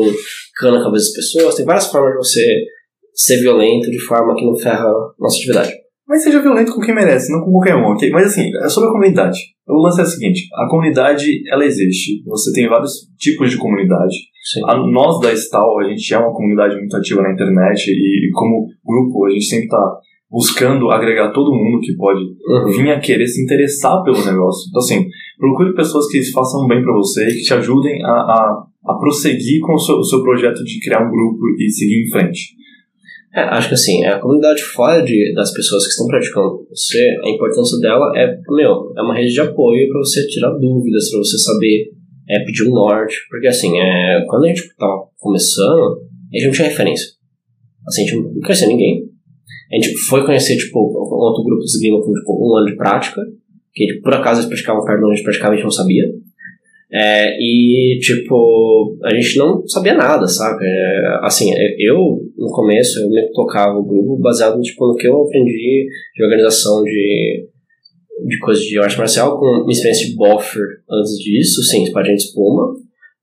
cana 0.59 0.77
na 0.79 0.83
cabeça 0.85 1.05
das 1.07 1.13
pessoas. 1.13 1.55
Tem 1.55 1.65
várias 1.65 1.87
formas 1.91 2.11
de 2.13 2.17
você 2.17 2.55
ser 3.13 3.37
violento 3.41 3.91
de 3.91 3.99
forma 3.99 4.33
que 4.35 4.45
não 4.45 4.55
ferra 4.55 4.85
a 4.85 5.09
nossa 5.19 5.35
atividade. 5.37 5.73
Mas 6.07 6.23
seja 6.23 6.41
violento 6.41 6.73
com 6.73 6.81
quem 6.81 6.95
merece, 6.95 7.31
não 7.31 7.41
com 7.43 7.51
qualquer 7.51 7.75
um, 7.75 7.83
ok? 7.91 8.09
Mas 8.11 8.27
assim, 8.27 8.49
é 8.63 8.69
sobre 8.69 8.89
a 8.89 8.91
comunidade. 8.93 9.37
O 9.67 9.81
lance 9.81 9.99
é 9.99 10.03
o 10.03 10.07
seguinte, 10.07 10.47
a 10.55 10.67
comunidade, 10.69 11.25
ela 11.51 11.65
existe. 11.65 12.23
Você 12.25 12.53
tem 12.53 12.69
vários 12.69 12.91
tipos 13.19 13.51
de 13.51 13.57
comunidade. 13.57 14.15
A, 14.65 14.77
nós 14.77 15.19
da 15.19 15.33
Stal, 15.33 15.79
a 15.79 15.83
gente 15.89 16.13
é 16.13 16.17
uma 16.17 16.33
comunidade 16.33 16.77
muito 16.77 16.95
ativa 16.95 17.21
na 17.21 17.33
internet 17.33 17.89
e, 17.91 18.29
como 18.33 18.67
grupo, 18.85 19.25
a 19.25 19.29
gente 19.31 19.43
sempre 19.43 19.65
está 19.65 19.97
buscando 20.31 20.89
agregar 20.89 21.31
todo 21.31 21.53
mundo 21.55 21.79
que 21.81 21.95
pode 21.95 22.19
Uhum. 22.19 22.71
vir 22.71 22.91
a 22.91 22.99
querer 22.99 23.27
se 23.27 23.43
interessar 23.43 24.01
pelo 24.03 24.23
negócio. 24.25 24.69
Então 24.69 24.81
assim, 24.81 25.05
procure 25.37 25.73
pessoas 25.73 26.07
que 26.09 26.23
façam 26.31 26.65
bem 26.67 26.81
para 26.81 26.93
você 26.93 27.27
e 27.27 27.33
que 27.33 27.43
te 27.43 27.53
ajudem 27.53 28.03
a, 28.03 28.09
a, 28.11 28.63
a 28.87 28.93
prosseguir 28.95 29.59
com 29.61 29.73
o 29.73 29.79
seu, 29.79 29.95
o 29.95 30.03
seu 30.03 30.21
projeto 30.23 30.63
de 30.63 30.79
criar 30.81 30.99
um 31.05 31.09
grupo 31.11 31.39
e 31.59 31.69
seguir 31.69 32.03
em 32.05 32.09
frente. 32.09 32.39
É, 33.33 33.41
acho 33.41 33.67
que 33.67 33.73
assim, 33.73 34.03
a 34.05 34.19
comunidade 34.19 34.63
fora 34.63 35.03
de, 35.03 35.33
das 35.35 35.53
pessoas 35.53 35.83
que 35.83 35.89
estão 35.89 36.07
praticando 36.07 36.65
você, 36.69 36.99
a 37.23 37.29
importância 37.29 37.79
dela 37.79 38.11
é, 38.15 38.25
meu, 38.49 38.93
é 38.97 39.01
uma 39.01 39.15
rede 39.15 39.33
de 39.33 39.41
apoio 39.41 39.87
para 39.89 39.99
você 39.99 40.25
tirar 40.27 40.51
dúvidas, 40.57 41.11
para 41.11 41.19
você 41.19 41.37
saber 41.37 41.91
é, 42.29 42.39
pedir 42.45 42.63
um 42.63 42.71
norte. 42.71 43.15
Porque 43.29 43.47
assim, 43.47 43.77
é, 43.77 44.23
quando 44.27 44.45
a 44.45 44.47
gente 44.47 44.63
tava 44.75 45.03
começando, 45.19 46.01
a 46.33 46.37
gente 46.37 46.45
não 46.47 46.53
tinha 46.53 46.69
referência. 46.69 47.07
Assim, 47.87 48.01
a 48.01 48.05
gente 48.05 48.15
não 48.17 48.41
conhecia 48.41 48.67
ninguém. 48.67 49.03
A 49.71 49.75
gente 49.75 49.97
foi 49.97 50.25
conhecer, 50.25 50.55
tipo, 50.57 50.79
um 50.79 51.19
outro 51.19 51.43
grupo 51.43 51.59
de 51.59 51.69
esgrima 51.69 51.99
com, 51.99 52.13
tipo, 52.13 52.47
um 52.47 52.57
ano 52.57 52.67
de 52.67 52.75
prática, 52.75 53.21
que 53.73 53.99
por 54.01 54.13
acaso 54.13 54.39
eles 54.39 54.49
praticavam 54.49 54.83
perto 54.83 54.99
de 54.99 55.05
onde 55.05 55.13
a 55.13 55.15
gente 55.15 55.25
praticava, 55.25 55.53
a 55.53 55.55
gente 55.55 55.63
não 55.63 55.71
sabia. 55.71 56.03
É, 56.91 57.35
e, 57.37 57.99
tipo, 57.99 58.97
a 59.03 59.13
gente 59.13 59.37
não 59.37 59.67
sabia 59.67 59.93
nada, 59.93 60.25
sabe? 60.25 60.63
É, 60.65 61.19
assim, 61.21 61.51
eu, 61.79 61.97
no 62.37 62.47
começo, 62.51 62.99
eu 63.01 63.09
me 63.09 63.29
tocava 63.33 63.77
o 63.77 63.85
grupo 63.85 64.17
baseado, 64.21 64.59
tipo, 64.61 64.87
no 64.87 64.95
que 64.95 65.07
eu 65.07 65.21
aprendi 65.21 65.85
de 66.15 66.23
organização 66.23 66.83
de, 66.83 67.45
de 68.25 68.39
coisas 68.39 68.63
de 68.63 68.79
arte 68.79 68.97
marcial, 68.97 69.37
com 69.37 69.45
uma 69.45 69.71
experiência 69.71 70.07
de 70.07 70.15
boffer 70.15 70.63
antes 70.89 71.11
disso, 71.17 71.61
sim, 71.63 71.83
espadinha 71.83 72.15
de 72.15 72.23
espuma. 72.23 72.73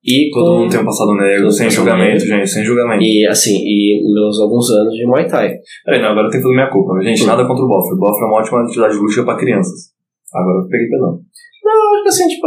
E 0.07 0.29
Todo 0.31 0.45
com, 0.45 0.59
mundo 0.61 0.71
tem 0.71 0.81
um 0.81 0.85
passado 0.85 1.15
negro, 1.15 1.51
sem 1.51 1.71
julgamento, 1.71 2.27
gente, 2.27 2.47
sem 2.47 2.63
julgamento. 2.63 3.03
E, 3.03 3.27
assim, 3.27 3.57
e 3.65 4.03
meus 4.13 4.39
alguns 4.39 4.71
anos 4.71 4.93
de 4.95 5.07
Muay 5.07 5.27
Thai. 5.27 5.55
Peraí, 5.87 6.03
não, 6.03 6.11
agora 6.11 6.27
eu 6.27 6.31
tenho 6.31 6.43
que 6.43 6.49
fazer 6.49 6.55
minha 6.61 6.71
culpa. 6.71 7.01
Gente, 7.03 7.23
Hum. 7.23 7.27
nada 7.27 7.47
contra 7.47 7.65
o 7.65 7.69
Boffer. 7.69 7.95
O 7.95 7.99
Boffer 7.99 8.23
é 8.23 8.27
uma 8.27 8.39
ótima 8.41 8.63
atividade 8.63 8.97
lúdica 8.99 9.25
pra 9.25 9.39
crianças. 9.39 9.95
Agora 10.35 10.63
eu 10.63 10.69
peguei 10.69 10.89
pesão. 10.91 11.21
Não, 11.65 11.94
que 12.05 12.09
assim, 12.09 12.29
tipo, 12.29 12.47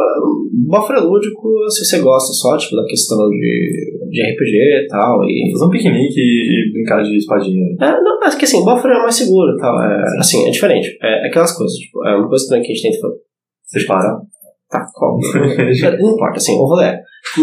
boffer 0.67 0.97
é 0.97 0.99
lúdico 0.99 1.49
se 1.69 1.83
você 1.83 1.99
gosta 1.99 2.31
só, 2.31 2.55
tipo, 2.57 2.75
da 2.75 2.85
questão 2.85 3.17
de, 3.29 3.97
de 4.09 4.21
RPG 4.21 4.85
e 4.85 4.87
tal, 4.87 5.23
e... 5.25 5.51
Fazer 5.51 5.65
um 5.65 5.69
piquenique 5.69 6.19
e, 6.21 6.69
e 6.69 6.71
brincar 6.71 7.01
de 7.03 7.17
espadinha. 7.17 7.75
É, 7.81 7.91
não, 8.01 8.21
acho 8.23 8.37
que 8.37 8.45
assim, 8.45 8.63
buffer 8.63 8.91
é 8.91 9.01
mais 9.01 9.15
seguro 9.15 9.51
e 9.53 9.59
tal. 9.59 9.75
É, 9.81 10.03
assim, 10.19 10.47
é 10.47 10.51
diferente. 10.51 10.97
É, 11.01 11.25
é 11.25 11.27
aquelas 11.27 11.57
coisas, 11.57 11.75
tipo, 11.75 12.05
é 12.05 12.15
uma 12.15 12.29
coisa 12.29 12.45
também 12.47 12.63
que 12.63 12.71
a 12.71 12.75
gente 12.75 12.91
tenta 12.91 13.87
para. 13.87 14.21
Tá, 14.69 14.85
qual? 14.93 15.17
não 15.99 16.13
importa, 16.13 16.37
assim, 16.37 16.53
o 16.53 16.65
rolê 16.65 16.85
é. 16.85 17.01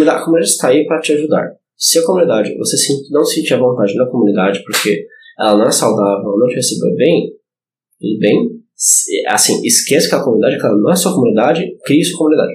A 0.08 0.20
comunidade, 0.20 0.50
está 0.50 0.68
aí 0.68 0.86
para 0.86 1.00
te 1.00 1.12
ajudar. 1.12 1.50
Se 1.76 1.98
a 1.98 2.06
comunidade, 2.06 2.56
você 2.56 2.76
se- 2.76 3.10
não 3.10 3.24
sentir 3.24 3.54
a 3.54 3.58
vontade 3.58 3.94
na 3.96 4.06
comunidade 4.06 4.62
porque 4.64 5.04
ela 5.38 5.56
não 5.56 5.64
é 5.64 5.70
saudável, 5.70 6.36
não 6.38 6.46
te 6.46 6.54
recebeu 6.54 6.94
bem, 6.94 7.30
tudo 8.00 8.18
bem. 8.18 8.63
Assim, 9.28 9.60
esqueça 9.64 10.08
que 10.08 10.14
a 10.14 10.22
comunidade, 10.22 10.56
ela 10.56 10.76
não 10.76 10.90
é 10.90 10.96
sua 10.96 11.14
comunidade, 11.14 11.64
crie 11.84 12.04
sua 12.04 12.18
comunidade. 12.18 12.52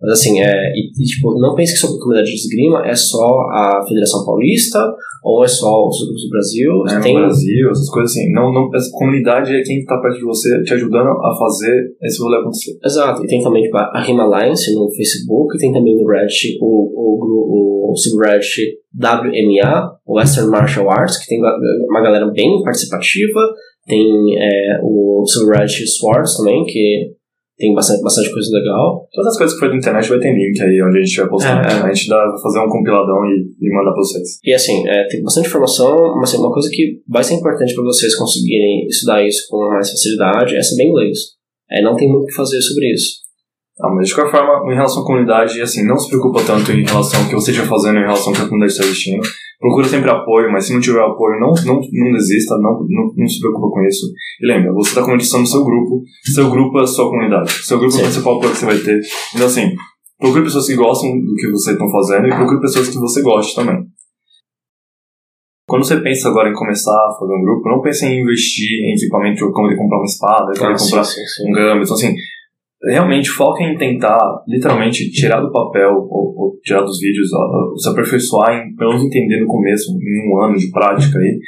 Mas 0.00 0.12
assim, 0.12 0.40
é, 0.40 0.52
e, 0.76 0.90
e, 0.94 1.04
tipo, 1.04 1.34
não 1.40 1.56
pense 1.56 1.72
que 1.72 1.78
sua 1.80 1.90
comunidade 1.98 2.30
de 2.30 2.36
esgrima 2.36 2.86
é 2.86 2.94
só 2.94 3.26
a 3.50 3.84
Federação 3.86 4.24
Paulista 4.24 4.78
ou 5.24 5.42
é 5.42 5.48
só 5.48 5.66
os 5.88 5.98
grupos 6.04 6.22
do 6.22 6.30
Brasil. 6.30 6.70
É, 6.88 7.02
Tem, 7.02 7.14
Brasil, 7.16 7.70
essas 7.72 7.90
coisas 7.90 8.12
assim. 8.12 8.30
Não, 8.30 8.52
não, 8.52 8.70
essa 8.72 8.88
comunidade 8.92 9.52
é 9.52 9.60
quem 9.62 9.84
tá 9.84 9.98
perto 10.00 10.18
de 10.18 10.24
você, 10.24 10.62
te 10.62 10.74
ajudando 10.74 11.08
a 11.08 11.36
fazer 11.36 11.74
esse 12.04 12.22
rolê 12.22 12.36
acontecer. 12.38 12.78
Exato, 12.84 13.24
e 13.24 13.26
tem 13.26 13.42
também 13.42 13.62
tipo, 13.64 13.76
a 13.76 14.00
Rima 14.00 14.22
Alliance 14.22 14.72
no 14.72 14.88
Facebook, 14.94 15.56
e 15.56 15.58
tem 15.58 15.72
também 15.72 15.96
no 15.96 16.06
Reddit 16.06 16.56
o, 16.60 16.66
o, 16.66 17.18
gru- 17.18 17.90
o 17.90 17.96
subreddit 17.96 18.78
WMA, 18.96 19.90
Western 20.06 20.48
Martial 20.50 20.88
Arts, 20.90 21.16
que 21.18 21.26
tem 21.26 21.40
uma 21.90 22.00
galera 22.00 22.26
bem 22.30 22.62
participativa, 22.62 23.40
tem 23.88 24.38
é, 24.38 24.80
o 24.82 25.24
subreddit 25.26 25.86
Swords 25.86 26.36
também, 26.36 26.64
que 26.64 27.16
tem 27.58 27.74
bastante, 27.74 28.02
bastante 28.02 28.30
coisa 28.30 28.56
legal. 28.56 29.08
Todas 29.12 29.32
as 29.32 29.38
coisas 29.38 29.54
que 29.54 29.60
foi 29.60 29.70
da 29.70 29.76
internet 29.76 30.08
vai 30.08 30.18
ter 30.20 30.32
link 30.32 30.60
aí 30.62 30.80
onde 30.80 30.98
a 30.98 31.02
gente 31.02 31.16
vai 31.16 31.28
postar. 31.28 31.66
É, 31.66 31.72
é. 31.72 31.82
A 31.82 31.92
gente 31.92 32.08
dá, 32.08 32.16
vai 32.16 32.40
fazer 32.40 32.60
um 32.60 32.68
compiladão 32.68 33.16
e, 33.26 33.50
e 33.60 33.74
mandar 33.74 33.90
pra 33.90 34.00
vocês. 34.00 34.38
E 34.44 34.54
assim, 34.54 34.86
é, 34.86 35.08
tem 35.08 35.22
bastante 35.22 35.48
informação, 35.48 36.14
mas 36.16 36.30
assim, 36.30 36.38
uma 36.38 36.52
coisa 36.52 36.70
que 36.70 37.00
vai 37.08 37.24
ser 37.24 37.34
importante 37.34 37.74
para 37.74 37.84
vocês 37.84 38.14
conseguirem 38.14 38.86
estudar 38.86 39.26
isso 39.26 39.48
com 39.50 39.58
mais 39.68 39.90
facilidade 39.90 40.56
é 40.56 40.62
saber 40.62 40.84
inglês. 40.84 41.18
É, 41.70 41.82
não 41.82 41.96
tem 41.96 42.08
muito 42.08 42.22
o 42.22 42.26
que 42.26 42.34
fazer 42.34 42.60
sobre 42.62 42.92
isso. 42.92 43.26
Ah, 43.80 43.94
mas 43.94 44.08
de 44.08 44.14
qualquer 44.14 44.32
forma, 44.32 44.72
em 44.72 44.74
relação 44.74 45.02
à 45.02 45.06
comunidade, 45.06 45.60
assim, 45.60 45.86
não 45.86 45.96
se 45.98 46.08
preocupa 46.08 46.42
tanto 46.44 46.72
em 46.72 46.84
relação 46.84 47.20
ao 47.20 47.28
que 47.28 47.34
você 47.34 47.50
estiver 47.50 47.68
fazendo, 47.68 47.98
em 47.98 48.02
relação 48.02 48.28
ao 48.28 48.34
que 48.34 48.42
a 48.42 48.44
comunidade 48.44 48.72
está 48.72 48.84
investindo. 48.84 49.22
Procura 49.58 49.88
sempre 49.88 50.08
apoio, 50.08 50.52
mas 50.52 50.66
se 50.66 50.72
não 50.72 50.80
tiver 50.80 51.00
apoio, 51.02 51.40
não, 51.40 51.52
não, 51.66 51.80
não 51.80 52.12
desista, 52.12 52.54
não, 52.58 52.78
não, 52.88 53.12
não 53.16 53.26
se 53.26 53.40
preocupa 53.40 53.68
com 53.70 53.82
isso. 53.86 54.06
E 54.40 54.46
lembra, 54.46 54.72
você 54.72 54.90
está 54.90 55.02
começando 55.02 55.46
seu 55.46 55.64
grupo, 55.64 56.02
seu 56.32 56.48
grupo 56.48 56.78
é 56.78 56.82
a 56.82 56.86
sua 56.86 57.10
comunidade. 57.10 57.50
Seu 57.50 57.78
grupo 57.78 57.92
é 57.92 57.96
o 57.96 57.98
Sim. 57.98 58.04
principal 58.04 58.36
apoio 58.36 58.52
que 58.52 58.58
você 58.58 58.66
vai 58.66 58.78
ter. 58.78 59.00
Então, 59.34 59.46
assim, 59.48 59.74
procure 60.16 60.44
pessoas 60.44 60.66
que 60.66 60.76
gostam 60.76 61.10
do 61.10 61.34
que 61.34 61.50
vocês 61.50 61.74
estão 61.74 61.90
fazendo 61.90 62.28
e 62.28 62.36
procure 62.36 62.60
pessoas 62.60 62.88
que 62.88 62.98
você 62.98 63.20
goste 63.20 63.56
também. 63.56 63.84
Quando 65.66 65.84
você 65.84 66.00
pensa 66.00 66.28
agora 66.28 66.48
em 66.48 66.54
começar 66.54 66.94
a 66.94 67.16
fazer 67.18 67.34
um 67.34 67.42
grupo, 67.42 67.68
não 67.68 67.82
pense 67.82 68.06
em 68.06 68.22
investir 68.22 68.70
em 68.86 68.94
equipamento, 68.94 69.50
como 69.52 69.68
comprar 69.76 69.98
uma 69.98 70.04
espada, 70.04 70.52
como 70.56 70.70
Ah, 70.70 70.78
sim, 70.78 70.84
comprar 70.90 71.04
sim, 71.04 71.20
sim. 71.26 71.50
um 71.50 71.52
gambit. 71.52 71.82
Então, 71.84 71.94
assim, 71.96 72.14
realmente 72.84 73.28
foca 73.30 73.62
em 73.62 73.76
tentar, 73.76 74.18
literalmente, 74.46 75.10
tirar 75.10 75.40
do 75.40 75.52
papel 75.52 75.90
ou, 75.90 76.34
ou 76.36 76.60
tirar 76.62 76.82
dos 76.82 77.00
vídeos, 77.00 77.32
ó, 77.32 77.38
ó, 77.38 77.76
se 77.76 77.88
aperfeiçoar 77.88 78.54
em, 78.54 78.74
pelo 78.76 78.90
menos 78.90 79.06
entender 79.06 79.40
no 79.40 79.46
começo, 79.46 79.90
em 79.92 80.32
um 80.32 80.42
ano 80.42 80.56
de 80.56 80.70
prática 80.70 81.18
aí, 81.18 81.38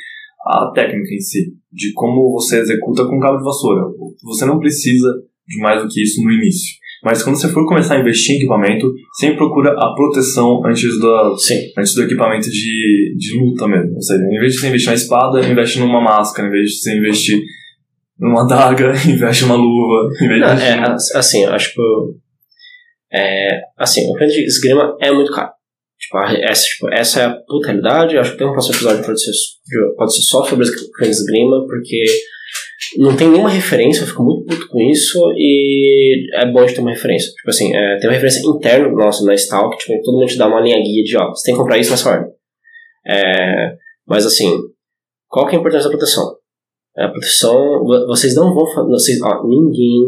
a 0.46 0.72
técnica 0.74 1.14
em 1.14 1.20
si, 1.20 1.52
de 1.72 1.92
como 1.92 2.32
você 2.32 2.60
executa 2.60 3.04
com 3.04 3.20
cabo 3.20 3.38
de 3.38 3.44
vassoura. 3.44 3.82
Você 4.24 4.44
não 4.46 4.58
precisa 4.58 5.08
de 5.46 5.58
mais 5.60 5.82
do 5.82 5.88
que 5.88 6.02
isso 6.02 6.22
no 6.22 6.32
início. 6.32 6.80
Mas 7.02 7.22
quando 7.22 7.36
você 7.36 7.48
for 7.48 7.66
começar 7.66 7.96
a 7.96 8.00
investir 8.00 8.34
em 8.34 8.38
equipamento, 8.38 8.92
sempre 9.14 9.38
procura 9.38 9.70
a 9.70 9.94
proteção 9.94 10.60
antes 10.66 11.00
da, 11.00 11.34
Sim. 11.36 11.58
antes 11.78 11.94
do 11.94 12.02
equipamento 12.02 12.50
de, 12.50 13.14
de 13.16 13.38
luta 13.40 13.66
mesmo. 13.66 13.94
Ou 13.94 14.02
seja, 14.02 14.22
em 14.22 14.38
vez 14.38 14.52
de 14.52 14.60
você 14.60 14.68
investir 14.68 14.88
na 14.88 14.94
espada, 14.94 15.48
investe 15.48 15.80
numa 15.80 16.00
máscara. 16.00 16.48
Em 16.48 16.50
vez 16.50 16.68
de 16.68 16.76
você 16.76 16.98
investir 16.98 17.42
numa 18.20 18.42
adaga, 18.44 18.92
investe 19.08 19.42
numa 19.44 19.56
luva. 19.56 20.10
Em 20.22 20.28
vez 20.28 20.40
Não, 20.40 20.54
de 20.54 20.62
é, 20.62 20.78
as- 20.80 21.14
assim, 21.14 21.44
eu 21.44 21.52
acho 21.52 21.72
que. 21.74 21.80
É, 23.12 23.60
assim, 23.78 24.02
o 24.02 24.10
equipamento 24.10 24.34
de 24.34 24.44
esgrima 24.44 24.96
é 25.00 25.10
muito 25.10 25.32
caro. 25.32 25.50
Tipo, 25.98 26.18
essa, 26.42 26.62
tipo, 26.64 26.88
essa 26.92 27.20
é 27.20 27.24
a 27.24 27.34
puta 27.46 27.66
realidade. 27.68 28.14
Eu 28.14 28.20
acho 28.20 28.32
que 28.32 28.38
tem 28.38 28.46
um 28.46 28.52
próximo 28.52 28.74
episódio 28.74 29.00
que 29.00 29.06
pode 29.06 29.22
ser, 29.22 29.30
de- 29.32 29.94
pode 29.96 30.14
ser 30.14 30.22
só 30.22 30.44
sobre 30.44 30.64
esgrima, 30.66 31.66
porque 31.66 32.04
não 32.98 33.14
tem 33.16 33.28
nenhuma 33.28 33.50
referência, 33.50 34.02
eu 34.02 34.06
fico 34.06 34.22
muito 34.22 34.46
puto 34.46 34.68
com 34.68 34.80
isso, 34.90 35.18
e 35.36 36.26
é 36.34 36.46
bom 36.50 36.64
de 36.64 36.74
ter 36.74 36.80
uma 36.80 36.90
referência. 36.90 37.30
Tipo 37.32 37.50
assim, 37.50 37.74
é, 37.76 37.96
tem 37.98 38.08
uma 38.08 38.14
referência 38.14 38.40
interna 38.48 38.88
nossa 38.90 39.24
na 39.24 39.34
Stalk, 39.34 39.76
tipo, 39.78 40.00
todo 40.02 40.18
mundo 40.18 40.28
te 40.28 40.38
dá 40.38 40.46
uma 40.48 40.60
linha 40.60 40.80
guia 40.82 41.02
de, 41.04 41.16
ó, 41.18 41.28
você 41.30 41.46
tem 41.46 41.54
que 41.54 41.60
comprar 41.60 41.78
isso 41.78 41.90
nessa 41.90 42.10
ordem. 42.10 42.30
É, 43.06 43.74
mas 44.06 44.24
assim, 44.26 44.56
qual 45.28 45.46
que 45.46 45.54
é 45.54 45.58
a 45.58 45.60
importância 45.60 45.84
da 45.90 45.96
proteção? 45.96 46.24
A 46.96 47.08
proteção, 47.08 47.54
vo- 47.84 48.06
vocês 48.06 48.34
não 48.34 48.54
vão 48.54 48.64
vocês, 48.88 49.18
ó, 49.22 49.46
ninguém, 49.46 50.02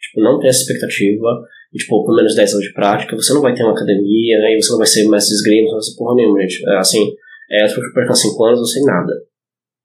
tipo, 0.00 0.20
não 0.22 0.38
tem 0.38 0.48
essa 0.48 0.60
expectativa, 0.60 1.28
e, 1.72 1.78
tipo, 1.78 2.04
com 2.04 2.14
menos 2.14 2.32
de 2.32 2.38
10 2.38 2.52
anos 2.54 2.64
de 2.64 2.72
prática, 2.72 3.16
você 3.16 3.34
não 3.34 3.42
vai 3.42 3.54
ter 3.54 3.62
uma 3.62 3.72
academia, 3.72 4.38
né, 4.38 4.54
e 4.54 4.62
você 4.62 4.70
não 4.70 4.78
vai 4.78 4.86
ser 4.86 5.08
mestre 5.08 5.30
de 5.30 5.34
esgrima, 5.36 5.66
não 5.66 5.72
vai 5.74 5.82
ser 5.82 5.96
porra 5.96 6.14
nenhuma, 6.14 6.40
gente. 6.40 6.62
É, 6.68 6.78
assim, 6.78 7.12
é, 7.50 7.64
eu 7.64 7.92
percando 7.94 8.16
5 8.16 8.44
anos, 8.44 8.58
não 8.60 8.66
sei 8.66 8.82
nada. 8.82 9.12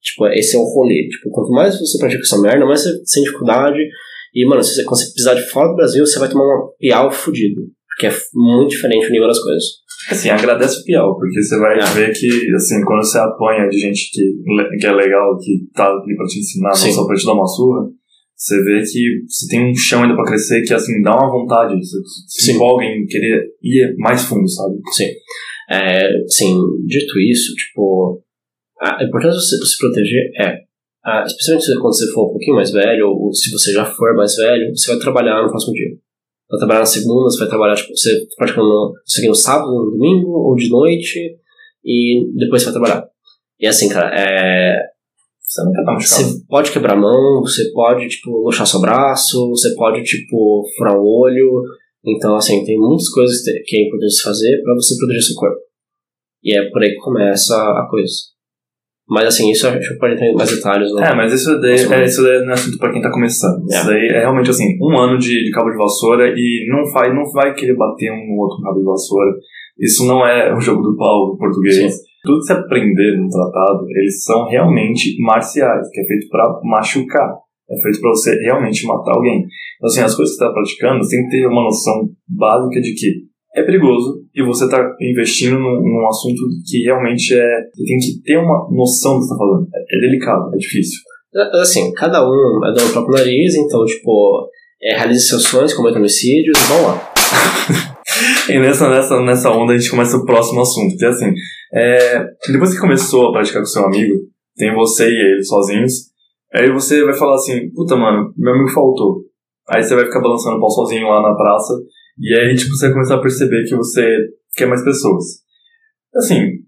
Tipo, 0.01 0.27
esse 0.27 0.55
é 0.55 0.59
o 0.59 0.63
rolê. 0.63 1.07
Tipo, 1.07 1.29
quanto 1.29 1.51
mais 1.51 1.79
você 1.79 1.97
pratica 1.99 2.21
essa 2.21 2.41
merda, 2.41 2.65
mais 2.65 2.81
você 2.81 2.89
tem 2.91 3.23
dificuldade. 3.23 3.77
E, 4.33 4.45
mano, 4.47 4.63
se 4.63 4.73
você, 4.73 4.83
quando 4.83 4.97
você 4.99 5.05
precisar 5.11 5.33
de 5.35 5.41
fora 5.49 5.69
do 5.69 5.75
Brasil, 5.75 6.05
você 6.05 6.17
vai 6.17 6.29
tomar 6.29 6.43
um 6.45 6.71
piau 6.79 7.11
fudido. 7.11 7.61
Porque 7.87 8.07
é 8.07 8.11
muito 8.33 8.69
diferente 8.71 9.07
o 9.07 9.11
nível 9.11 9.27
das 9.27 9.39
coisas. 9.39 9.63
Assim, 10.09 10.29
agradece 10.29 10.79
o 10.81 10.83
Piau, 10.83 11.15
porque 11.17 11.41
você 11.41 11.59
vai 11.59 11.77
É. 11.79 11.85
ver 11.93 12.11
que, 12.13 12.27
assim, 12.55 12.83
quando 12.83 13.03
você 13.03 13.17
apanha 13.19 13.67
de 13.69 13.77
gente 13.77 14.09
que, 14.11 14.77
que 14.79 14.87
é 14.87 14.91
legal, 14.91 15.37
que 15.37 15.67
tá 15.73 15.87
ali 15.87 16.15
pra 16.15 16.25
te 16.25 16.39
ensinar, 16.39 16.73
Sim. 16.73 16.87
não 16.87 16.93
só 16.95 17.05
pra 17.07 17.15
te 17.15 17.25
dar 17.25 17.33
uma 17.33 17.47
surra, 17.47 17.87
você 18.35 18.63
vê 18.63 18.81
que 18.81 19.23
você 19.27 19.47
tem 19.47 19.69
um 19.71 19.75
chão 19.75 20.01
ainda 20.01 20.15
pra 20.15 20.25
crescer 20.25 20.63
que, 20.63 20.73
assim, 20.73 21.01
dá 21.01 21.15
uma 21.15 21.29
vontade, 21.31 21.75
você 21.77 21.97
se 22.27 22.45
Sim. 22.47 22.55
empolga 22.55 22.83
em 22.85 23.05
querer 23.05 23.43
ir 23.61 23.95
mais 23.99 24.23
fundo, 24.23 24.49
sabe? 24.49 24.75
Sim. 24.91 25.07
É, 25.69 26.07
assim, 26.23 26.57
dito 26.87 27.19
isso, 27.19 27.53
tipo, 27.55 28.21
a 28.81 29.03
importância 29.03 29.37
de 29.37 29.45
você 29.45 29.57
se 29.65 29.77
proteger 29.77 30.31
é, 30.39 30.55
ah, 31.05 31.23
especialmente 31.25 31.79
quando 31.79 31.93
você 31.95 32.11
for 32.11 32.25
um 32.27 32.31
pouquinho 32.31 32.55
mais 32.55 32.71
velho, 32.71 33.07
ou 33.07 33.31
se 33.31 33.51
você 33.51 33.71
já 33.71 33.85
for 33.85 34.15
mais 34.15 34.35
velho, 34.35 34.75
você 34.75 34.91
vai 34.91 34.99
trabalhar 34.99 35.41
no 35.43 35.49
próximo 35.49 35.73
dia. 35.73 35.91
Vai 36.51 36.59
trabalhar 36.59 36.79
na 36.81 36.85
segunda, 36.85 37.23
você 37.23 37.39
vai 37.39 37.47
trabalhar, 37.47 37.75
tipo, 37.75 37.95
você 37.95 38.27
praticando 38.37 38.67
no, 38.67 38.93
aqui 39.17 39.27
no 39.27 39.35
sábado, 39.35 39.71
no 39.71 39.91
domingo, 39.91 40.31
ou 40.31 40.55
de 40.55 40.69
noite, 40.69 41.37
e 41.83 42.25
depois 42.35 42.61
você 42.61 42.71
vai 42.71 42.79
trabalhar. 42.79 43.07
E 43.59 43.65
assim, 43.65 43.87
cara, 43.87 44.13
é, 44.13 44.75
Você 45.39 45.63
não 45.63 45.71
quer 45.73 46.07
você 46.07 46.23
pode 46.47 46.71
quebrar 46.71 46.93
a 46.93 46.99
mão, 46.99 47.41
você 47.41 47.71
pode, 47.73 48.07
tipo, 48.07 48.31
luxar 48.43 48.65
seu 48.65 48.79
braço, 48.79 49.49
você 49.49 49.73
pode, 49.75 50.01
tipo, 50.03 50.63
furar 50.77 50.97
o 50.97 51.05
olho. 51.05 51.63
Então, 52.05 52.35
assim, 52.35 52.63
tem 52.63 52.77
muitas 52.79 53.09
coisas 53.09 53.41
que 53.65 53.77
é 53.77 53.85
importante 53.85 54.23
fazer 54.23 54.61
pra 54.63 54.73
você 54.75 54.97
proteger 54.97 55.21
seu 55.23 55.35
corpo. 55.35 55.59
E 56.43 56.57
é 56.57 56.69
por 56.69 56.81
aí 56.81 56.89
que 56.89 56.97
começa 56.97 57.53
a 57.53 57.87
coisa. 57.89 58.30
Mas, 59.11 59.25
assim, 59.25 59.51
isso 59.51 59.67
a 59.67 59.71
gente 59.71 59.97
pode 59.99 60.15
em 60.23 60.33
mais 60.33 60.49
detalhes. 60.49 60.89
No... 60.93 61.01
É, 61.01 61.13
mas 61.13 61.33
isso 61.33 61.59
daí, 61.59 61.75
é, 61.75 62.05
isso 62.05 62.23
daí 62.23 62.39
não 62.45 62.51
é 62.51 62.53
assunto 62.53 62.77
pra 62.77 62.93
quem 62.93 63.01
tá 63.01 63.11
começando. 63.11 63.59
É. 63.69 63.75
Isso 63.75 63.85
daí 63.87 64.07
é 64.07 64.19
realmente 64.19 64.49
assim, 64.49 64.77
um 64.81 64.97
ano 64.97 65.17
de, 65.17 65.43
de 65.43 65.51
cabo 65.51 65.69
de 65.69 65.75
vassoura 65.75 66.33
e 66.33 66.65
não 66.71 66.89
vai, 66.89 67.13
não 67.13 67.29
vai 67.29 67.53
querer 67.53 67.75
bater 67.75 68.09
um 68.09 68.25
no 68.25 68.41
outro 68.41 68.55
com 68.55 68.63
cabo 68.63 68.79
de 68.79 68.85
vassoura. 68.85 69.31
Isso 69.77 70.07
não 70.07 70.25
é 70.25 70.55
o 70.55 70.61
jogo 70.61 70.81
do 70.81 70.95
pau 70.95 71.35
português. 71.37 71.75
Sim. 71.75 71.89
Tudo 72.23 72.39
que 72.39 72.45
você 72.45 72.53
aprender 72.53 73.17
no 73.17 73.27
tratado, 73.27 73.83
eles 73.89 74.23
são 74.23 74.47
realmente 74.47 75.17
marciais, 75.19 75.89
que 75.91 75.99
é 75.99 76.05
feito 76.05 76.29
pra 76.29 76.61
machucar. 76.63 77.35
É 77.69 77.81
feito 77.81 77.99
pra 77.99 78.11
você 78.11 78.33
realmente 78.43 78.87
matar 78.87 79.11
alguém. 79.13 79.39
Então, 79.75 79.87
assim, 79.87 80.01
as 80.01 80.15
coisas 80.15 80.37
que 80.37 80.39
você 80.39 80.47
tá 80.47 80.53
praticando, 80.53 81.03
você 81.03 81.17
tem 81.17 81.25
que 81.25 81.31
ter 81.31 81.47
uma 81.47 81.63
noção 81.63 82.07
básica 82.29 82.79
de 82.79 82.93
que 82.93 83.30
é 83.53 83.63
perigoso 83.63 84.23
e 84.33 84.43
você 84.43 84.65
está 84.65 84.79
investindo 85.01 85.59
num, 85.59 85.81
num, 85.81 86.07
assunto 86.07 86.39
que 86.65 86.83
realmente 86.83 87.33
é. 87.33 87.61
Você 87.73 87.83
tem 87.85 87.97
que 87.97 88.21
ter 88.23 88.37
uma 88.37 88.67
noção 88.71 89.15
do 89.15 89.19
que 89.19 89.25
você 89.25 89.33
está 89.33 89.37
falando. 89.37 89.67
É, 89.73 89.97
é, 89.97 89.99
delicado, 89.99 90.55
é 90.55 90.57
difícil. 90.57 90.99
Assim, 91.61 91.91
cada 91.93 92.25
um 92.25 92.65
é 92.65 92.73
do 92.73 92.91
próprio 92.91 93.17
nariz, 93.17 93.55
então, 93.55 93.85
tipo, 93.85 94.49
é, 94.81 94.97
realize 94.97 95.27
seus 95.27 95.43
sonhos, 95.43 95.73
cometa 95.73 95.97
homicídios 95.97 96.57
e 96.57 96.67
vão 96.67 96.83
lá. 96.83 97.13
e 98.49 98.59
nessa, 98.59 98.89
nessa, 98.89 99.21
nessa 99.21 99.51
onda 99.51 99.73
a 99.73 99.77
gente 99.77 99.91
começa 99.91 100.17
o 100.17 100.25
próximo 100.25 100.61
assunto, 100.61 100.95
que 100.97 101.05
é 101.05 101.09
assim: 101.09 101.33
é, 101.73 102.25
depois 102.51 102.73
que 102.73 102.79
começou 102.79 103.27
a 103.27 103.31
praticar 103.33 103.61
com 103.61 103.65
seu 103.65 103.85
amigo, 103.85 104.15
tem 104.55 104.73
você 104.73 105.09
e 105.09 105.33
ele 105.33 105.43
sozinhos, 105.43 105.93
aí 106.53 106.71
você 106.71 107.03
vai 107.03 107.13
falar 107.13 107.35
assim: 107.35 107.69
puta, 107.71 107.97
mano, 107.97 108.33
meu 108.37 108.53
amigo 108.53 108.69
faltou. 108.69 109.23
Aí 109.69 109.83
você 109.83 109.95
vai 109.95 110.05
ficar 110.05 110.21
balançando 110.21 110.57
o 110.57 110.59
pau 110.59 110.69
sozinho 110.69 111.07
lá 111.07 111.21
na 111.21 111.35
praça 111.35 111.73
e 112.21 112.35
aí, 112.35 112.55
tipo, 112.55 112.69
você 112.75 112.91
começar 112.91 113.15
a 113.15 113.21
perceber 113.21 113.63
que 113.63 113.75
você 113.75 114.17
quer 114.55 114.67
mais 114.67 114.83
pessoas. 114.83 115.25
Assim, 116.15 116.59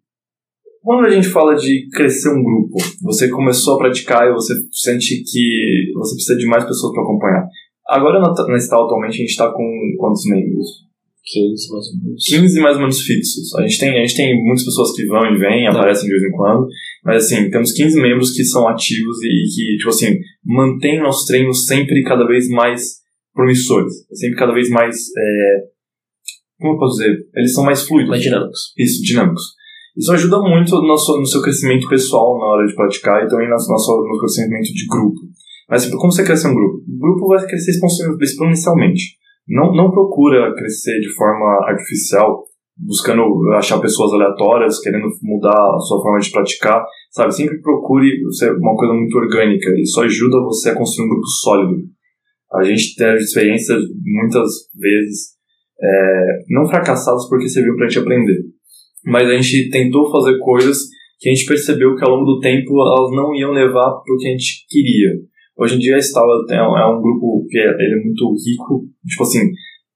quando 0.81 1.05
a 1.05 1.09
gente 1.09 1.27
fala 1.27 1.55
de 1.55 1.87
crescer 1.93 2.29
um 2.29 2.43
grupo, 2.43 2.77
você 3.01 3.29
começou 3.29 3.75
a 3.75 3.77
praticar 3.77 4.27
e 4.27 4.33
você 4.33 4.53
sente 4.71 5.23
que 5.23 5.91
você 5.95 6.15
precisa 6.15 6.37
de 6.37 6.45
mais 6.45 6.65
pessoas 6.65 6.91
para 6.93 7.03
acompanhar. 7.03 7.47
Agora 7.87 8.19
na, 8.19 8.33
na 8.47 8.57
Stal 8.57 8.85
atualmente 8.85 9.15
a 9.15 9.17
gente 9.17 9.29
está 9.29 9.51
com 9.51 9.95
quantos 9.97 10.25
membros? 10.25 10.83
15 11.23 11.71
mais 11.71 11.87
ou 11.87 12.03
menos. 12.03 12.25
15 12.25 12.59
mais 12.59 12.75
ou 12.75 12.81
menos 12.81 13.01
fixos. 13.01 13.55
A 13.55 13.61
gente 13.61 13.79
tem, 13.79 13.89
a 13.97 14.01
gente 14.01 14.15
tem 14.15 14.43
muitas 14.43 14.65
pessoas 14.65 14.93
que 14.93 15.05
vão 15.05 15.23
e 15.25 15.37
vêm, 15.37 15.65
tá. 15.65 15.71
aparecem 15.71 16.05
de 16.05 16.11
vez 16.11 16.23
em 16.23 16.35
quando. 16.35 16.67
Mas 17.05 17.25
assim, 17.25 17.49
temos 17.49 17.71
15 17.71 18.01
membros 18.01 18.31
que 18.31 18.43
são 18.43 18.67
ativos 18.67 19.17
e, 19.23 19.27
e 19.27 19.55
que, 19.55 19.77
tipo 19.77 19.89
assim, 19.89 20.17
mantêm 20.43 20.99
nossos 20.99 21.25
treinos 21.25 21.65
sempre 21.65 22.03
cada 22.03 22.25
vez 22.25 22.49
mais 22.49 23.02
promissores, 23.33 23.93
sempre 24.13 24.37
cada 24.37 24.53
vez 24.53 24.69
mais. 24.69 24.95
É, 24.95 25.73
como 26.59 26.73
eu 26.73 26.77
posso 26.77 26.97
dizer? 26.97 27.17
Eles 27.35 27.53
são 27.53 27.63
mais 27.63 27.83
fluidos. 27.83 28.09
Mais 28.09 28.21
dinâmicos. 28.21 28.73
Isso, 28.77 29.01
dinâmicos. 29.03 29.43
Isso 29.97 30.11
ajuda 30.11 30.39
muito 30.39 30.81
no 30.81 30.97
seu, 30.97 31.17
no 31.17 31.25
seu 31.25 31.41
crescimento 31.41 31.87
pessoal 31.87 32.37
na 32.39 32.45
hora 32.45 32.65
de 32.65 32.73
praticar 32.73 33.23
e 33.23 33.27
também 33.27 33.47
no, 33.47 33.55
no, 33.55 34.09
no 34.09 34.19
crescimento 34.19 34.73
de 34.73 34.87
grupo. 34.87 35.19
Mas 35.69 35.89
como 35.89 36.11
você 36.11 36.23
cresce 36.23 36.47
um 36.47 36.55
grupo? 36.55 36.77
O 36.77 36.99
grupo 36.99 37.27
vai 37.27 37.45
crescer 37.45 37.71
exponencialmente. 38.21 39.17
Não, 39.47 39.73
não 39.73 39.91
procura 39.91 40.53
crescer 40.55 40.99
de 40.99 41.13
forma 41.13 41.67
artificial, 41.67 42.43
buscando 42.77 43.23
achar 43.55 43.79
pessoas 43.79 44.13
aleatórias, 44.13 44.79
querendo 44.79 45.07
mudar 45.21 45.75
a 45.75 45.79
sua 45.79 46.01
forma 46.01 46.19
de 46.19 46.31
praticar. 46.31 46.83
Sabe, 47.11 47.33
sempre 47.33 47.61
procure 47.61 48.09
ser 48.31 48.51
uma 48.57 48.75
coisa 48.75 48.93
muito 48.93 49.15
orgânica. 49.15 49.69
Isso 49.79 50.01
ajuda 50.01 50.43
você 50.43 50.69
a 50.69 50.75
construir 50.75 51.05
um 51.05 51.09
grupo 51.09 51.27
sólido. 51.27 51.75
A 52.55 52.63
gente 52.63 52.95
teve 52.95 53.17
experiências 53.17 53.81
muitas 54.03 54.49
vezes 54.79 55.33
é, 55.81 56.25
não 56.49 56.67
fracassadas 56.67 57.27
porque 57.27 57.49
serviu 57.49 57.75
para 57.75 57.85
a 57.85 57.89
gente 57.89 57.99
aprender, 57.99 58.39
mas 59.05 59.27
a 59.27 59.35
gente 59.35 59.69
tentou 59.69 60.11
fazer 60.11 60.37
coisas 60.39 60.77
que 61.19 61.29
a 61.29 61.33
gente 61.33 61.45
percebeu 61.45 61.95
que 61.95 62.03
ao 62.03 62.11
longo 62.11 62.25
do 62.25 62.39
tempo 62.39 62.73
elas 62.73 63.11
não 63.11 63.33
iam 63.33 63.51
levar 63.51 63.91
para 63.91 64.13
o 64.13 64.17
que 64.17 64.27
a 64.27 64.31
gente 64.31 64.65
queria. 64.69 65.11
Hoje 65.57 65.75
em 65.75 65.79
dia 65.79 65.95
a 65.95 65.99
Stala 65.99 66.45
é, 66.49 66.55
é 66.55 66.85
um 66.85 67.01
grupo 67.01 67.45
que 67.49 67.57
é, 67.57 67.69
ele 67.69 67.99
é 67.99 68.03
muito 68.03 68.33
rico, 68.33 68.85
tipo 69.07 69.23
assim, 69.23 69.49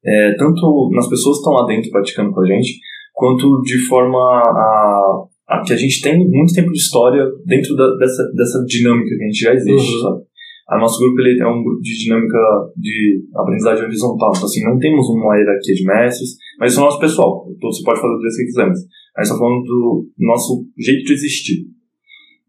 é, 0.05 0.33
tanto 0.35 0.89
nas 0.93 1.09
pessoas 1.09 1.37
que 1.37 1.41
estão 1.41 1.53
lá 1.53 1.65
dentro 1.65 1.91
praticando 1.91 2.31
com 2.31 2.41
a 2.41 2.45
gente, 2.45 2.79
quanto 3.13 3.61
de 3.63 3.77
forma 3.87 4.17
a, 4.19 5.25
a 5.49 5.61
que 5.65 5.73
a 5.73 5.75
gente 5.75 6.01
tem 6.01 6.17
muito 6.17 6.53
tempo 6.53 6.71
de 6.71 6.77
história 6.77 7.25
dentro 7.45 7.75
da, 7.75 7.95
dessa, 7.97 8.23
dessa 8.33 8.63
dinâmica 8.65 9.09
que 9.09 9.23
a 9.23 9.27
gente 9.27 9.39
já 9.39 9.53
existe, 9.53 9.95
uhum. 9.95 10.01
sabe? 10.01 10.21
A 10.69 10.77
nosso 10.77 10.99
grupo 10.99 11.21
ele 11.21 11.41
é 11.41 11.47
um 11.47 11.63
grupo 11.63 11.81
de 11.81 11.97
dinâmica 12.03 12.37
de 12.75 13.23
aprendizagem 13.33 13.85
horizontal. 13.85 14.31
Então, 14.35 14.45
assim, 14.45 14.63
não 14.65 14.77
temos 14.77 15.07
uma 15.09 15.37
hierarquia 15.37 15.73
de 15.73 15.85
mestres, 15.85 16.31
mas 16.59 16.71
isso 16.71 16.81
é 16.81 16.83
o 16.83 16.85
nosso 16.87 16.99
pessoal. 16.99 17.47
Então, 17.55 17.71
você 17.71 17.83
pode 17.83 18.01
fazer 18.01 18.13
o 18.13 18.19
que 18.19 18.45
quiser, 18.45 18.67
mas 18.67 18.79
a 19.15 19.23
gente 19.23 19.31
está 19.31 19.37
falando 19.37 19.63
do 19.63 20.07
nosso 20.19 20.65
jeito 20.77 21.05
de 21.05 21.13
existir. 21.13 21.65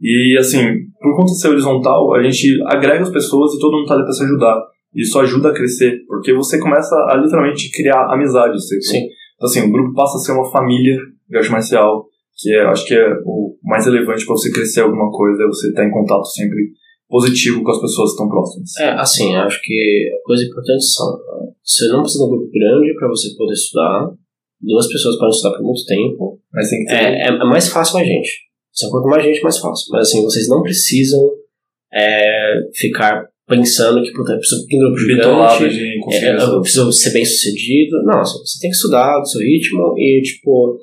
E, 0.00 0.36
assim, 0.38 0.58
por 1.00 1.16
conta 1.16 1.32
de 1.32 1.40
ser 1.40 1.48
horizontal, 1.48 2.14
a 2.14 2.22
gente 2.22 2.58
agrega 2.66 3.02
as 3.02 3.10
pessoas 3.10 3.54
e 3.54 3.60
todo 3.60 3.72
mundo 3.72 3.82
está 3.82 3.94
ali 3.94 4.02
para 4.02 4.12
se 4.12 4.24
ajudar. 4.24 4.62
Isso 4.94 5.18
ajuda 5.20 5.50
a 5.50 5.54
crescer, 5.54 6.00
porque 6.08 6.32
você 6.32 6.58
começa 6.58 6.96
a 7.08 7.16
literalmente 7.16 7.70
criar 7.70 8.12
amizades. 8.12 8.66
Sim. 8.82 8.98
Então, 9.36 9.46
assim, 9.46 9.60
o 9.60 9.70
grupo 9.70 9.94
passa 9.94 10.16
a 10.16 10.20
ser 10.20 10.32
uma 10.32 10.50
família 10.50 10.98
de 11.28 11.36
arte 11.36 11.52
marcial, 11.52 12.06
que 12.36 12.52
é, 12.52 12.64
acho 12.66 12.84
que 12.86 12.94
é 12.94 13.12
o 13.24 13.56
mais 13.62 13.84
relevante 13.86 14.24
para 14.26 14.34
você 14.34 14.50
crescer 14.50 14.80
alguma 14.80 15.10
coisa, 15.10 15.44
é 15.44 15.46
você 15.46 15.68
estar 15.68 15.84
em 15.84 15.90
contato 15.90 16.24
sempre 16.26 16.58
positivo 17.08 17.62
com 17.62 17.70
as 17.70 17.80
pessoas 17.80 18.10
que 18.10 18.14
estão 18.14 18.28
próximas. 18.28 18.76
É, 18.78 18.90
assim, 19.00 19.34
acho 19.34 19.60
que 19.62 20.10
a 20.14 20.26
coisa 20.26 20.44
importante 20.44 20.84
são, 20.84 21.18
você 21.64 21.88
não 21.88 22.02
precisa 22.02 22.24
de 22.24 22.30
um 22.30 22.36
grupo 22.36 22.50
grande 22.52 22.94
para 22.94 23.08
você 23.08 23.34
poder 23.36 23.54
estudar, 23.54 24.10
duas 24.60 24.88
pessoas 24.88 25.16
podem 25.16 25.34
estudar 25.34 25.56
por 25.56 25.64
muito 25.64 25.84
tempo, 25.86 26.40
mas 26.52 26.70
tem 26.70 26.78
que 26.80 26.86
ter... 26.86 26.94
é, 26.94 27.22
é, 27.22 27.28
é 27.28 27.44
mais 27.44 27.68
fácil 27.68 27.94
mais 27.94 28.06
gente. 28.06 28.30
Assim, 28.74 28.90
quanto 28.90 29.08
mais 29.08 29.24
gente, 29.24 29.42
mais 29.42 29.58
fácil. 29.58 29.86
Mas 29.90 30.08
assim, 30.08 30.22
vocês 30.22 30.48
não 30.48 30.62
precisam 30.62 31.20
é, 31.92 32.54
ficar 32.74 33.26
pensando 33.48 34.02
que 34.02 34.12
puta, 34.12 34.32
eu 34.32 34.38
preciso 34.38 34.66
de 34.66 34.76
um 34.76 34.80
grupo 34.80 34.98
gigante, 34.98 35.68
de 35.70 36.26
é, 36.26 36.36
eu 36.36 36.60
preciso 36.60 36.92
ser 36.92 37.10
bem 37.12 37.24
sucedido. 37.24 38.02
Não, 38.04 38.20
assim, 38.20 38.38
você 38.38 38.60
tem 38.60 38.70
que 38.70 38.76
estudar 38.76 39.18
do 39.18 39.26
seu 39.26 39.40
ritmo 39.40 39.94
e, 39.96 40.20
tipo, 40.22 40.78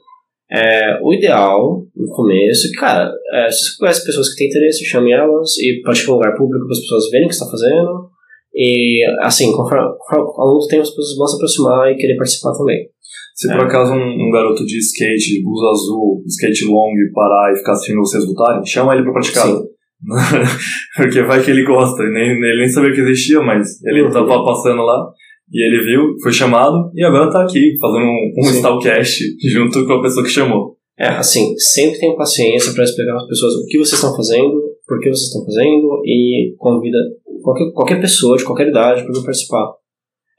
é, 0.52 1.00
o 1.02 1.14
ideal, 1.14 1.84
no 1.96 2.08
começo, 2.10 2.72
cara, 2.78 3.12
é, 3.34 3.50
se 3.50 3.72
você 3.72 3.78
conhece 3.80 4.06
pessoas 4.06 4.30
que 4.30 4.38
têm 4.38 4.48
interesse, 4.48 4.86
chame 4.86 5.12
elas 5.12 5.58
e 5.58 5.82
pratique 5.82 6.10
um 6.12 6.16
lugar 6.16 6.36
público 6.36 6.66
para 6.66 6.74
as 6.74 6.82
pessoas 6.82 7.10
verem 7.10 7.26
o 7.26 7.30
que 7.30 7.36
você 7.36 7.44
está 7.44 7.52
fazendo. 7.52 8.10
E, 8.54 9.04
assim, 9.22 9.52
conforme, 9.52 9.84
ao 9.84 10.48
longo 10.48 10.60
do 10.60 10.68
tempo 10.68 10.84
as 10.84 10.90
pessoas 10.90 11.18
vão 11.18 11.28
se 11.28 11.36
aproximar 11.36 11.92
e 11.92 11.96
querer 11.96 12.16
participar 12.16 12.54
também. 12.54 12.88
Se 13.36 13.50
por 13.50 13.60
é. 13.60 13.64
acaso 13.64 13.92
um, 13.92 13.98
um, 13.98 14.32
garoto 14.32 14.66
de 14.66 14.78
skate, 14.80 15.44
blusa 15.44 15.68
azul, 15.72 16.24
skate 16.26 16.66
long, 16.66 16.94
parar 17.14 17.52
e 17.52 17.58
ficar 17.58 17.74
assistindo 17.74 17.98
vocês 17.98 18.26
lutarem, 18.26 18.66
chama 18.66 18.94
ele 18.94 19.04
para 19.04 19.12
praticar. 19.12 19.48
Porque 20.96 21.22
vai 21.24 21.44
que 21.44 21.52
ele 21.52 21.66
gosta, 21.66 22.04
nem, 22.04 22.32
ele 22.32 22.60
nem 22.60 22.70
sabia 22.70 22.94
que 22.94 23.02
existia, 23.02 23.42
mas 23.42 23.84
ele 23.84 24.04
uhum. 24.04 24.12
tava 24.12 24.46
passando 24.46 24.84
lá. 24.84 25.12
E 25.52 25.64
ele 25.64 25.84
viu, 25.84 26.16
foi 26.22 26.34
chamado 26.34 26.92
e 26.94 27.04
agora 27.04 27.32
tá 27.32 27.44
aqui 27.44 27.78
fazendo 27.80 28.06
um, 28.06 28.34
um 28.38 28.50
Stalcast 28.52 29.24
junto 29.48 29.86
com 29.86 29.94
a 29.94 30.02
pessoa 30.02 30.26
que 30.26 30.32
chamou. 30.32 30.76
É, 30.98 31.08
assim, 31.08 31.54
sempre 31.58 32.00
tenham 32.00 32.16
paciência 32.16 32.74
para 32.74 32.84
explicar 32.84 33.16
às 33.16 33.28
pessoas 33.28 33.54
o 33.56 33.66
que 33.68 33.78
vocês 33.78 33.94
estão 33.94 34.16
fazendo, 34.16 34.54
por 34.88 35.00
que 35.00 35.10
vocês 35.10 35.28
estão 35.28 35.46
fazendo 35.46 36.02
e 36.06 36.56
convida 36.58 36.98
qualquer, 37.44 37.72
qualquer 37.74 38.02
pessoa 38.02 38.38
de 38.38 38.46
qualquer 38.46 38.70
idade 38.70 39.04
para 39.04 39.24
participar. 39.24 39.74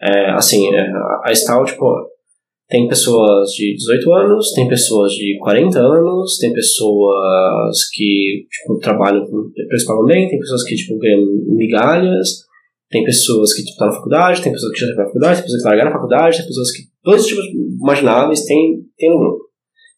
É, 0.01 0.31
assim, 0.33 0.75
é, 0.75 0.87
a 1.25 1.35
Stout, 1.35 1.73
tipo, 1.73 1.85
tem 2.69 2.89
pessoas 2.89 3.51
de 3.51 3.75
18 3.77 4.13
anos, 4.13 4.53
tem 4.53 4.67
pessoas 4.67 5.13
de 5.13 5.39
40 5.41 5.79
anos, 5.79 6.39
tem 6.39 6.53
pessoas 6.53 7.89
que 7.93 8.47
tipo, 8.51 8.79
trabalham 8.81 9.25
bem, 10.07 10.29
tem 10.29 10.39
pessoas 10.39 10.65
que 10.65 10.75
tipo, 10.75 10.99
ganham 10.99 11.23
migalhas, 11.49 12.46
tem 12.89 13.05
pessoas 13.05 13.53
que 13.53 13.63
estão 13.63 13.75
tipo, 13.75 13.85
na 13.87 13.93
faculdade, 13.93 14.43
tem 14.43 14.53
pessoas 14.53 14.73
que 14.73 14.79
já 14.79 14.87
estão 14.87 15.03
na 15.03 15.09
faculdade, 15.09 15.35
tem 15.37 15.43
pessoas 15.45 15.63
que 15.63 15.69
largaram 15.69 15.91
a 15.91 15.95
faculdade, 15.95 16.37
tem 16.37 16.47
pessoas 16.47 16.71
que. 16.71 16.83
Todos 17.03 17.23
os 17.23 17.27
tipos 17.27 17.45
imagináveis 17.81 18.45
tem, 18.45 18.83
tem 18.97 19.11
no 19.11 19.19
grupo. 19.19 19.47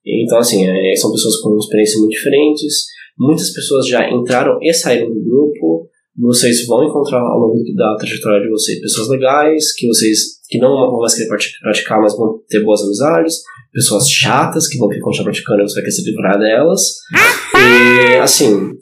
Então, 0.04 0.38
assim, 0.38 0.66
é, 0.66 0.94
são 0.96 1.12
pessoas 1.12 1.36
com 1.40 1.56
experiências 1.58 2.00
muito 2.00 2.12
diferentes. 2.12 2.84
Muitas 3.18 3.50
pessoas 3.52 3.86
já 3.86 4.08
entraram 4.10 4.58
e 4.62 4.72
saíram 4.72 5.12
do 5.12 5.22
grupo. 5.22 5.88
Vocês 6.16 6.66
vão 6.66 6.84
encontrar 6.84 7.20
ao 7.20 7.38
longo 7.38 7.62
da 7.74 7.96
trajetória 7.96 8.42
de 8.42 8.48
vocês 8.48 8.80
pessoas 8.80 9.08
legais, 9.08 9.72
que 9.74 9.86
vocês 9.86 10.38
que 10.48 10.58
não 10.58 10.70
vão 10.70 10.98
mais 10.98 11.14
querer 11.14 11.28
praticar, 11.60 12.00
mas 12.00 12.16
vão 12.16 12.40
ter 12.48 12.64
boas 12.64 12.82
amizades. 12.82 13.36
Pessoas 13.72 14.08
chatas, 14.08 14.66
que 14.66 14.78
vão 14.78 14.88
querer 14.88 15.02
continuar 15.02 15.24
praticando 15.24 15.60
e 15.60 15.68
você 15.68 15.74
vai 15.74 15.82
querer 15.82 15.92
se 15.92 16.10
livrar 16.10 16.38
delas. 16.38 16.80
E, 17.54 18.16
assim, 18.16 18.72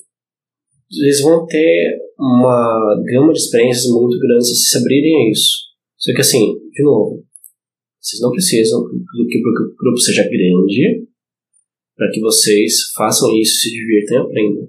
eles 1.03 1.21
vão 1.21 1.45
ter 1.47 2.06
uma 2.19 3.03
gama 3.05 3.33
de 3.33 3.39
experiências 3.39 3.87
muito 3.87 4.19
grande 4.19 4.47
se 4.47 4.79
abrirem 4.79 5.15
a 5.15 5.31
isso. 5.31 5.67
Só 5.97 6.13
que 6.13 6.21
assim, 6.21 6.55
de 6.73 6.83
novo, 6.83 7.25
vocês 8.01 8.21
não 8.21 8.31
precisam 8.31 8.83
do 8.83 9.27
que 9.29 9.39
o 9.39 9.77
grupo 9.77 9.99
seja 9.99 10.23
grande 10.23 11.07
para 11.97 12.11
que 12.11 12.21
vocês 12.21 12.93
façam 12.95 13.35
isso, 13.37 13.61
se 13.61 13.71
divirtam 13.71 14.17
e 14.17 14.21
aprendam. 14.21 14.69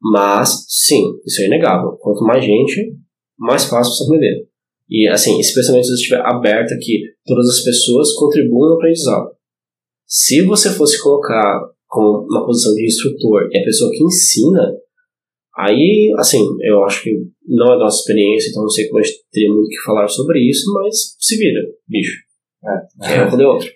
Mas, 0.00 0.66
sim, 0.68 1.02
isso 1.24 1.42
é 1.42 1.46
inegável. 1.46 1.92
Quanto 2.00 2.22
mais 2.22 2.44
gente, 2.44 2.94
mais 3.38 3.64
fácil 3.64 3.92
você 3.92 4.04
aprender. 4.04 4.46
E, 4.88 5.08
assim, 5.08 5.40
especialmente 5.40 5.86
se 5.86 5.92
você 5.92 6.00
estiver 6.00 6.20
aberto 6.20 6.72
a 6.72 6.78
que 6.78 7.02
todas 7.24 7.48
as 7.48 7.64
pessoas 7.64 8.12
contribuam 8.12 8.68
no 8.68 8.74
aprendizado. 8.76 9.30
Se 10.06 10.42
você 10.42 10.70
fosse 10.70 11.02
colocar 11.02 11.60
como 11.88 12.26
uma 12.30 12.46
posição 12.46 12.72
de 12.74 12.84
instrutor 12.84 13.48
e 13.50 13.58
a 13.58 13.64
pessoa 13.64 13.90
que 13.90 14.04
ensina, 14.04 14.76
Aí, 15.56 16.12
assim, 16.18 16.44
eu 16.62 16.84
acho 16.84 17.02
que 17.02 17.10
não 17.48 17.72
é 17.72 17.78
nossa 17.78 18.00
experiência, 18.00 18.50
então 18.50 18.62
não 18.62 18.68
sei 18.68 18.88
como 18.88 19.00
a 19.00 19.02
gente 19.02 19.18
teria 19.32 19.48
muito 19.48 19.66
o 19.66 19.68
que 19.68 19.84
falar 19.86 20.06
sobre 20.06 20.38
isso, 20.40 20.70
mas 20.74 21.16
se 21.18 21.36
vira, 21.38 21.60
bicho. 21.88 22.18
É, 23.02 23.14
é 23.14 23.24
um 23.24 23.48
outro. 23.48 23.68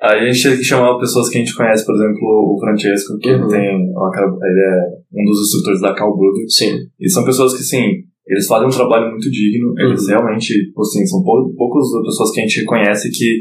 Aí 0.00 0.28
a 0.28 0.30
gente 0.30 0.42
tem 0.42 0.56
que 0.58 0.64
chamar 0.64 0.98
pessoas 0.98 1.28
que 1.28 1.38
a 1.38 1.40
gente 1.40 1.56
conhece, 1.56 1.84
por 1.86 1.94
exemplo, 1.94 2.20
o 2.22 2.58
Francesco, 2.60 3.18
que 3.18 3.30
uhum. 3.30 3.36
ele 3.36 3.48
tem 3.48 3.60
ele 3.62 4.60
é 4.60 5.20
um 5.20 5.24
dos 5.24 5.40
instrutores 5.40 5.80
da 5.80 5.94
Cal 5.94 6.14
Sim. 6.48 6.78
E 7.00 7.08
são 7.08 7.24
pessoas 7.24 7.56
que, 7.56 7.62
sim, 7.62 8.04
eles 8.26 8.46
fazem 8.46 8.68
um 8.68 8.70
trabalho 8.70 9.10
muito 9.10 9.30
digno, 9.30 9.74
eles 9.78 10.02
uhum. 10.02 10.08
realmente, 10.08 10.72
assim, 10.78 11.06
são 11.06 11.22
poucos 11.22 11.94
as 11.96 12.06
pessoas 12.06 12.30
que 12.32 12.40
a 12.40 12.42
gente 12.42 12.64
conhece 12.64 13.10
que 13.10 13.40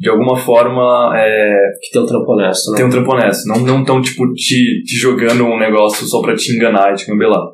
de 0.00 0.08
alguma 0.08 0.34
forma, 0.36 1.12
é, 1.14 1.54
Que 1.82 1.90
tem 1.92 2.00
um 2.02 2.06
trampo 2.06 2.32
honesto, 2.32 2.70
né? 2.70 2.76
tem 2.78 2.86
um 2.86 2.90
trampo 2.90 3.12
honesto. 3.12 3.46
Não, 3.46 3.60
não 3.60 3.84
tão, 3.84 4.00
tipo, 4.00 4.32
te, 4.32 4.82
te 4.82 4.96
jogando 4.96 5.44
um 5.44 5.58
negócio 5.58 6.06
só 6.06 6.22
pra 6.22 6.34
te 6.34 6.56
enganar 6.56 6.90
e 6.92 6.94
te 6.96 7.06
gambelar. 7.06 7.44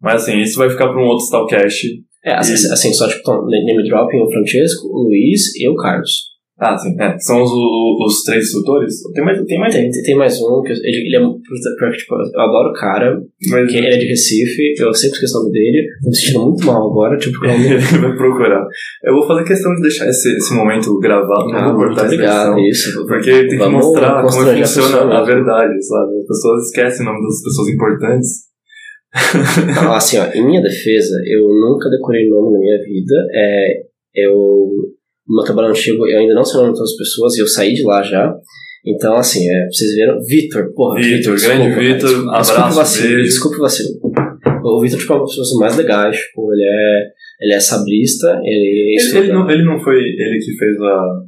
Mas, 0.00 0.22
assim, 0.22 0.38
isso 0.40 0.58
vai 0.58 0.68
ficar 0.68 0.88
pra 0.88 1.00
um 1.02 1.06
outro 1.06 1.24
Stalcast. 1.24 1.86
É, 2.24 2.34
assim, 2.34 2.52
E- 2.52 2.72
assim, 2.72 2.92
só 2.92 3.08
tipo, 3.08 3.30
name 3.46 3.88
dropping, 3.88 4.20
o 4.20 4.30
Francesco, 4.30 4.86
o 4.86 5.08
Luiz 5.08 5.56
e 5.56 5.66
o 5.68 5.74
Carlos. 5.74 6.10
Ah, 6.60 6.76
sim, 6.76 6.92
é. 7.00 7.16
São 7.20 7.40
os, 7.40 7.50
os 7.52 8.22
três 8.24 8.44
instrutores? 8.46 8.92
Tem 9.14 9.24
mais, 9.24 9.40
tem 9.44 9.58
mais 9.60 9.74
Tem, 9.74 9.88
tem 9.90 10.16
mais 10.16 10.40
um, 10.42 10.60
que 10.62 10.72
ele, 10.72 11.06
ele 11.06 11.16
é. 11.16 11.20
puta, 11.20 11.76
pior 11.78 11.90
que, 11.92 11.98
Tipo, 11.98 12.14
eu 12.16 12.40
adoro 12.40 12.70
o 12.70 12.72
cara, 12.72 13.16
mas 13.48 13.70
que 13.70 13.76
ele 13.76 13.86
é 13.86 13.96
de 13.96 14.06
Recife, 14.06 14.74
eu 14.80 14.92
sempre 14.92 15.14
esqueço 15.14 15.38
o 15.38 15.42
nome 15.42 15.52
dele, 15.52 15.86
tô 16.02 16.08
me 16.08 16.16
sentindo 16.16 16.44
muito 16.46 16.66
mal 16.66 16.90
agora, 16.90 17.16
tipo, 17.16 17.38
porque 17.38 17.52
ele 17.52 17.78
vai 17.78 18.16
procurar. 18.16 18.66
Eu 19.04 19.14
vou 19.14 19.26
fazer 19.26 19.44
questão 19.44 19.72
de 19.76 19.82
deixar 19.82 20.08
esse, 20.08 20.36
esse 20.36 20.52
momento 20.54 20.98
gravado, 20.98 21.48
Ah, 21.54 21.68
vou 21.68 21.76
cortar 21.86 22.06
obrigado, 22.06 22.58
isso. 22.58 23.06
Porque 23.06 23.30
tem 23.46 23.58
que 23.58 23.68
mostrar 23.68 24.22
como 24.24 24.26
a 24.26 24.30
funciona 24.56 25.00
a 25.02 25.06
mesmo. 25.06 25.26
verdade, 25.26 25.84
sabe? 25.84 26.18
As 26.18 26.26
pessoas 26.26 26.64
esquecem 26.66 27.06
o 27.06 27.08
nome 27.08 27.22
das 27.24 27.42
pessoas 27.42 27.68
importantes. 27.68 28.48
Assim, 29.94 30.18
ó, 30.18 30.24
em 30.34 30.44
minha 30.44 30.60
defesa, 30.62 31.14
eu 31.26 31.46
nunca 31.48 31.88
decorei 31.88 32.28
nome 32.28 32.52
na 32.52 32.58
minha 32.58 32.78
vida. 32.84 33.14
É, 33.32 33.82
eu, 34.14 34.68
no 35.28 35.36
meu 35.36 35.44
trabalho 35.44 35.68
antigo, 35.68 36.06
eu 36.06 36.18
ainda 36.20 36.34
não 36.34 36.44
sei 36.44 36.58
o 36.58 36.62
nome 36.62 36.72
de 36.72 36.78
todas 36.78 36.92
as 36.92 36.96
pessoas 36.96 37.36
e 37.36 37.40
eu 37.42 37.46
saí 37.46 37.74
de 37.74 37.82
lá 37.84 38.02
já. 38.02 38.34
Então, 38.86 39.14
assim, 39.16 39.40
é, 39.48 39.66
vocês 39.70 39.94
viram. 39.94 40.18
Vitor, 40.24 40.72
porra, 40.74 41.00
Vitor, 41.00 41.36
grande 41.40 41.74
Vitor, 41.74 42.10
abraço, 42.28 42.52
desculpa 42.52 42.70
o 42.70 42.74
vacilo, 42.74 43.08
beijo. 43.08 43.22
Desculpa 43.24 43.56
o 43.56 43.60
vacilo. 43.60 43.88
O 44.64 44.80
Vitor, 44.80 44.98
tipo, 44.98 45.12
é 45.12 45.16
uma 45.16 45.22
das 45.24 45.30
pessoas 45.36 45.60
mais 45.60 45.76
legais, 45.76 46.16
tipo, 46.16 46.52
ele 46.54 46.64
é, 46.64 47.02
ele 47.40 47.54
é 47.54 47.60
sabrista, 47.60 48.28
ele 48.42 48.94
Ele, 48.94 48.94
estuda. 48.96 49.18
ele 49.24 49.32
não, 49.32 49.50
ele 49.50 49.64
não 49.64 49.78
foi 49.78 49.96
ele 49.96 50.38
que 50.38 50.56
fez 50.56 50.80
a. 50.80 51.22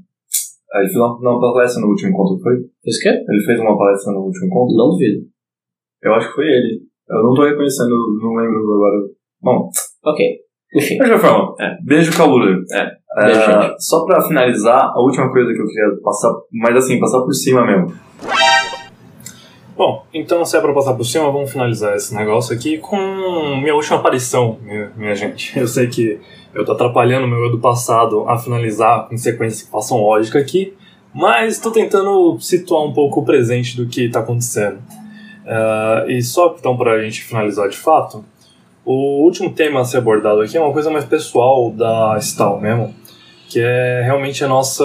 Ele 0.79 0.87
fez 0.87 0.97
uma, 0.97 1.19
uma 1.19 1.41
palestra 1.41 1.81
no 1.83 1.89
último 1.89 2.11
encontro, 2.11 2.39
foi? 2.43 2.55
Fez 2.85 2.97
o 2.97 3.01
quê? 3.03 3.09
Ele 3.09 3.45
fez 3.45 3.61
uma 3.61 3.77
palestra 3.77 4.13
no 4.13 4.21
último 4.21 4.47
encontro? 4.47 4.77
Não 4.77 4.91
duvido. 4.91 5.27
Eu 6.03 6.15
acho 6.15 6.29
que 6.29 6.35
foi 6.37 6.47
ele. 6.47 6.81
Eu 7.11 7.23
não 7.25 7.35
tô 7.35 7.43
reconhecendo, 7.45 7.91
não 8.23 8.35
lembro 8.37 8.61
agora. 8.73 8.97
Bom, 9.43 9.69
Ok. 10.05 10.25
Enfim. 10.75 10.95
de 10.95 10.99
qualquer 10.99 11.19
forma, 11.19 11.55
É. 11.61 11.77
beijo 11.83 12.17
Cabulu. 12.17 12.65
É. 12.73 12.91
Beijo, 13.25 13.41
É, 13.41 13.75
só 13.79 14.05
pra 14.05 14.23
finalizar, 14.23 14.85
a 14.95 15.01
última 15.01 15.31
coisa 15.33 15.53
que 15.53 15.61
eu 15.61 15.67
queria 15.67 15.97
passar, 16.03 16.33
mas 16.53 16.77
assim, 16.77 17.01
passar 17.01 17.21
por 17.21 17.33
cima 17.33 17.65
mesmo. 17.67 17.93
Bom, 19.77 20.05
então 20.13 20.45
se 20.45 20.57
é 20.57 20.61
pra 20.61 20.73
passar 20.75 20.93
por 20.95 21.05
cima, 21.05 21.31
vamos 21.33 21.51
finalizar 21.51 21.97
esse 21.97 22.15
negócio 22.15 22.55
aqui 22.55 22.77
com 22.79 22.97
minha 23.63 23.75
última 23.75 23.97
aparição, 23.97 24.59
minha, 24.63 24.93
minha 24.97 25.15
gente. 25.15 25.59
Eu 25.59 25.67
sei 25.67 25.87
que 25.87 26.21
eu 26.55 26.65
tô 26.65 26.73
atrapalhando 26.73 27.27
meu 27.27 27.39
eu 27.45 27.51
do 27.51 27.59
passado 27.59 28.29
a 28.29 28.37
finalizar 28.37 29.09
com 29.09 29.17
sequências 29.17 29.63
que 29.63 29.71
passam 29.73 29.97
lógica 30.03 30.39
aqui, 30.39 30.75
mas 31.15 31.59
tô 31.59 31.71
tentando 31.71 32.39
situar 32.41 32.85
um 32.85 32.93
pouco 32.93 33.21
o 33.21 33.25
presente 33.25 33.75
do 33.77 33.87
que 33.87 34.09
tá 34.11 34.21
acontecendo. 34.21 34.79
Ah, 35.47 36.05
e 36.07 36.21
só 36.23 36.55
então 36.59 36.77
pra 36.77 37.03
gente 37.03 37.23
finalizar 37.23 37.69
de 37.69 37.77
fato, 37.79 38.23
o 38.85 39.25
último 39.25 39.53
tema 39.53 39.81
a 39.81 39.85
ser 39.85 39.99
abordado 39.99 40.41
aqui 40.41 40.57
é 40.57 40.61
uma 40.61 40.73
coisa 40.73 40.91
mais 40.91 41.05
pessoal 41.05 41.71
da 41.71 42.17
Stal 42.19 42.61
mesmo, 42.61 42.95
que 43.49 43.61
é 43.61 44.03
realmente 44.05 44.45
a 44.45 44.49
nossa 44.49 44.85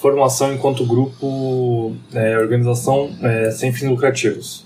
formação 0.00 0.52
enquanto 0.52 0.84
grupo, 0.84 1.92
é, 2.12 2.36
organização 2.38 3.10
é, 3.22 3.50
sem 3.50 3.72
fins 3.72 3.88
lucrativos. 3.88 4.64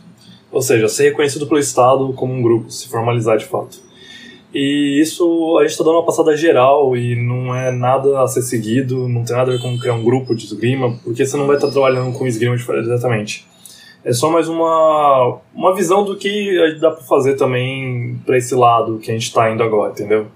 Ou 0.51 0.63
seja, 0.63 0.89
ser 0.89 1.11
reconhecido 1.11 1.47
pelo 1.47 1.61
Estado 1.61 2.13
como 2.15 2.33
um 2.33 2.43
grupo, 2.43 2.71
se 2.71 2.89
formalizar 2.89 3.37
de 3.37 3.45
fato. 3.45 3.87
E 4.53 4.99
isso 5.01 5.59
a 5.59 5.63
gente 5.63 5.73
está 5.73 5.85
dando 5.85 5.97
uma 5.97 6.07
passada 6.07 6.35
geral 6.35 6.97
e 6.97 7.15
não 7.15 7.55
é 7.55 7.71
nada 7.71 8.23
a 8.23 8.27
ser 8.27 8.41
seguido, 8.41 9.07
não 9.07 9.23
tem 9.23 9.37
nada 9.37 9.51
a 9.53 9.55
ver 9.57 9.63
com 9.63 9.79
criar 9.79 9.93
um 9.93 10.03
grupo 10.03 10.35
de 10.35 10.47
esgrima, 10.47 10.99
porque 11.05 11.25
você 11.25 11.37
não 11.37 11.47
vai 11.47 11.57
estar 11.57 11.71
trabalhando 11.71 12.17
com 12.17 12.27
esgrima 12.27 12.57
diretamente. 12.57 13.47
É 14.05 14.13
só 14.13 14.31
mais 14.31 14.49
uma, 14.49 15.41
uma 15.55 15.75
visão 15.75 16.05
do 16.05 16.17
que 16.17 16.79
dá 16.81 16.91
para 16.91 17.05
fazer 17.05 17.35
também 17.35 18.19
para 18.25 18.39
esse 18.39 18.55
lado 18.55 18.99
que 18.99 19.11
a 19.11 19.15
gente 19.15 19.25
está 19.25 19.51
indo 19.51 19.63
agora, 19.63 19.93
entendeu? 19.93 20.27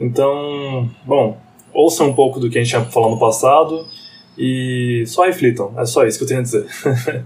Então, 0.00 0.88
bom, 1.06 1.38
ouçam 1.72 2.08
um 2.08 2.14
pouco 2.14 2.40
do 2.40 2.50
que 2.50 2.58
a 2.58 2.62
gente 2.62 2.70
tinha 2.70 2.84
falado 2.84 3.12
no 3.12 3.20
passado 3.20 3.86
e 4.36 5.04
só 5.06 5.24
reflitam. 5.24 5.72
É 5.78 5.84
só 5.84 6.04
isso 6.04 6.18
que 6.18 6.24
eu 6.24 6.28
tenho 6.28 6.40
a 6.40 6.42
dizer. 6.42 6.66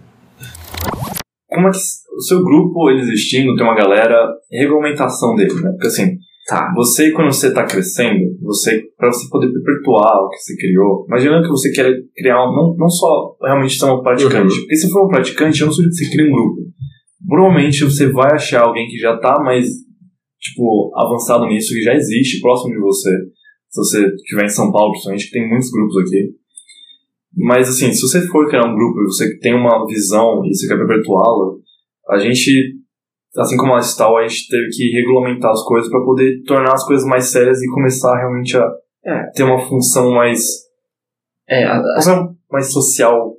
Como 1.48 1.68
é 1.68 1.70
que 1.70 1.78
o 2.16 2.22
seu 2.22 2.42
grupo, 2.42 2.90
ele 2.90 3.00
existindo, 3.00 3.54
tem 3.54 3.64
uma 3.64 3.74
galera, 3.74 4.30
regulamentação 4.50 5.34
dele, 5.34 5.54
né? 5.54 5.70
Porque 5.72 5.86
assim, 5.86 6.18
Tá. 6.48 6.72
você 6.74 7.12
quando 7.12 7.32
você 7.32 7.54
tá 7.54 7.64
crescendo, 7.64 8.36
você 8.42 8.82
para 8.96 9.12
você 9.12 9.28
poder 9.30 9.46
perpetuar 9.52 10.24
o 10.24 10.28
que 10.28 10.38
você 10.38 10.56
criou, 10.56 11.04
imaginando 11.08 11.44
que 11.44 11.50
você 11.50 11.70
quer 11.70 11.92
criar, 12.16 12.42
um- 12.44 12.52
não, 12.52 12.76
não 12.76 12.88
só 12.88 13.36
realmente 13.44 13.78
ser 13.78 13.86
um 13.86 14.02
praticante, 14.02 14.52
Uhum. 14.52 14.60
porque 14.60 14.76
se 14.76 14.90
for 14.90 15.04
um 15.06 15.08
praticante, 15.08 15.60
eu 15.60 15.66
não 15.66 15.72
sugiro 15.72 15.90
que 15.90 15.96
você 16.04 16.10
crie 16.10 16.26
um 16.28 16.32
grupo. 16.32 16.62
Provavelmente 17.28 17.84
você 17.84 18.10
vai 18.10 18.32
achar 18.32 18.62
alguém 18.64 18.88
que 18.88 18.98
já 18.98 19.16
tá 19.18 19.38
mais, 19.40 19.66
tipo, 20.40 20.90
avançado 20.96 21.46
nisso, 21.46 21.72
que 21.74 21.82
já 21.82 21.94
existe 21.94 22.40
próximo 22.40 22.74
de 22.74 22.80
você. 22.80 23.10
Se 23.70 23.76
você 23.80 24.06
estiver 24.14 24.44
em 24.44 24.48
São 24.48 24.72
Paulo, 24.72 24.90
principalmente, 24.90 25.26
que 25.26 25.30
tem 25.32 25.48
muitos 25.48 25.70
grupos 25.70 25.96
aqui. 25.98 26.30
Mas, 27.34 27.68
assim, 27.68 27.92
se 27.92 28.00
você 28.02 28.20
for 28.26 28.48
criar 28.48 28.66
um 28.66 28.74
grupo 28.74 29.00
e 29.00 29.04
você 29.04 29.38
tem 29.38 29.54
uma 29.54 29.86
visão 29.86 30.44
e 30.44 30.52
você 30.54 30.66
quer 30.66 30.76
perpetuá-la, 30.76 31.54
a 32.10 32.18
gente, 32.18 32.74
assim 33.38 33.56
como 33.56 33.74
a 33.74 33.78
Stal, 33.80 34.16
a 34.16 34.26
gente 34.26 34.48
teve 34.48 34.68
que 34.68 34.90
regulamentar 34.90 35.50
as 35.50 35.62
coisas 35.64 35.90
para 35.90 36.04
poder 36.04 36.42
tornar 36.46 36.72
as 36.74 36.84
coisas 36.86 37.06
mais 37.06 37.26
sérias 37.26 37.60
e 37.62 37.70
começar 37.70 38.14
realmente 38.16 38.56
a 38.56 38.64
É. 39.06 39.30
ter 39.34 39.42
uma 39.44 39.58
função 39.58 40.10
mais, 40.12 40.40
É, 41.48 41.64
a- 41.64 41.82
função 41.96 42.36
mais 42.50 42.72
social. 42.72 43.34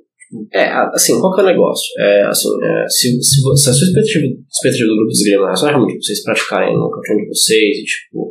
É, 0.52 0.64
a- 0.64 0.90
assim, 0.92 1.20
qual 1.20 1.32
que 1.34 1.40
é 1.40 1.44
o 1.44 1.46
negócio? 1.46 1.84
É, 1.98 2.22
assim, 2.26 2.48
é, 2.62 2.88
se, 2.88 3.08
se, 3.22 3.40
se 3.40 3.70
a 3.70 3.72
sua 3.72 3.86
expectativa, 3.86 4.24
expectativa 4.50 4.88
do 4.88 4.96
grupo 4.96 5.08
de 5.10 5.14
esgrima 5.18 5.50
é 5.50 5.56
só 5.56 5.66
realmente 5.66 6.04
vocês 6.04 6.22
praticarem 6.24 6.74
no 6.76 6.90
cantinho 6.90 7.20
de 7.20 7.28
vocês 7.28 7.78
e, 7.78 7.84
tipo, 7.84 8.30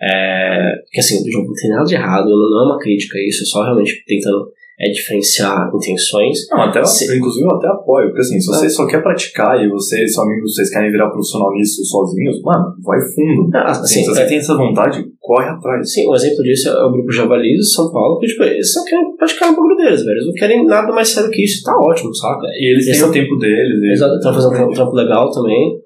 é, 0.00 0.72
que 0.90 0.98
assim, 1.00 1.16
não 1.30 1.52
tem 1.52 1.70
nada 1.70 1.84
de 1.84 1.94
errado, 1.94 2.26
não 2.28 2.62
é 2.62 2.66
uma 2.72 2.78
crítica 2.78 3.18
isso, 3.28 3.42
é 3.42 3.46
só 3.46 3.62
realmente 3.64 4.02
tentando 4.06 4.50
é, 4.80 4.90
diferenciar 4.90 5.70
intenções. 5.74 6.38
Não, 6.50 6.62
até, 6.62 6.84
Sim. 6.84 7.16
inclusive 7.16 7.44
eu 7.46 7.56
até 7.56 7.68
apoio, 7.68 8.06
porque 8.08 8.20
assim, 8.20 8.40
se 8.40 8.46
você 8.46 8.68
só 8.70 8.86
quer 8.86 9.02
praticar 9.02 9.62
e 9.62 9.68
você 9.68 10.02
e 10.04 10.08
seus 10.08 10.26
amigos, 10.26 10.54
vocês 10.54 10.70
querem 10.70 10.90
virar 10.90 11.10
profissional 11.10 11.52
nisso 11.52 11.84
sozinhos, 11.84 12.40
mano, 12.42 12.74
vai 12.84 12.98
fundo. 13.00 13.50
Ah, 13.54 13.70
Assim, 13.70 13.82
assim, 13.82 14.00
se 14.04 14.06
você 14.10 14.22
é, 14.22 14.26
tem 14.26 14.38
essa 14.38 14.56
vontade, 14.56 15.04
corre 15.20 15.48
atrás. 15.48 15.92
sim, 15.92 16.08
um 16.08 16.14
exemplo 16.14 16.42
disso 16.42 16.68
é 16.68 16.84
o 16.84 16.90
grupo 16.92 17.12
Javalis 17.12 17.58
de 17.58 17.72
São 17.72 17.90
Paulo, 17.92 18.18
que, 18.18 18.26
tipo, 18.26 18.42
eles 18.42 18.72
só 18.72 18.84
querem 18.84 19.16
praticar 19.16 19.50
no 19.50 19.56
bagulho 19.56 19.76
deles, 19.76 20.00
velho. 20.04 20.12
Eles 20.16 20.26
não 20.26 20.34
querem 20.34 20.66
nada 20.66 20.92
mais 20.92 21.08
sério 21.08 21.30
que 21.30 21.44
isso, 21.44 21.62
tá 21.64 21.76
ótimo, 21.76 22.14
saca? 22.14 22.46
E 22.58 22.72
eles 22.72 22.86
Eles 22.86 22.98
têm 23.00 23.08
o 23.08 23.12
tempo 23.12 23.36
deles. 23.36 23.82
Eles 23.82 24.00
estão 24.00 24.34
fazendo 24.34 24.68
um 24.68 24.72
trampo 24.72 24.94
legal 24.94 25.30
também. 25.30 25.78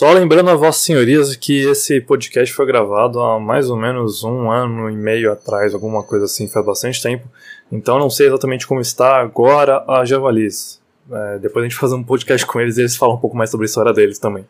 Só 0.00 0.10
lembrando 0.14 0.48
a 0.48 0.54
Vossas 0.54 0.80
Senhorias 0.82 1.36
que 1.36 1.58
esse 1.60 2.00
podcast 2.00 2.54
foi 2.54 2.64
gravado 2.64 3.20
há 3.20 3.38
mais 3.38 3.68
ou 3.68 3.76
menos 3.76 4.24
um 4.24 4.50
ano 4.50 4.88
e 4.88 4.96
meio 4.96 5.30
atrás, 5.30 5.74
alguma 5.74 6.02
coisa 6.02 6.24
assim, 6.24 6.48
faz 6.48 6.64
bastante 6.64 7.02
tempo. 7.02 7.28
Então 7.70 7.98
não 7.98 8.08
sei 8.08 8.28
exatamente 8.28 8.66
como 8.66 8.80
está 8.80 9.20
agora 9.20 9.84
a 9.86 10.02
Javalis. 10.06 10.80
É, 11.12 11.38
depois 11.40 11.62
a 11.62 11.68
gente 11.68 11.78
faz 11.78 11.92
um 11.92 12.02
podcast 12.02 12.46
com 12.46 12.58
eles 12.58 12.78
e 12.78 12.80
eles 12.80 12.96
falam 12.96 13.16
um 13.16 13.20
pouco 13.20 13.36
mais 13.36 13.50
sobre 13.50 13.66
a 13.66 13.68
história 13.68 13.92
deles 13.92 14.18
também. 14.18 14.46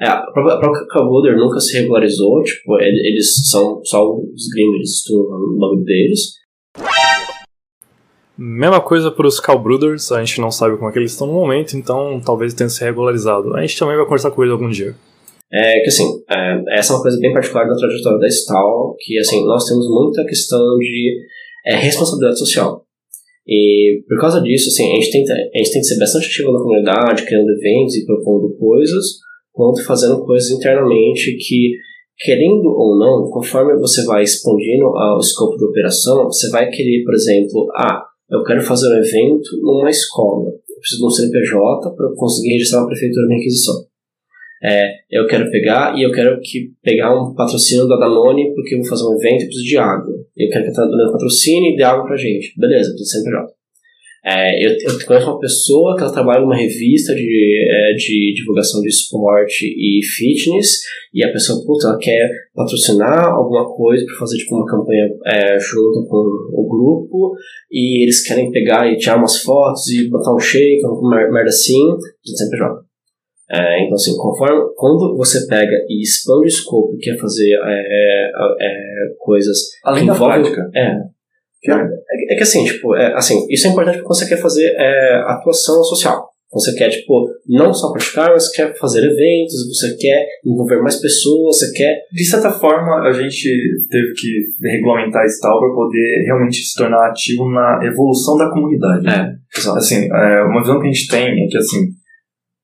É, 0.00 0.08
a 0.08 0.20
própria, 0.32 0.54
a 0.56 0.58
própria 0.58 1.36
nunca 1.36 1.60
se 1.60 1.78
regularizou, 1.78 2.42
tipo, 2.42 2.76
ele- 2.80 3.08
eles 3.08 3.48
são 3.52 3.80
só 3.84 4.02
os 4.04 4.48
Grimm, 4.52 4.74
eles 4.78 4.96
estudam 4.96 5.38
no 5.38 5.58
bagulho 5.60 5.84
deles. 5.84 6.41
Mesma 8.44 8.80
coisa 8.80 9.08
para 9.08 9.24
os 9.24 9.38
Cal 9.38 9.56
Brothers, 9.56 10.10
a 10.10 10.18
gente 10.18 10.40
não 10.40 10.50
sabe 10.50 10.76
como 10.76 10.90
é 10.90 10.92
que 10.92 10.98
eles 10.98 11.12
estão 11.12 11.28
no 11.28 11.32
momento, 11.32 11.76
então 11.76 12.20
talvez 12.26 12.52
tenha 12.52 12.68
se 12.68 12.82
regularizado. 12.82 13.54
A 13.54 13.60
gente 13.60 13.78
também 13.78 13.94
vai 13.94 14.04
conversar 14.04 14.32
com 14.32 14.42
eles 14.42 14.50
algum 14.50 14.68
dia. 14.68 14.96
É 15.52 15.78
que 15.78 15.86
assim, 15.86 16.24
é, 16.28 16.76
essa 16.76 16.92
é 16.92 16.96
uma 16.96 17.02
coisa 17.02 17.20
bem 17.20 17.32
particular 17.32 17.68
da 17.68 17.76
trajetória 17.76 18.18
da 18.18 18.26
Stal, 18.26 18.96
que 18.98 19.16
assim, 19.16 19.44
nós 19.46 19.64
temos 19.64 19.86
muita 19.86 20.24
questão 20.24 20.76
de 20.78 21.20
é, 21.66 21.76
responsabilidade 21.76 22.40
social. 22.40 22.84
E 23.46 24.02
por 24.08 24.18
causa 24.18 24.40
disso, 24.40 24.70
assim, 24.70 24.90
a 24.90 24.94
gente 24.96 25.12
tenta, 25.12 25.34
a 25.34 25.58
gente 25.58 25.72
tenta 25.72 25.84
ser 25.84 25.98
bastante 26.00 26.26
ativo 26.26 26.50
na 26.50 26.58
comunidade, 26.58 27.24
criando 27.24 27.48
eventos 27.48 27.94
e 27.94 28.04
propondo 28.04 28.56
coisas, 28.58 29.04
quanto 29.52 29.84
fazendo 29.84 30.24
coisas 30.24 30.50
internamente 30.50 31.36
que, 31.36 31.74
querendo 32.18 32.66
ou 32.66 32.98
não, 32.98 33.30
conforme 33.30 33.78
você 33.78 34.04
vai 34.04 34.24
expandindo 34.24 34.86
o 34.86 35.20
escopo 35.20 35.56
de 35.56 35.64
operação, 35.64 36.24
você 36.24 36.50
vai 36.50 36.68
querer, 36.70 37.04
por 37.04 37.14
exemplo, 37.14 37.68
ah, 37.76 38.02
eu 38.32 38.42
quero 38.44 38.62
fazer 38.62 38.88
um 38.88 38.98
evento 38.98 39.50
numa 39.60 39.90
escola. 39.90 40.48
Eu 40.48 40.78
preciso 40.80 41.00
de 41.00 41.06
um 41.06 41.10
CNPJ 41.10 41.94
para 41.94 42.08
conseguir 42.16 42.54
registrar 42.54 42.80
na 42.80 42.86
prefeitura 42.86 43.26
minha 43.26 43.38
requisição. 43.38 43.74
É, 44.64 44.94
eu 45.10 45.26
quero 45.26 45.50
pegar 45.50 45.98
e 45.98 46.02
eu 46.02 46.12
quero 46.12 46.40
que 46.40 46.70
pegar 46.82 47.12
um 47.14 47.34
patrocínio 47.34 47.86
da 47.86 47.96
Danone 47.96 48.54
porque 48.54 48.74
eu 48.74 48.78
vou 48.78 48.88
fazer 48.88 49.04
um 49.04 49.16
evento 49.18 49.42
e 49.42 49.46
preciso 49.46 49.64
de 49.64 49.76
água. 49.76 50.14
Eu 50.36 50.48
quero 50.48 50.64
que 50.64 50.70
a 50.70 50.84
Danone 50.84 51.12
patrocine 51.12 51.74
e 51.74 51.76
dê 51.76 51.82
água 51.82 52.06
pra 52.06 52.16
gente. 52.16 52.58
Beleza, 52.58 52.90
preciso 52.90 53.04
de 53.04 53.28
CNPJ. 53.28 53.61
É, 54.24 54.64
eu, 54.64 54.70
eu 54.70 55.06
conheço 55.06 55.26
uma 55.30 55.40
pessoa 55.40 55.96
que 55.96 56.02
ela 56.04 56.12
trabalha 56.12 56.40
numa 56.42 56.54
revista 56.56 57.12
de, 57.12 57.66
é, 57.68 57.92
de 57.94 58.32
divulgação 58.36 58.80
de 58.80 58.88
esporte 58.88 59.66
e 59.66 60.00
fitness, 60.04 60.78
e 61.12 61.24
a 61.24 61.32
pessoa, 61.32 61.64
puta, 61.66 61.88
ela 61.88 61.98
quer 61.98 62.30
patrocinar 62.54 63.26
alguma 63.32 63.64
coisa 63.74 64.04
para 64.06 64.14
fazer 64.20 64.36
tipo 64.38 64.54
uma 64.54 64.64
campanha 64.66 65.08
é, 65.26 65.58
junto 65.58 66.06
com 66.06 66.18
o 66.52 66.68
grupo, 66.68 67.34
e 67.70 68.04
eles 68.04 68.22
querem 68.24 68.52
pegar 68.52 68.86
e 68.86 68.96
tirar 68.96 69.16
umas 69.18 69.42
fotos 69.42 69.88
e 69.88 70.08
botar 70.08 70.34
um 70.34 70.38
shake, 70.38 70.84
alguma 70.84 71.16
merda 71.16 71.48
assim, 71.48 71.80
sempre 72.24 72.58
joga. 72.58 72.80
É, 73.50 73.82
então, 73.84 73.94
assim, 73.94 74.16
conforme, 74.16 74.62
quando 74.76 75.16
você 75.16 75.46
pega 75.46 75.72
e 75.88 76.00
expande 76.00 76.44
o 76.44 76.46
escopo 76.46 76.94
e 76.94 76.98
quer 76.98 77.18
fazer 77.18 77.50
é, 77.66 78.30
coisas 79.18 79.58
Além 79.84 80.02
que 80.02 80.08
da 80.08 80.14
envolvem- 80.14 80.42
prática. 80.42 80.70
É. 80.74 80.94
É, 81.68 82.34
é 82.34 82.36
que 82.36 82.42
assim, 82.42 82.64
tipo, 82.64 82.94
é, 82.96 83.14
assim, 83.14 83.46
isso 83.48 83.66
é 83.66 83.70
importante 83.70 83.98
porque 83.98 84.14
você 84.14 84.28
quer 84.28 84.40
fazer 84.40 84.66
é, 84.76 85.22
atuação 85.26 85.82
social. 85.84 86.32
Você 86.52 86.74
quer, 86.74 86.90
tipo, 86.90 87.30
não 87.48 87.72
só 87.72 87.90
praticar, 87.92 88.30
mas 88.30 88.50
quer 88.50 88.76
fazer 88.76 88.98
eventos, 88.98 89.54
você 89.72 89.96
quer 89.96 90.22
envolver 90.44 90.82
mais 90.82 91.00
pessoas, 91.00 91.58
você 91.58 91.72
quer. 91.72 91.96
De 92.12 92.24
certa 92.24 92.50
forma, 92.50 93.08
a 93.08 93.12
gente 93.12 93.48
teve 93.88 94.12
que 94.12 94.68
regulamentar 94.68 95.24
esse 95.24 95.40
tal 95.40 95.58
para 95.58 95.74
poder 95.74 96.24
realmente 96.26 96.58
se 96.58 96.74
tornar 96.76 97.08
ativo 97.08 97.50
na 97.50 97.80
evolução 97.82 98.36
da 98.36 98.50
comunidade. 98.50 99.08
É, 99.08 99.32
exato. 99.56 99.78
Assim, 99.78 100.04
é, 100.12 100.42
uma 100.42 100.60
visão 100.60 100.78
que 100.78 100.88
a 100.88 100.92
gente 100.92 101.08
tem 101.08 101.42
é 101.42 101.46
que, 101.48 101.56
assim, 101.56 101.86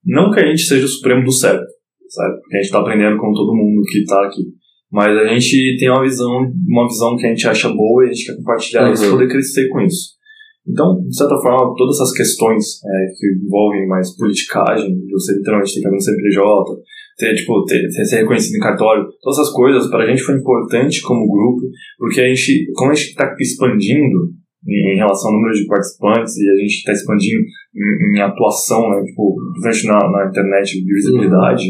não 0.05 0.31
que 0.31 0.41
a 0.41 0.47
gente 0.47 0.63
seja 0.63 0.85
o 0.85 0.89
supremo 0.89 1.25
do 1.25 1.33
certo, 1.33 1.65
sabe? 2.11 2.41
Porque 2.41 2.59
a 2.59 2.63
gente 2.63 2.73
tá 2.73 2.81
aprendendo 2.81 3.17
com 3.17 3.33
todo 3.33 3.57
mundo 3.57 3.83
que 3.91 4.05
tá 4.05 4.27
aqui. 4.27 4.43
Mas 4.91 5.17
a 5.17 5.27
gente 5.27 5.77
tem 5.79 5.91
uma 5.91 6.03
visão, 6.03 6.51
uma 6.67 6.87
visão 6.89 7.17
que 7.17 7.27
a 7.27 7.29
gente 7.29 7.47
acha 7.47 7.69
boa 7.69 8.05
e 8.05 8.09
a 8.09 8.13
gente 8.13 8.27
quer 8.27 8.37
compartilhar 8.37 8.93
isso 8.93 9.05
e 9.05 9.07
Uhum. 9.09 9.13
poder 9.13 9.29
crescer 9.29 9.69
com 9.69 9.81
isso. 9.83 10.19
Então, 10.67 11.01
de 11.07 11.17
certa 11.17 11.37
forma, 11.41 11.75
todas 11.77 11.97
essas 11.97 12.13
questões 12.13 12.65
é, 12.85 13.07
que 13.17 13.27
envolvem 13.47 13.87
mais 13.89 14.15
politicagem, 14.17 14.95
de 14.95 15.11
você 15.11 15.35
literalmente 15.35 15.75
ter 15.75 15.81
que 15.81 15.87
abrir 15.87 15.97
um 15.97 16.01
CNPJ, 16.01 16.77
ter, 17.19 17.35
tipo, 17.35 17.65
ter, 17.65 17.81
ter, 17.89 18.05
ser 18.05 18.17
reconhecido 18.21 18.57
em 18.57 18.61
cartório, 18.61 19.05
todas 19.23 19.39
essas 19.39 19.53
coisas, 19.53 19.91
para 19.91 20.05
a 20.05 20.07
gente 20.07 20.23
foi 20.23 20.37
importante 20.37 21.01
como 21.03 21.27
grupo, 21.31 21.63
porque 21.99 22.21
a 22.21 22.29
gente, 22.29 22.71
como 22.75 22.91
a 22.91 22.95
gente 22.95 23.09
está 23.09 23.35
expandindo 23.41 24.31
em, 24.67 24.95
em 24.95 24.97
relação 24.97 25.31
ao 25.31 25.37
número 25.37 25.55
de 25.55 25.67
participantes 25.67 26.37
e 26.37 26.51
a 26.51 26.57
gente 26.61 26.75
está 26.75 26.93
expandindo 26.93 27.41
em, 27.75 28.17
em 28.17 28.21
atuação, 28.21 28.91
né, 28.91 29.03
tipo, 29.05 29.37
principalmente 29.63 29.87
na, 29.87 30.11
na 30.11 30.29
internet 30.29 30.85
de 30.85 30.93
visibilidade, 30.95 31.65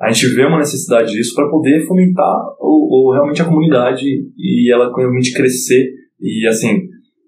a 0.00 0.10
gente 0.10 0.34
vê 0.34 0.44
uma 0.44 0.58
necessidade 0.58 1.12
disso 1.12 1.34
para 1.34 1.48
poder 1.50 1.84
fomentar 1.86 2.36
o, 2.60 3.08
o- 3.08 3.12
realmente 3.12 3.42
a 3.42 3.44
comunidade 3.44 4.04
e 4.36 4.72
ela 4.72 4.92
realmente 4.96 5.32
crescer 5.34 5.90
e, 6.20 6.46
assim, 6.46 6.78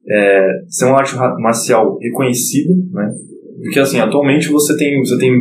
é, 0.09 0.49
ser 0.68 0.87
uma 0.87 0.99
arte 0.99 1.14
marcial 1.41 1.99
reconhecida, 1.99 2.73
né? 2.93 3.09
Porque 3.62 3.78
assim, 3.80 3.98
atualmente 4.00 4.48
você 4.48 4.76
tem, 4.76 4.98
você 5.00 5.18
tem, 5.18 5.32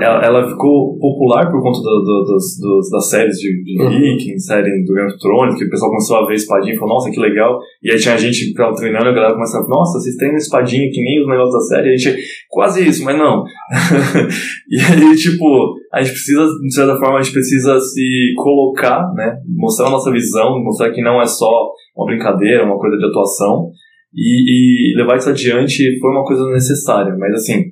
ela, 0.00 0.24
ela 0.24 0.48
ficou 0.48 0.98
popular 0.98 1.50
por 1.50 1.62
conta 1.62 1.78
do- 1.80 2.02
do- 2.02 2.24
dos- 2.24 2.90
das 2.90 3.08
séries 3.10 3.36
de, 3.36 3.62
de 3.62 3.80
Uhum. 3.82 3.90
Vikings, 3.90 4.44
série 4.46 4.84
do 4.84 4.92
Game 4.92 5.08
of 5.08 5.18
Thrones, 5.18 5.56
que 5.56 5.64
o 5.64 5.70
pessoal 5.70 5.90
começou 5.90 6.16
a 6.16 6.26
ver 6.26 6.34
espadinha 6.34 6.74
e 6.74 6.76
falou, 6.78 6.94
nossa, 6.94 7.10
que 7.10 7.20
legal. 7.20 7.58
E 7.82 7.90
aí 7.92 7.98
tinha 7.98 8.18
gente 8.18 8.52
tava 8.54 8.74
treinando, 8.74 9.08
a 9.08 9.12
galera 9.12 9.34
começava 9.34 9.62
a 9.62 9.66
falar, 9.66 9.78
nossa, 9.78 10.00
vocês 10.00 10.16
treinam 10.16 10.36
espadinha 10.36 10.90
que 10.90 11.02
nem 11.02 11.20
os 11.22 11.28
negócios 11.28 11.54
da 11.54 11.76
série. 11.76 11.92
A 11.92 11.96
gente, 11.96 12.16
quase 12.48 12.88
isso, 12.88 13.04
mas 13.04 13.16
não. 13.16 13.44
e 14.68 14.78
aí, 14.80 15.14
tipo, 15.16 15.74
a 15.92 16.02
gente 16.02 16.12
precisa, 16.12 16.44
de 16.62 16.74
certa 16.74 16.96
forma, 16.98 17.18
a 17.18 17.22
gente 17.22 17.32
precisa 17.32 17.78
se 17.78 18.32
colocar, 18.36 19.12
né? 19.14 19.36
Mostrar 19.56 19.86
a 19.86 19.90
nossa 19.90 20.10
visão, 20.10 20.62
mostrar 20.62 20.90
que 20.90 21.02
não 21.02 21.20
é 21.20 21.26
só 21.26 21.48
uma 21.96 22.06
brincadeira, 22.06 22.64
uma 22.64 22.78
coisa 22.78 22.96
de 22.96 23.04
atuação. 23.06 23.70
E, 24.16 24.92
e 24.92 24.96
levar 24.96 25.16
isso 25.16 25.30
adiante 25.30 25.98
foi 26.00 26.10
uma 26.10 26.24
coisa 26.24 26.44
necessária. 26.50 27.14
Mas, 27.18 27.34
assim, 27.34 27.64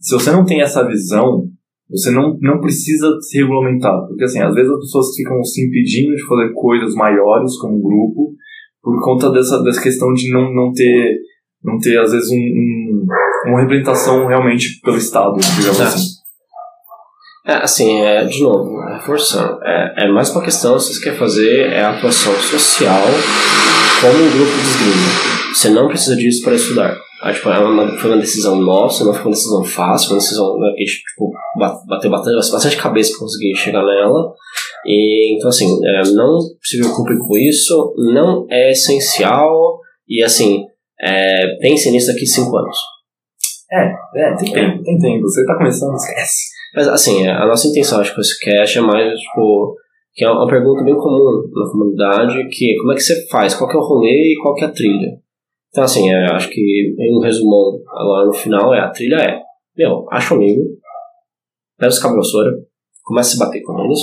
se 0.00 0.14
você 0.14 0.30
não 0.30 0.44
tem 0.44 0.60
essa 0.62 0.86
visão, 0.86 1.44
você 1.90 2.10
não, 2.10 2.38
não 2.40 2.60
precisa 2.60 3.08
se 3.20 3.38
regulamentar. 3.38 4.06
Porque, 4.08 4.24
assim, 4.24 4.40
às 4.40 4.54
vezes 4.54 4.70
as 4.72 4.80
pessoas 4.80 5.14
ficam 5.14 5.42
se 5.44 5.66
impedindo 5.66 6.14
de 6.16 6.26
fazer 6.26 6.52
coisas 6.54 6.94
maiores 6.94 7.56
como 7.58 7.82
grupo 7.82 8.32
por 8.82 9.00
conta 9.04 9.30
dessa, 9.30 9.62
dessa 9.62 9.82
questão 9.82 10.12
de 10.14 10.32
não, 10.32 10.52
não 10.52 10.72
ter, 10.72 11.16
não 11.62 11.78
ter 11.78 11.98
às 12.00 12.10
vezes, 12.10 12.30
um, 12.30 12.36
um- 12.36 13.06
uma 13.50 13.60
representação 13.60 14.26
realmente 14.26 14.80
pelo 14.82 14.96
Estado, 14.96 15.34
digamos 15.56 15.78
É. 15.80 15.84
assim. 15.84 16.22
É, 17.44 17.54
assim, 17.56 18.00
é, 18.00 18.24
de 18.24 18.40
novo, 18.40 18.80
reforçando, 18.92 19.58
é, 19.64 20.04
é 20.04 20.12
mais 20.12 20.30
uma 20.30 20.42
questão, 20.44 20.78
se 20.78 20.94
você 20.94 21.02
quer 21.10 21.18
fazer 21.18 21.72
é 21.72 21.84
atuação 21.84 22.32
social 22.34 23.02
como 24.00 24.14
um 24.14 24.30
grupo 24.30 24.52
de 24.52 24.68
esgrima. 24.68 25.31
Você 25.54 25.70
não 25.70 25.88
precisa 25.88 26.16
disso 26.16 26.42
para 26.44 26.54
estudar. 26.54 26.96
Ah, 27.22 27.32
tipo, 27.32 27.48
é 27.50 27.58
uma, 27.58 27.86
foi 27.98 28.10
uma 28.10 28.20
decisão 28.20 28.56
nossa, 28.56 29.04
não 29.04 29.12
foi 29.14 29.26
uma 29.26 29.30
decisão 29.30 29.62
fácil, 29.62 30.08
foi 30.08 30.16
uma 30.16 30.20
decisão 30.22 30.58
né, 30.58 30.72
que 30.76 30.82
a 30.82 30.86
gente 30.86 31.02
tipo, 31.02 31.30
ba- 31.58 31.80
bateu 31.88 32.10
bastante, 32.10 32.50
bastante 32.52 32.76
cabeça 32.76 33.10
para 33.12 33.20
conseguir 33.20 33.54
chegar 33.56 33.84
nela. 33.84 34.32
E, 34.84 35.36
então, 35.36 35.48
assim, 35.48 35.66
é, 35.86 36.02
não 36.14 36.40
se 36.60 36.78
preocupe 36.78 37.16
com 37.18 37.36
isso, 37.36 37.94
não 38.12 38.44
é 38.50 38.72
essencial, 38.72 39.78
e 40.08 40.20
assim, 40.22 40.64
é, 41.00 41.56
pense 41.60 41.90
nisso 41.92 42.08
daqui 42.08 42.26
cinco 42.26 42.56
anos. 42.56 42.76
É, 44.16 44.34
tem 44.36 44.52
tempo, 44.52 44.82
tem 44.82 44.98
tempo. 44.98 45.22
Você 45.22 45.46
tá 45.46 45.56
começando, 45.56 45.94
esquece. 45.94 46.42
Mas 46.74 46.88
assim, 46.88 47.26
a 47.26 47.46
nossa 47.46 47.68
intenção 47.68 48.00
acho 48.00 48.10
que 48.10 48.16
com 48.16 48.20
esse 48.20 48.38
cast 48.40 48.78
é 48.78 48.80
mais, 48.80 49.18
tipo, 49.18 49.76
que 50.14 50.24
é 50.24 50.30
uma 50.30 50.46
pergunta 50.48 50.82
bem 50.82 50.96
comum 50.96 51.42
na 51.54 51.70
comunidade, 51.70 52.48
que 52.48 52.72
é 52.72 52.76
como 52.80 52.92
é 52.92 52.94
que 52.96 53.00
você 53.02 53.26
faz, 53.28 53.54
qual 53.54 53.70
que 53.70 53.76
é 53.76 53.78
o 53.78 53.82
rolê 53.82 54.32
e 54.32 54.36
qual 54.42 54.54
que 54.54 54.64
é 54.64 54.66
a 54.66 54.72
trilha. 54.72 55.22
Então 55.72 55.84
assim, 55.84 56.10
é, 56.10 56.32
acho 56.32 56.50
que 56.50 56.60
em 56.98 57.18
um 57.18 57.20
resumão 57.20 57.80
agora 57.88 58.26
no 58.26 58.32
final 58.32 58.74
é 58.74 58.80
a 58.80 58.90
trilha 58.90 59.16
é, 59.16 59.40
meu, 59.76 60.06
acha 60.12 60.34
um 60.34 60.36
amigo, 60.36 60.60
pega 61.78 61.90
de 61.90 62.00
vassoura, 62.00 62.50
começa 63.02 63.30
a 63.30 63.32
se 63.32 63.38
bater 63.38 63.62
com 63.62 63.82
eles, 63.82 63.98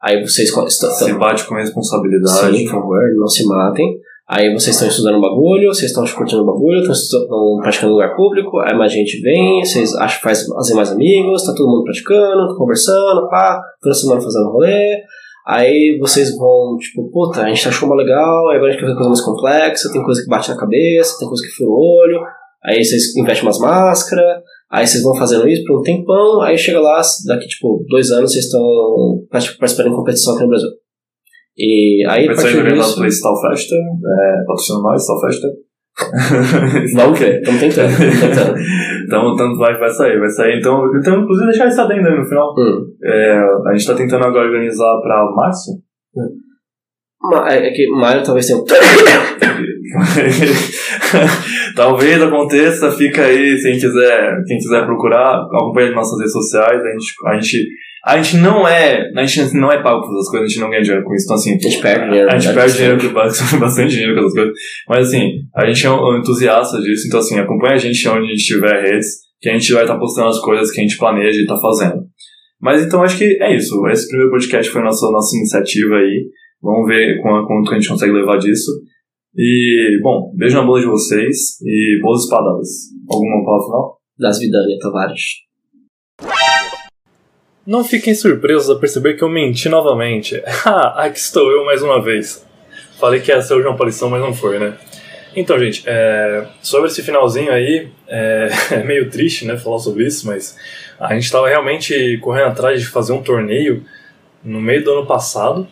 aí 0.00 0.22
vocês 0.22 0.48
estão, 0.48 0.68
Se 0.68 1.12
bate 1.14 1.44
com 1.44 1.56
responsabilidade. 1.56 2.56
Sim, 2.56 2.64
por 2.64 2.70
favor, 2.70 2.98
não 3.16 3.26
se 3.26 3.44
matem. 3.44 4.00
Aí 4.28 4.52
vocês 4.52 4.76
estão 4.76 4.88
estudando 4.88 5.18
um 5.18 5.20
bagulho, 5.20 5.68
vocês 5.68 5.90
estão 5.90 6.04
curtindo 6.06 6.42
o 6.42 6.46
bagulho, 6.46 6.80
estão 6.80 7.58
praticando 7.60 7.92
em 7.92 7.94
lugar 7.96 8.14
público, 8.14 8.60
aí 8.60 8.74
mais 8.74 8.92
gente 8.92 9.20
vem, 9.20 9.60
vocês 9.62 9.94
acham 9.96 10.20
faz, 10.22 10.46
fazem 10.46 10.76
mais 10.76 10.92
amigos, 10.92 11.44
tá 11.44 11.52
todo 11.54 11.68
mundo 11.68 11.84
praticando, 11.84 12.56
conversando, 12.56 13.28
pá, 13.28 13.60
toda 13.82 13.94
semana 13.94 14.20
fazendo 14.20 14.52
rolê. 14.52 15.02
Aí 15.46 15.98
vocês 16.00 16.36
vão, 16.36 16.76
tipo, 16.78 17.10
puta, 17.10 17.42
a 17.42 17.48
gente 17.48 17.66
achou 17.66 17.88
uma 17.88 17.96
legal, 17.96 18.48
aí 18.48 18.56
agora 18.56 18.70
a 18.70 18.72
gente 18.72 18.80
quer 18.80 18.86
fazer 18.86 18.96
coisa 18.96 19.08
mais 19.08 19.20
complexa, 19.20 19.92
tem 19.92 20.02
coisa 20.02 20.22
que 20.22 20.28
bate 20.28 20.50
na 20.50 20.56
cabeça, 20.56 21.18
tem 21.18 21.28
coisa 21.28 21.42
que 21.42 21.52
fura 21.52 21.70
o 21.70 22.00
olho, 22.00 22.20
aí 22.64 22.84
vocês 22.84 23.16
investem 23.16 23.48
umas 23.48 23.58
máscaras, 23.58 24.42
aí 24.70 24.86
vocês 24.86 25.02
vão 25.02 25.16
fazendo 25.16 25.48
isso 25.48 25.64
por 25.64 25.80
um 25.80 25.82
tempão, 25.82 26.40
aí 26.42 26.56
chega 26.56 26.80
lá, 26.80 27.02
daqui, 27.26 27.48
tipo, 27.48 27.84
dois 27.88 28.10
anos 28.12 28.32
vocês 28.32 28.44
estão 28.44 29.26
partic- 29.30 29.58
participando 29.58 29.90
de 29.90 29.96
competição 29.96 30.34
aqui 30.34 30.42
no 30.44 30.48
Brasil. 30.50 30.70
E 31.56 32.04
aí, 32.08 32.28
a 32.28 32.34
partir 32.34 32.62
disso... 32.74 33.00
Festa, 33.02 33.74
é, 33.74 34.44
patrocinando 34.46 34.84
nós, 34.84 35.02
Stal 35.02 35.20
Festa. 35.96 36.96
Vamos 36.96 37.18
ver, 37.18 37.40
estamos 37.40 37.60
tentando, 37.60 37.96
tentando. 37.98 38.58
então, 39.06 39.36
tanto 39.36 39.58
vai, 39.58 39.76
vai 39.78 39.90
sair, 39.90 40.18
vai 40.18 40.28
sair. 40.30 40.58
Então, 40.58 40.80
então 40.96 41.20
inclusive, 41.22 41.50
deixar 41.50 41.68
isso 41.68 41.80
adendo 41.80 42.08
aí 42.08 42.18
no 42.18 42.24
final. 42.24 42.54
Hum. 42.58 42.84
É, 43.04 43.38
a 43.68 43.72
gente 43.74 43.86
tá 43.86 43.94
tentando 43.94 44.24
agora 44.24 44.46
organizar 44.48 45.00
pra 45.02 45.30
março. 45.36 45.70
Ma- 47.20 47.48
É 47.52 47.68
é 47.68 47.70
que 47.72 47.88
Mario 47.90 48.22
talvez 48.24 48.46
tenha 48.46 48.58
um... 48.58 48.64
Talvez 51.76 52.22
aconteça, 52.22 52.90
fica 52.90 53.22
aí, 53.24 53.58
quem 53.62 53.74
quiser, 53.78 54.34
quem 54.46 54.56
quiser 54.58 54.84
procurar, 54.86 55.42
acompanha 55.42 55.90
as 55.90 55.94
nossas 55.94 56.18
redes 56.18 56.32
sociais, 56.32 56.82
a 56.82 56.90
gente, 56.90 57.12
a 57.26 57.34
gente, 57.34 57.66
a 58.04 58.20
gente 58.20 58.36
não 58.38 58.66
é, 58.66 59.10
a 59.16 59.24
gente 59.24 59.54
não 59.54 59.70
é 59.70 59.80
pago 59.82 60.00
por 60.00 60.12
essas 60.12 60.28
coisas, 60.28 60.46
a 60.46 60.48
gente 60.48 60.60
não 60.60 60.70
ganha 60.70 60.82
dinheiro 60.82 61.04
com 61.04 61.14
isso, 61.14 61.24
então 61.24 61.36
assim, 61.36 61.50
A 61.50 61.58
gente 61.58 61.80
perde 61.80 62.04
dinheiro. 62.08 62.30
a 62.30 62.38
gente 62.38 62.48
né? 62.48 62.54
perde 62.54 62.76
dinheiro 62.76 63.12
bastante, 63.60 63.90
dinheiro 63.90 64.14
com 64.14 64.20
essas 64.20 64.34
coisas. 64.34 64.54
Mas 64.88 65.08
assim, 65.08 65.30
a 65.54 65.66
gente 65.66 65.86
é 65.86 65.90
um 65.90 66.18
entusiasta 66.18 66.80
disso, 66.80 67.06
então 67.06 67.20
assim, 67.20 67.38
acompanha 67.38 67.74
a 67.74 67.78
gente 67.78 68.08
onde 68.08 68.26
a 68.26 68.30
gente 68.30 68.44
tiver 68.44 68.82
redes, 68.82 69.06
que 69.40 69.48
a 69.48 69.52
gente 69.52 69.72
vai 69.72 69.82
estar 69.82 69.98
postando 69.98 70.28
as 70.28 70.40
coisas 70.40 70.70
que 70.72 70.80
a 70.80 70.82
gente 70.82 70.98
planeja 70.98 71.40
e 71.40 71.46
tá 71.46 71.56
fazendo. 71.56 72.02
Mas 72.60 72.84
então 72.84 73.02
acho 73.02 73.18
que 73.18 73.24
é 73.42 73.56
isso. 73.56 73.74
Esse 73.88 74.06
primeiro 74.08 74.30
podcast 74.30 74.70
foi 74.70 74.80
a 74.80 74.84
nossa, 74.84 75.10
nossa 75.10 75.36
iniciativa 75.36 75.96
aí. 75.96 76.28
Vamos 76.62 76.86
ver 76.86 77.20
quanto, 77.20 77.46
quanto 77.48 77.70
a 77.72 77.74
gente 77.74 77.88
consegue 77.88 78.12
levar 78.12 78.38
disso. 78.38 78.70
E, 79.36 79.98
bom, 80.00 80.32
beijo 80.36 80.56
na 80.56 80.64
bunda 80.64 80.80
de 80.80 80.86
vocês 80.86 81.60
e 81.60 81.98
boas 82.00 82.22
espadadas. 82.22 82.68
Alguma 83.10 83.44
palavra 83.44 83.64
final? 83.64 83.98
Das 84.18 84.38
Vidania 84.38 84.78
Tavares. 84.80 85.51
Não 87.64 87.84
fiquem 87.84 88.12
surpresos 88.12 88.68
a 88.68 88.78
perceber 88.78 89.14
que 89.14 89.22
eu 89.22 89.28
menti 89.28 89.68
novamente. 89.68 90.42
Ah, 90.66 91.04
aqui 91.04 91.18
estou 91.18 91.50
eu 91.50 91.64
mais 91.64 91.82
uma 91.82 92.02
vez. 92.02 92.44
Falei 92.98 93.20
que 93.20 93.30
ia 93.30 93.40
ser 93.40 93.54
hoje 93.54 93.66
uma 93.66 93.74
aparição, 93.74 94.10
mas 94.10 94.20
não 94.20 94.34
foi, 94.34 94.58
né? 94.58 94.74
Então, 95.34 95.58
gente, 95.58 95.82
é, 95.86 96.44
sobre 96.60 96.88
esse 96.88 97.02
finalzinho 97.02 97.52
aí, 97.52 97.88
é, 98.08 98.48
é 98.74 98.84
meio 98.84 99.10
triste, 99.10 99.44
né, 99.44 99.56
falar 99.56 99.78
sobre 99.78 100.06
isso, 100.06 100.26
mas 100.26 100.56
a 100.98 101.14
gente 101.14 101.24
estava 101.24 101.48
realmente 101.48 102.18
correndo 102.18 102.48
atrás 102.48 102.80
de 102.80 102.86
fazer 102.86 103.12
um 103.12 103.22
torneio 103.22 103.84
no 104.44 104.60
meio 104.60 104.84
do 104.84 104.92
ano 104.92 105.06
passado 105.06 105.66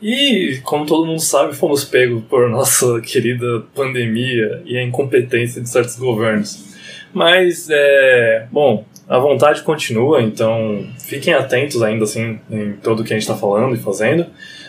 e, 0.00 0.60
como 0.62 0.86
todo 0.86 1.06
mundo 1.06 1.20
sabe, 1.20 1.54
fomos 1.54 1.84
pegos 1.84 2.22
por 2.24 2.48
nossa 2.48 3.00
querida 3.02 3.64
pandemia 3.74 4.62
e 4.64 4.78
a 4.78 4.82
incompetência 4.82 5.60
de 5.60 5.68
certos 5.68 5.96
governos. 5.96 6.72
Mas, 7.12 7.68
é, 7.70 8.46
bom, 8.50 8.84
a 9.08 9.18
vontade 9.18 9.62
continua, 9.62 10.22
então 10.22 10.86
fiquem 10.98 11.34
atentos 11.34 11.82
ainda 11.82 12.04
assim 12.04 12.38
em 12.50 12.72
tudo 12.82 13.04
que 13.04 13.12
a 13.12 13.16
gente 13.16 13.22
está 13.22 13.34
falando 13.34 13.74
e 13.74 13.78
fazendo, 13.78 14.26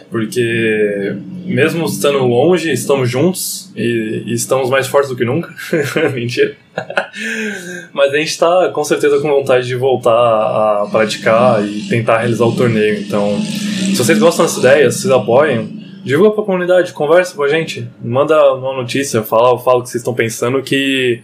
porque 0.10 1.16
mesmo 1.46 1.86
estando 1.86 2.20
longe, 2.20 2.72
estamos 2.72 3.10
juntos 3.10 3.72
e, 3.76 4.24
e 4.28 4.34
estamos 4.34 4.70
mais 4.70 4.86
fortes 4.88 5.10
do 5.10 5.16
que 5.16 5.26
nunca. 5.26 5.54
Mentira. 6.14 6.56
Mas 7.92 8.14
a 8.14 8.18
gente 8.18 8.30
está 8.30 8.70
com 8.70 8.84
certeza 8.84 9.20
com 9.20 9.30
vontade 9.30 9.66
de 9.66 9.76
voltar 9.76 10.12
a 10.12 10.88
praticar 10.92 11.66
e 11.66 11.88
tentar 11.88 12.20
realizar 12.20 12.46
o 12.46 12.56
torneio. 12.56 13.00
Então, 13.00 13.40
se 13.42 13.96
vocês 13.96 14.20
gostam 14.20 14.46
dessa 14.46 14.60
ideia, 14.60 14.92
se 14.92 15.02
vocês 15.02 15.12
apoiam, 15.12 15.68
divulga 16.04 16.32
para 16.32 16.44
a 16.44 16.46
comunidade, 16.46 16.94
conversa 16.94 17.36
com 17.36 17.44
a 17.44 17.48
gente, 17.48 17.88
manda 18.04 18.54
uma 18.54 18.76
notícia, 18.76 19.24
fala, 19.24 19.58
fala 19.58 19.80
o 19.80 19.84
que 19.84 19.90
vocês 19.90 20.02
estão 20.02 20.14
pensando 20.14 20.62
que 20.62 21.22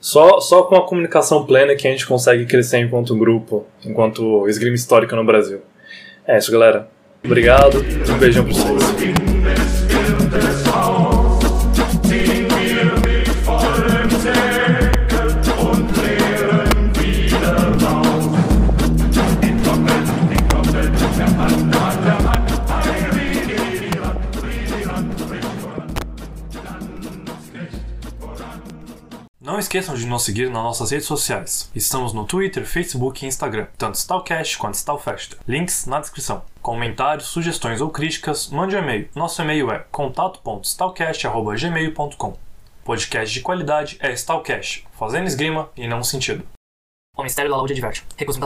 só, 0.00 0.40
só 0.40 0.62
com 0.62 0.76
a 0.76 0.86
comunicação 0.86 1.44
plena 1.44 1.74
que 1.74 1.86
a 1.86 1.90
gente 1.90 2.06
consegue 2.06 2.46
crescer 2.46 2.78
enquanto 2.78 3.16
grupo, 3.16 3.66
enquanto 3.84 4.48
esgrima 4.48 4.76
histórica 4.76 5.16
no 5.16 5.24
Brasil. 5.24 5.60
É 6.26 6.38
isso, 6.38 6.52
galera. 6.52 6.88
Obrigado, 7.24 7.78
um 7.78 8.18
beijão 8.18 8.44
pra 8.44 8.54
vocês. 8.54 9.27
Não 29.58 29.60
esqueçam 29.60 29.96
de 29.96 30.06
nos 30.06 30.22
seguir 30.22 30.48
nas 30.50 30.62
nossas 30.62 30.92
redes 30.92 31.08
sociais. 31.08 31.68
Estamos 31.74 32.12
no 32.12 32.24
Twitter, 32.24 32.64
Facebook 32.64 33.24
e 33.24 33.28
Instagram, 33.28 33.66
tanto 33.76 33.96
Stalcast 33.96 34.56
quanto 34.56 34.74
Stalfesta. 34.74 35.36
Links 35.48 35.84
na 35.84 35.98
descrição. 35.98 36.44
Comentários, 36.62 37.26
sugestões 37.26 37.80
ou 37.80 37.90
críticas, 37.90 38.50
mande 38.50 38.76
um 38.76 38.78
e-mail. 38.78 39.08
Nosso 39.16 39.42
e-mail 39.42 39.68
é 39.72 39.84
contato.stalcast.gmail.com 39.90 42.38
Podcast 42.84 43.34
de 43.34 43.40
qualidade 43.40 43.96
é 43.98 44.12
Stalcast, 44.12 44.86
fazendo 44.96 45.26
esgrima 45.26 45.68
e 45.76 45.88
não 45.88 46.04
sentido. 46.04 46.46
O 47.16 47.22
Ministério 47.22 47.50
da 47.50 47.56
Saúde 47.56 47.72
adverte. 47.72 48.06
Recusa. 48.16 48.38